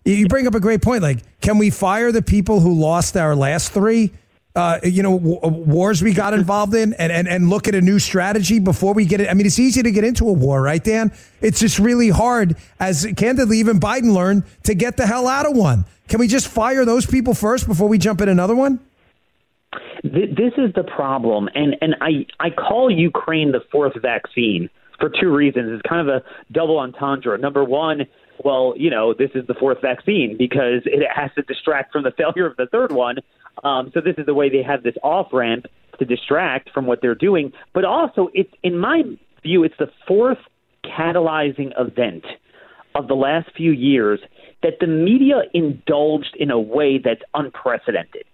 You 0.04 0.26
bring 0.26 0.46
up 0.46 0.54
a 0.54 0.60
great 0.60 0.82
point. 0.82 1.02
Like, 1.02 1.18
can 1.40 1.58
we 1.58 1.70
fire 1.70 2.12
the 2.12 2.22
people 2.22 2.60
who 2.60 2.74
lost 2.74 3.16
our 3.16 3.36
last 3.36 3.72
three? 3.72 4.12
Uh, 4.56 4.80
you 4.82 5.02
know, 5.02 5.18
w- 5.18 5.38
wars 5.40 6.02
we 6.02 6.12
got 6.12 6.34
involved 6.34 6.74
in, 6.74 6.92
and, 6.94 7.12
and 7.12 7.28
and 7.28 7.48
look 7.48 7.68
at 7.68 7.76
a 7.76 7.80
new 7.80 7.98
strategy 7.98 8.58
before 8.58 8.92
we 8.92 9.04
get 9.04 9.20
it. 9.20 9.28
I 9.28 9.34
mean, 9.34 9.46
it's 9.46 9.58
easy 9.58 9.82
to 9.82 9.90
get 9.92 10.02
into 10.02 10.28
a 10.28 10.32
war, 10.32 10.60
right, 10.62 10.82
Dan? 10.82 11.12
It's 11.40 11.60
just 11.60 11.78
really 11.78 12.08
hard, 12.08 12.56
as 12.80 13.06
candidly 13.16 13.58
even 13.58 13.78
Biden 13.78 14.12
learned, 14.12 14.44
to 14.64 14.74
get 14.74 14.96
the 14.96 15.06
hell 15.06 15.28
out 15.28 15.46
of 15.46 15.56
one. 15.56 15.84
Can 16.08 16.18
we 16.18 16.26
just 16.26 16.48
fire 16.48 16.84
those 16.84 17.06
people 17.06 17.34
first 17.34 17.68
before 17.68 17.86
we 17.86 17.98
jump 17.98 18.20
in 18.20 18.28
another 18.28 18.56
one? 18.56 18.80
This 20.02 20.52
is 20.56 20.72
the 20.74 20.84
problem, 20.84 21.48
and 21.54 21.76
and 21.80 21.96
I 22.00 22.26
I 22.40 22.50
call 22.50 22.90
Ukraine 22.90 23.52
the 23.52 23.60
fourth 23.70 24.00
vaccine 24.00 24.70
for 24.98 25.10
two 25.10 25.34
reasons. 25.34 25.70
It's 25.72 25.88
kind 25.88 26.08
of 26.08 26.14
a 26.14 26.22
double 26.52 26.78
entendre. 26.78 27.38
Number 27.38 27.64
one, 27.64 28.06
well, 28.44 28.74
you 28.76 28.90
know, 28.90 29.14
this 29.14 29.30
is 29.34 29.46
the 29.46 29.54
fourth 29.54 29.80
vaccine 29.80 30.36
because 30.38 30.82
it 30.84 31.06
has 31.14 31.30
to 31.36 31.42
distract 31.42 31.92
from 31.92 32.04
the 32.04 32.12
failure 32.12 32.46
of 32.46 32.56
the 32.56 32.66
third 32.66 32.92
one. 32.92 33.18
Um, 33.64 33.90
so 33.92 34.00
this 34.00 34.14
is 34.18 34.26
the 34.26 34.34
way 34.34 34.48
they 34.48 34.62
have 34.62 34.82
this 34.82 34.94
off 35.02 35.32
ramp 35.32 35.66
to 35.98 36.04
distract 36.04 36.70
from 36.70 36.86
what 36.86 37.00
they're 37.02 37.14
doing. 37.14 37.52
But 37.74 37.84
also, 37.84 38.28
it's 38.34 38.52
in 38.62 38.78
my 38.78 39.02
view 39.42 39.64
it's 39.64 39.74
the 39.78 39.90
fourth 40.06 40.38
catalyzing 40.84 41.72
event 41.78 42.24
of 42.94 43.08
the 43.08 43.14
last 43.14 43.50
few 43.56 43.72
years 43.72 44.20
that 44.62 44.74
the 44.80 44.86
media 44.86 45.42
indulged 45.54 46.36
in 46.38 46.50
a 46.50 46.58
way 46.58 46.98
that's 46.98 47.22
unprecedented. 47.34 48.24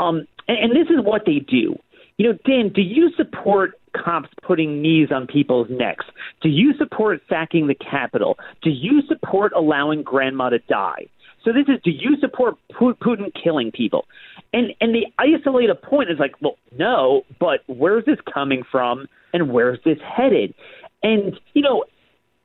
Um, 0.00 0.26
and, 0.48 0.58
and 0.58 0.70
this 0.72 0.90
is 0.90 1.04
what 1.04 1.22
they 1.26 1.38
do. 1.38 1.76
You 2.18 2.32
know, 2.32 2.38
Dan, 2.46 2.70
do 2.72 2.82
you 2.82 3.10
support 3.16 3.72
cops 3.96 4.28
putting 4.42 4.80
knees 4.82 5.08
on 5.10 5.26
people's 5.26 5.68
necks? 5.70 6.04
Do 6.40 6.48
you 6.48 6.74
support 6.78 7.20
sacking 7.28 7.66
the 7.66 7.74
Capitol? 7.74 8.38
Do 8.62 8.70
you 8.70 9.02
support 9.08 9.52
allowing 9.56 10.02
grandma 10.02 10.50
to 10.50 10.58
die? 10.60 11.06
So 11.44 11.52
this 11.52 11.64
is, 11.66 11.82
do 11.82 11.90
you 11.90 12.16
support 12.20 12.56
Putin 12.72 13.32
killing 13.42 13.72
people? 13.72 14.06
And 14.52 14.72
and 14.80 14.94
the 14.94 15.06
isolated 15.18 15.80
point 15.82 16.10
is 16.10 16.18
like, 16.18 16.34
well, 16.40 16.56
no, 16.76 17.22
but 17.40 17.60
where's 17.66 18.04
this 18.04 18.18
coming 18.32 18.62
from, 18.70 19.08
and 19.32 19.50
where's 19.50 19.78
this 19.84 19.98
headed? 20.04 20.54
And 21.02 21.38
you 21.54 21.62
know, 21.62 21.84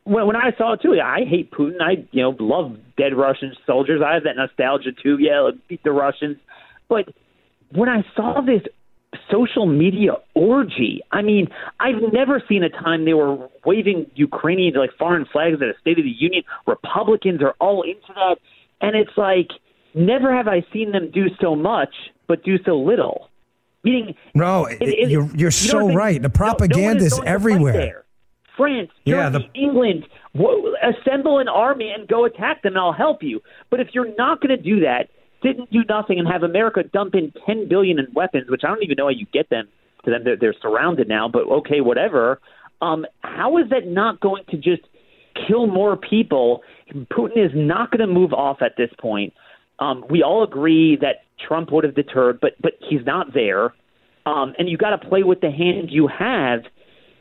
when, 0.06 0.26
when 0.26 0.36
I 0.36 0.52
saw 0.58 0.74
it 0.74 0.82
too, 0.82 1.00
I 1.04 1.26
hate 1.26 1.52
Putin. 1.52 1.82
I 1.82 2.08
you 2.12 2.24
know 2.24 2.36
love 2.40 2.78
dead 2.98 3.16
Russian 3.16 3.54
soldiers. 3.66 4.02
I 4.04 4.16
have 4.16 4.24
that 4.24 4.38
nostalgia 4.38 4.92
too. 4.92 5.18
Yeah, 5.20 5.52
beat 5.68 5.84
the 5.84 5.92
Russians. 5.92 6.38
But 6.90 7.10
when 7.72 7.90
I 7.90 8.04
saw 8.16 8.42
this 8.42 8.62
social 9.32 9.66
media 9.66 10.14
orgy. 10.34 11.02
I 11.12 11.22
mean, 11.22 11.48
I've 11.80 12.14
never 12.14 12.42
seen 12.48 12.64
a 12.64 12.70
time 12.70 13.06
they 13.06 13.14
were 13.14 13.50
waving 13.66 14.10
Ukrainian 14.16 14.76
like 14.76 14.92
foreign 14.98 15.26
flags 15.26 15.56
at 15.62 15.68
a 15.68 15.74
State 15.80 15.98
of 15.98 16.04
the 16.04 16.16
Union. 16.18 16.44
Republicans 16.66 17.42
are 17.42 17.56
all 17.60 17.84
into 17.84 18.14
that, 18.16 18.38
and 18.82 18.96
it's 18.96 19.18
like 19.18 19.50
never 19.94 20.36
have 20.36 20.48
I 20.48 20.66
seen 20.74 20.92
them 20.92 21.10
do 21.12 21.28
so 21.42 21.56
much, 21.56 21.94
but 22.28 22.44
do 22.44 22.58
so 22.64 22.78
little. 22.78 23.30
Meaning, 23.84 24.16
no, 24.34 24.66
it, 24.66 24.82
it, 24.82 25.10
you're 25.10 25.30
you're 25.36 25.52
so 25.52 25.94
right. 25.94 26.22
The 26.22 26.30
propaganda 26.30 26.96
no, 26.96 27.00
no 27.00 27.06
is 27.06 27.20
everywhere. 27.26 28.04
France, 28.58 28.90
Germany, 29.06 29.46
yeah, 29.46 29.50
the... 29.54 29.60
England, 29.60 30.08
w- 30.36 30.76
assemble 30.82 31.38
an 31.38 31.48
army 31.48 31.94
and 31.96 32.08
go 32.08 32.26
attack 32.26 32.64
them, 32.64 32.74
and 32.74 32.80
I'll 32.80 32.92
help 32.92 33.22
you. 33.22 33.40
But 33.70 33.80
if 33.80 33.90
you're 33.94 34.14
not 34.16 34.42
going 34.42 34.58
to 34.58 34.62
do 34.62 34.80
that, 34.80 35.10
didn't 35.42 35.72
do 35.72 35.84
nothing 35.88 36.20
and 36.20 36.28
have 36.28 36.44
America 36.44 36.84
dump 36.84 37.16
in 37.16 37.32
10 37.46 37.68
billion 37.70 38.00
in 38.00 38.08
weapons, 38.14 38.50
which 38.50 38.62
I 38.64 38.68
don't 38.68 38.84
even 38.84 38.96
know 38.98 39.06
how 39.06 39.10
you 39.10 39.28
get 39.32 39.50
them 39.50 39.68
to 40.06 40.12
them. 40.12 40.22
They're, 40.24 40.38
they're 40.38 40.56
surrounded 40.62 41.08
now, 41.08 41.28
but 41.28 41.44
okay, 41.44 41.82
whatever. 41.82 42.40
Um, 42.82 43.06
how 43.22 43.58
is 43.58 43.70
that 43.70 43.88
not 43.88 44.20
going 44.20 44.44
to 44.50 44.58
just 44.58 44.84
kill 45.48 45.68
more 45.68 45.98
people? 45.98 46.62
Putin 46.94 47.46
is 47.46 47.52
not 47.54 47.92
going 47.92 48.08
to 48.08 48.14
move 48.14 48.34
off 48.34 48.62
at 48.62 48.74
this 48.78 48.90
point. 49.00 49.34
Um, 49.80 50.04
we 50.10 50.24
all 50.24 50.44
agree 50.44 50.98
that 51.02 51.24
Trump 51.48 51.72
would 51.72 51.84
have 51.84 51.96
deterred, 51.96 52.40
but 52.40 52.54
but 52.62 52.74
he's 52.90 53.06
not 53.06 53.34
there. 53.34 53.74
Um, 54.26 54.54
and 54.58 54.68
you 54.68 54.78
got 54.78 54.90
to 54.90 55.08
play 55.08 55.24
with 55.24 55.42
the 55.42 55.52
hand 55.52 55.90
you 55.90 56.08
have. 56.08 56.62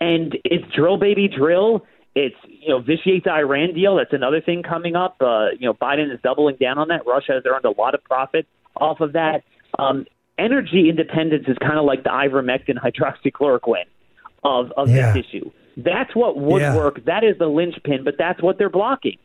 And 0.01 0.37
it's 0.45 0.65
drill, 0.75 0.99
baby, 0.99 1.29
drill. 1.29 1.87
It's 2.17 2.35
you 2.49 2.71
know 2.71 2.81
vitiate 2.81 3.25
the 3.25 3.31
Iran 3.31 3.75
deal. 3.75 3.97
That's 3.97 4.15
another 4.15 4.41
thing 4.41 4.63
coming 4.63 4.97
up. 4.97 5.17
Uh, 5.21 5.51
you 5.59 5.67
know 5.67 5.75
Biden 5.75 6.13
is 6.13 6.19
doubling 6.23 6.57
down 6.57 6.79
on 6.79 6.89
that. 6.89 7.07
Russia 7.07 7.33
has 7.35 7.43
earned 7.47 7.67
a 7.67 7.79
lot 7.79 7.95
of 7.95 8.03
profit 8.03 8.47
off 8.75 9.01
of 9.01 9.13
that. 9.13 9.45
Um, 9.79 10.07
energy 10.39 10.89
independence 10.89 11.45
is 11.47 11.59
kind 11.59 11.79
of 11.79 11.85
like 11.85 12.05
the 12.05 12.11
ivermectin 12.11 12.79
hydroxychloroquine 12.83 13.85
of 14.43 14.73
of 14.79 14.89
yeah. 14.89 15.13
this 15.13 15.27
issue. 15.27 15.51
That's 15.77 16.17
what 16.17 16.39
would 16.39 16.63
yeah. 16.63 16.75
work. 16.75 17.05
That 17.05 17.23
is 17.23 17.37
the 17.39 17.49
linchpin, 17.49 18.03
but 18.03 18.15
that's 18.19 18.43
what 18.43 18.57
they're 18.57 18.71
blocking. 18.71 19.19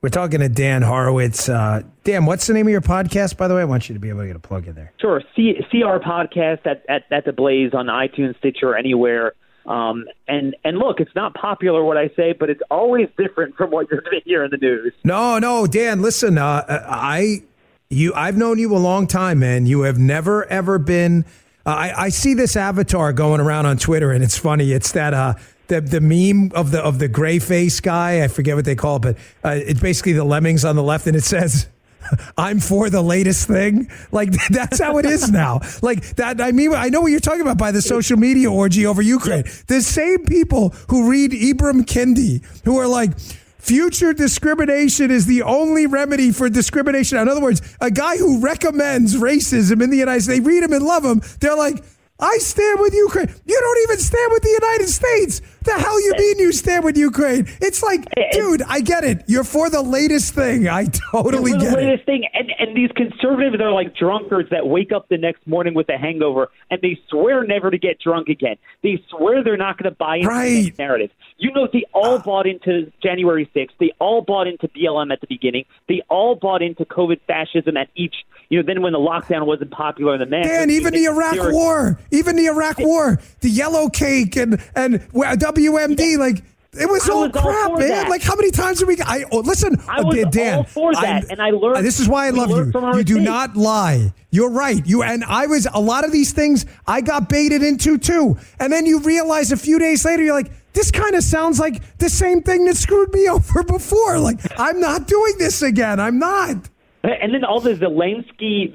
We're 0.00 0.08
talking 0.08 0.40
to 0.40 0.48
Dan 0.48 0.80
Horowitz. 0.80 1.50
Uh, 1.50 1.82
Dan, 2.04 2.24
what's 2.24 2.46
the 2.46 2.54
name 2.54 2.66
of 2.66 2.70
your 2.70 2.80
podcast, 2.80 3.36
by 3.36 3.48
the 3.48 3.54
way? 3.54 3.60
I 3.60 3.64
want 3.64 3.90
you 3.90 3.94
to 3.94 4.00
be 4.00 4.08
able 4.08 4.20
to 4.20 4.26
get 4.28 4.36
a 4.36 4.40
plug 4.40 4.66
in 4.66 4.74
there. 4.74 4.94
Sure. 4.98 5.22
See, 5.36 5.60
see 5.70 5.82
our 5.82 6.00
podcast 6.00 6.66
at, 6.66 6.82
at, 6.88 7.02
at 7.10 7.26
The 7.26 7.34
Blaze 7.34 7.74
on 7.74 7.86
iTunes, 7.86 8.38
Stitcher, 8.38 8.74
anywhere. 8.74 9.34
Um, 9.66 10.06
and 10.26 10.56
and 10.64 10.78
look, 10.78 11.00
it's 11.00 11.14
not 11.14 11.34
popular 11.34 11.84
what 11.84 11.96
I 11.96 12.08
say, 12.16 12.32
but 12.32 12.50
it's 12.50 12.62
always 12.70 13.08
different 13.16 13.56
from 13.56 13.70
what 13.70 13.90
you're 13.90 14.00
going 14.10 14.20
to 14.20 14.24
hear 14.24 14.44
in 14.44 14.50
the 14.50 14.56
news. 14.56 14.92
No, 15.04 15.38
no, 15.38 15.66
Dan, 15.66 16.02
listen, 16.02 16.38
uh, 16.38 16.64
I 16.68 17.42
you 17.88 18.12
I've 18.14 18.36
known 18.36 18.58
you 18.58 18.74
a 18.74 18.78
long 18.78 19.06
time, 19.06 19.40
man. 19.40 19.66
You 19.66 19.82
have 19.82 19.98
never 19.98 20.44
ever 20.46 20.78
been. 20.78 21.24
Uh, 21.66 21.70
I, 21.70 22.04
I 22.04 22.08
see 22.08 22.34
this 22.34 22.56
avatar 22.56 23.12
going 23.12 23.40
around 23.40 23.66
on 23.66 23.76
Twitter, 23.76 24.12
and 24.12 24.24
it's 24.24 24.38
funny. 24.38 24.72
It's 24.72 24.92
that 24.92 25.12
uh, 25.12 25.34
the 25.66 25.80
the 25.80 26.00
meme 26.00 26.52
of 26.54 26.70
the 26.70 26.80
of 26.80 26.98
the 26.98 27.08
gray 27.08 27.38
face 27.38 27.80
guy. 27.80 28.22
I 28.24 28.28
forget 28.28 28.56
what 28.56 28.64
they 28.64 28.74
call 28.76 28.96
it, 28.96 29.02
but 29.02 29.16
uh, 29.44 29.54
it's 29.54 29.80
basically 29.80 30.12
the 30.12 30.24
lemmings 30.24 30.64
on 30.64 30.76
the 30.76 30.82
left, 30.82 31.06
and 31.06 31.16
it 31.16 31.24
says 31.24 31.68
I'm 32.36 32.60
for 32.60 32.90
the 32.90 33.02
latest 33.02 33.46
thing. 33.46 33.90
Like 34.12 34.30
that's 34.50 34.80
how 34.80 34.98
it 34.98 35.06
is 35.06 35.30
now. 35.30 35.60
Like 35.82 36.16
that. 36.16 36.40
I 36.40 36.52
mean, 36.52 36.74
I 36.74 36.88
know 36.88 37.00
what 37.00 37.08
you're 37.08 37.20
talking 37.20 37.42
about 37.42 37.58
by 37.58 37.72
the 37.72 37.82
social 37.82 38.16
media 38.16 38.50
orgy 38.50 38.86
over 38.86 39.02
Ukraine. 39.02 39.44
The 39.66 39.80
same 39.80 40.24
people 40.24 40.70
who 40.88 41.10
read 41.10 41.32
Ibram 41.32 41.82
Kendi, 41.84 42.44
who 42.64 42.78
are 42.78 42.86
like. 42.86 43.12
Future 43.60 44.14
discrimination 44.14 45.10
is 45.10 45.26
the 45.26 45.42
only 45.42 45.86
remedy 45.86 46.32
for 46.32 46.48
discrimination. 46.48 47.18
In 47.18 47.28
other 47.28 47.42
words, 47.42 47.60
a 47.78 47.90
guy 47.90 48.16
who 48.16 48.40
recommends 48.40 49.14
racism 49.16 49.82
in 49.82 49.90
the 49.90 49.98
United 49.98 50.22
States, 50.22 50.38
they 50.38 50.44
read 50.44 50.62
him 50.62 50.72
and 50.72 50.82
love 50.82 51.04
him. 51.04 51.20
They're 51.40 51.54
like, 51.54 51.84
I 52.20 52.38
stand 52.38 52.80
with 52.80 52.94
Ukraine. 52.94 53.28
You 53.44 53.58
don't 53.60 53.82
even 53.84 53.98
stand 53.98 54.32
with 54.32 54.42
the 54.42 54.50
United 54.50 54.88
States. 54.88 55.40
The 55.64 55.72
hell 55.72 56.00
you 56.00 56.14
mean 56.16 56.38
you 56.38 56.52
stand 56.52 56.84
with 56.84 56.96
Ukraine? 56.96 57.46
It's 57.60 57.82
like, 57.82 58.06
dude, 58.32 58.62
I 58.62 58.80
get 58.80 59.04
it. 59.04 59.24
You're 59.26 59.44
for 59.44 59.68
the 59.68 59.82
latest 59.82 60.34
thing. 60.34 60.68
I 60.68 60.86
totally 60.86 61.52
get 61.52 61.70
the 61.70 61.76
latest 61.76 62.06
thing. 62.06 62.26
And, 62.32 62.50
and 62.58 62.76
these 62.76 62.90
conservatives 62.92 63.60
are 63.60 63.72
like 63.72 63.94
drunkards 63.94 64.50
that 64.50 64.66
wake 64.66 64.92
up 64.92 65.08
the 65.08 65.18
next 65.18 65.46
morning 65.46 65.74
with 65.74 65.88
a 65.88 65.98
hangover 65.98 66.50
and 66.70 66.80
they 66.80 66.98
swear 67.08 67.44
never 67.44 67.70
to 67.70 67.78
get 67.78 68.00
drunk 68.00 68.28
again. 68.28 68.56
They 68.82 69.02
swear 69.10 69.44
they're 69.44 69.56
not 69.56 69.76
going 69.76 69.90
to 69.90 69.96
buy 69.96 70.16
into 70.16 70.28
right. 70.28 70.74
the 70.76 70.82
narrative. 70.82 71.10
You 71.40 71.50
know, 71.52 71.66
they 71.72 71.84
all 71.94 72.16
uh, 72.16 72.18
bought 72.18 72.46
into 72.46 72.92
January 73.02 73.50
6th. 73.56 73.70
They 73.80 73.92
all 73.98 74.20
bought 74.20 74.46
into 74.46 74.68
BLM 74.68 75.10
at 75.10 75.22
the 75.22 75.26
beginning. 75.26 75.64
They 75.88 76.02
all 76.10 76.34
bought 76.34 76.60
into 76.60 76.84
COVID 76.84 77.20
fascism 77.26 77.78
at 77.78 77.88
each, 77.96 78.14
you 78.50 78.58
know, 78.58 78.66
then 78.66 78.82
when 78.82 78.92
the 78.92 78.98
lockdown 78.98 79.46
wasn't 79.46 79.70
popular 79.70 80.12
in 80.14 80.20
the 80.20 80.26
man. 80.26 80.46
Dan, 80.46 80.68
even 80.68 80.92
the 80.92 81.06
Iraq 81.06 81.36
War, 81.50 81.98
even 82.10 82.36
the 82.36 82.44
Iraq 82.44 82.78
War, 82.78 83.18
the 83.40 83.48
yellow 83.48 83.88
cake 83.88 84.36
and, 84.36 84.62
and 84.76 85.00
WMD, 85.00 86.18
like 86.18 86.44
it 86.72 86.88
was 86.88 87.08
all 87.08 87.22
was 87.22 87.32
crap, 87.32 87.70
all 87.70 87.78
man. 87.78 87.88
That. 87.88 88.08
Like 88.08 88.22
how 88.22 88.36
many 88.36 88.50
times 88.50 88.78
did 88.78 88.86
we? 88.86 88.96
I 89.00 89.24
oh, 89.32 89.38
listen, 89.38 89.76
I 89.88 90.02
was 90.02 90.24
Dan. 90.30 90.58
All 90.58 90.64
for 90.64 90.92
that, 90.94 91.24
I, 91.24 91.26
and 91.30 91.42
I 91.42 91.50
learned. 91.50 91.84
This 91.84 91.98
is 91.98 92.08
why 92.08 92.26
I 92.26 92.30
love 92.30 92.50
you. 92.50 92.96
You 92.96 93.02
do 93.02 93.18
not 93.18 93.56
lie. 93.56 94.12
You're 94.30 94.50
right. 94.50 94.86
You 94.86 95.02
and 95.02 95.24
I 95.24 95.46
was 95.46 95.66
a 95.72 95.80
lot 95.80 96.04
of 96.04 96.12
these 96.12 96.32
things 96.32 96.66
I 96.86 97.00
got 97.00 97.28
baited 97.28 97.62
into 97.64 97.98
too, 97.98 98.36
and 98.60 98.72
then 98.72 98.86
you 98.86 99.00
realize 99.00 99.50
a 99.50 99.56
few 99.56 99.78
days 99.78 100.04
later 100.04 100.22
you're 100.22 100.34
like. 100.34 100.52
This 100.72 100.90
kind 100.90 101.14
of 101.14 101.22
sounds 101.22 101.58
like 101.58 101.98
the 101.98 102.08
same 102.08 102.42
thing 102.42 102.64
that 102.66 102.76
screwed 102.76 103.12
me 103.12 103.28
over 103.30 103.62
before. 103.62 104.18
Like, 104.18 104.38
I'm 104.58 104.80
not 104.80 105.06
doing 105.06 105.34
this 105.38 105.62
again. 105.62 106.00
I'm 106.00 106.18
not. 106.18 106.68
And 107.02 107.34
then 107.34 107.44
all 107.44 107.60
the 107.60 107.74
Zelensky 107.74 108.74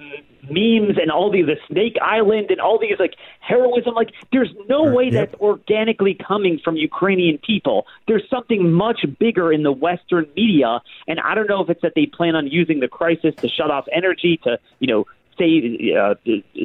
memes 0.49 0.97
and 1.01 1.11
all 1.11 1.31
these 1.31 1.45
the 1.45 1.57
Snake 1.67 1.95
Island 2.01 2.51
and 2.51 2.59
all 2.59 2.79
these 2.79 2.99
like 2.99 3.15
heroism. 3.39 3.93
Like 3.93 4.11
there's 4.31 4.53
no 4.67 4.83
way 4.83 5.05
yep. 5.05 5.31
that's 5.31 5.41
organically 5.41 6.15
coming 6.15 6.59
from 6.63 6.75
Ukrainian 6.75 7.37
people. 7.39 7.85
There's 8.07 8.27
something 8.29 8.71
much 8.71 9.05
bigger 9.19 9.51
in 9.51 9.63
the 9.63 9.71
Western 9.71 10.27
media, 10.35 10.81
and 11.07 11.19
I 11.19 11.35
don't 11.35 11.49
know 11.49 11.61
if 11.61 11.69
it's 11.69 11.81
that 11.81 11.93
they 11.95 12.05
plan 12.05 12.35
on 12.35 12.47
using 12.47 12.79
the 12.79 12.87
crisis 12.87 13.35
to 13.35 13.47
shut 13.47 13.71
off 13.71 13.85
energy 13.91 14.39
to 14.43 14.59
you 14.79 14.87
know 14.87 15.05
save 15.37 15.95
uh, 15.95 16.15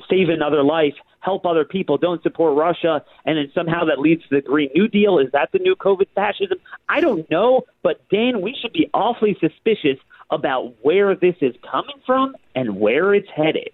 save 0.08 0.28
another 0.28 0.62
life. 0.62 0.94
Help 1.20 1.46
other 1.46 1.64
people. 1.64 1.98
Don't 1.98 2.22
support 2.22 2.56
Russia, 2.56 3.04
and 3.24 3.36
then 3.36 3.50
somehow 3.54 3.84
that 3.84 3.98
leads 3.98 4.22
to 4.28 4.36
the 4.36 4.40
Green 4.40 4.70
New 4.74 4.88
Deal. 4.88 5.18
Is 5.18 5.30
that 5.32 5.50
the 5.52 5.58
new 5.58 5.76
COVID 5.76 6.08
fascism? 6.14 6.58
I 6.88 7.00
don't 7.00 7.30
know, 7.30 7.62
but 7.82 8.00
Dan, 8.08 8.40
we 8.40 8.56
should 8.60 8.72
be 8.72 8.88
awfully 8.94 9.36
suspicious 9.40 9.98
about 10.30 10.74
where 10.82 11.14
this 11.14 11.36
is 11.40 11.54
coming 11.70 11.96
from 12.06 12.36
and 12.54 12.80
where 12.80 13.14
it's 13.14 13.28
headed. 13.34 13.70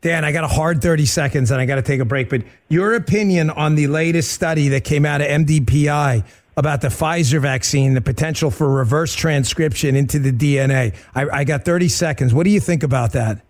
Dan, 0.00 0.24
I 0.24 0.32
got 0.32 0.44
a 0.44 0.48
hard 0.48 0.82
30 0.82 1.06
seconds 1.06 1.50
and 1.50 1.60
I 1.60 1.66
got 1.66 1.76
to 1.76 1.82
take 1.82 2.00
a 2.00 2.04
break, 2.04 2.28
but 2.28 2.42
your 2.68 2.94
opinion 2.94 3.48
on 3.48 3.74
the 3.74 3.86
latest 3.86 4.32
study 4.32 4.68
that 4.68 4.84
came 4.84 5.06
out 5.06 5.22
of 5.22 5.28
MDPI 5.28 6.24
about 6.56 6.82
the 6.82 6.88
Pfizer 6.88 7.40
vaccine, 7.40 7.94
the 7.94 8.00
potential 8.00 8.50
for 8.50 8.68
reverse 8.68 9.14
transcription 9.14 9.96
into 9.96 10.18
the 10.18 10.30
DNA. 10.30 10.94
I, 11.14 11.40
I 11.40 11.44
got 11.44 11.64
30 11.64 11.88
seconds. 11.88 12.34
What 12.34 12.44
do 12.44 12.50
you 12.50 12.60
think 12.60 12.82
about 12.82 13.12
that? 13.12 13.40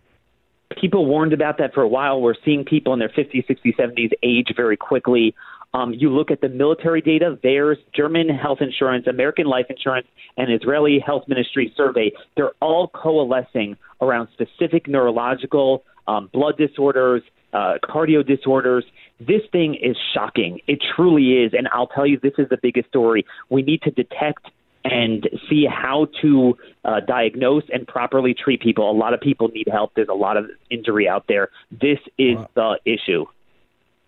People 0.80 1.06
warned 1.06 1.32
about 1.32 1.58
that 1.58 1.72
for 1.74 1.82
a 1.82 1.88
while. 1.88 2.20
We're 2.20 2.34
seeing 2.44 2.64
people 2.64 2.92
in 2.92 2.98
their 2.98 3.08
50s, 3.08 3.46
60s, 3.46 3.76
70s 3.76 4.10
age 4.22 4.48
very 4.56 4.76
quickly. 4.76 5.34
Um, 5.74 5.92
you 5.92 6.08
look 6.08 6.30
at 6.30 6.40
the 6.40 6.48
military 6.48 7.00
data, 7.00 7.38
theirs, 7.42 7.78
German 7.94 8.28
health 8.28 8.58
insurance, 8.60 9.06
American 9.08 9.46
life 9.46 9.66
insurance, 9.68 10.06
and 10.36 10.52
Israeli 10.52 11.00
health 11.04 11.24
ministry 11.26 11.72
survey, 11.76 12.12
they're 12.36 12.52
all 12.60 12.88
coalescing 12.88 13.76
around 14.00 14.28
specific 14.32 14.86
neurological, 14.86 15.82
um, 16.06 16.30
blood 16.32 16.56
disorders, 16.56 17.22
uh, 17.52 17.74
cardio 17.82 18.24
disorders. 18.26 18.84
This 19.18 19.42
thing 19.52 19.74
is 19.74 19.96
shocking. 20.12 20.60
It 20.66 20.82
truly 20.94 21.42
is. 21.44 21.52
And 21.56 21.68
I'll 21.72 21.86
tell 21.86 22.06
you, 22.06 22.18
this 22.22 22.34
is 22.38 22.48
the 22.50 22.58
biggest 22.60 22.88
story. 22.88 23.24
We 23.48 23.62
need 23.62 23.82
to 23.82 23.90
detect 23.90 24.46
and 24.84 25.28
see 25.48 25.66
how 25.66 26.08
to 26.20 26.56
uh, 26.84 27.00
diagnose 27.00 27.64
and 27.72 27.86
properly 27.86 28.34
treat 28.34 28.60
people. 28.60 28.90
A 28.90 28.92
lot 28.92 29.14
of 29.14 29.20
people 29.20 29.48
need 29.48 29.68
help. 29.70 29.92
There's 29.94 30.08
a 30.08 30.14
lot 30.14 30.36
of 30.36 30.50
injury 30.70 31.08
out 31.08 31.24
there. 31.26 31.48
This 31.70 31.98
is 32.18 32.36
wow. 32.36 32.48
the 32.54 32.78
issue. 32.84 33.26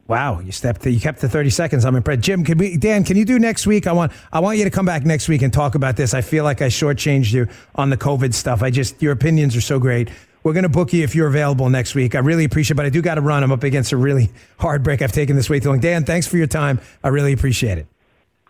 Wow, 0.08 0.38
you 0.38 0.52
stepped. 0.52 0.86
You 0.86 1.00
kept 1.00 1.20
the 1.20 1.28
thirty 1.28 1.50
seconds. 1.50 1.84
I'm 1.84 1.96
impressed. 1.96 2.20
Jim, 2.20 2.44
can 2.44 2.58
we? 2.58 2.76
Dan, 2.76 3.02
can 3.02 3.16
you 3.16 3.24
do 3.24 3.40
next 3.40 3.66
week? 3.66 3.88
I 3.88 3.92
want. 3.92 4.12
I 4.32 4.38
want 4.38 4.58
you 4.58 4.64
to 4.64 4.70
come 4.70 4.86
back 4.86 5.04
next 5.04 5.28
week 5.28 5.42
and 5.42 5.52
talk 5.52 5.74
about 5.74 5.96
this. 5.96 6.14
I 6.14 6.20
feel 6.20 6.44
like 6.44 6.62
I 6.62 6.68
shortchanged 6.68 7.32
you 7.32 7.48
on 7.74 7.90
the 7.90 7.96
COVID 7.96 8.32
stuff. 8.32 8.62
I 8.62 8.70
just 8.70 9.02
your 9.02 9.12
opinions 9.12 9.56
are 9.56 9.60
so 9.60 9.80
great. 9.80 10.10
We're 10.44 10.52
going 10.52 10.62
to 10.62 10.68
book 10.68 10.92
you 10.92 11.02
if 11.02 11.16
you're 11.16 11.26
available 11.26 11.68
next 11.70 11.96
week. 11.96 12.14
I 12.14 12.20
really 12.20 12.44
appreciate 12.44 12.74
it, 12.74 12.76
but 12.76 12.86
I 12.86 12.90
do 12.90 13.02
got 13.02 13.16
to 13.16 13.20
run. 13.20 13.42
I'm 13.42 13.50
up 13.50 13.64
against 13.64 13.90
a 13.90 13.96
really 13.96 14.30
hard 14.60 14.84
break. 14.84 15.02
I've 15.02 15.10
taken 15.10 15.34
this 15.34 15.50
way 15.50 15.58
too 15.58 15.70
long. 15.70 15.80
Dan, 15.80 16.04
thanks 16.04 16.28
for 16.28 16.36
your 16.36 16.46
time. 16.46 16.80
I 17.02 17.08
really 17.08 17.32
appreciate 17.32 17.78
it. 17.78 17.88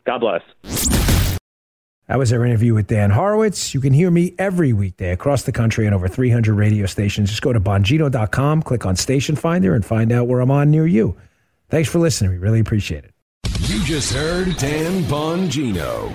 God 0.04 0.18
bless. 0.18 1.35
That 2.08 2.18
was 2.18 2.32
our 2.32 2.44
interview 2.44 2.74
with 2.74 2.86
Dan 2.86 3.10
Horowitz. 3.10 3.74
You 3.74 3.80
can 3.80 3.92
hear 3.92 4.10
me 4.10 4.34
every 4.38 4.72
weekday 4.72 5.10
across 5.10 5.42
the 5.42 5.52
country 5.52 5.86
on 5.88 5.94
over 5.94 6.06
300 6.06 6.54
radio 6.54 6.86
stations. 6.86 7.30
Just 7.30 7.42
go 7.42 7.52
to 7.52 7.60
Bongino.com, 7.60 8.62
click 8.62 8.86
on 8.86 8.94
Station 8.94 9.34
Finder, 9.34 9.74
and 9.74 9.84
find 9.84 10.12
out 10.12 10.28
where 10.28 10.40
I'm 10.40 10.50
on 10.50 10.70
near 10.70 10.86
you. 10.86 11.16
Thanks 11.68 11.88
for 11.88 11.98
listening. 11.98 12.30
We 12.30 12.38
really 12.38 12.60
appreciate 12.60 13.04
it. 13.04 13.12
You 13.62 13.82
just 13.84 14.12
heard 14.12 14.56
Dan 14.56 15.02
Bongino. 15.04 16.14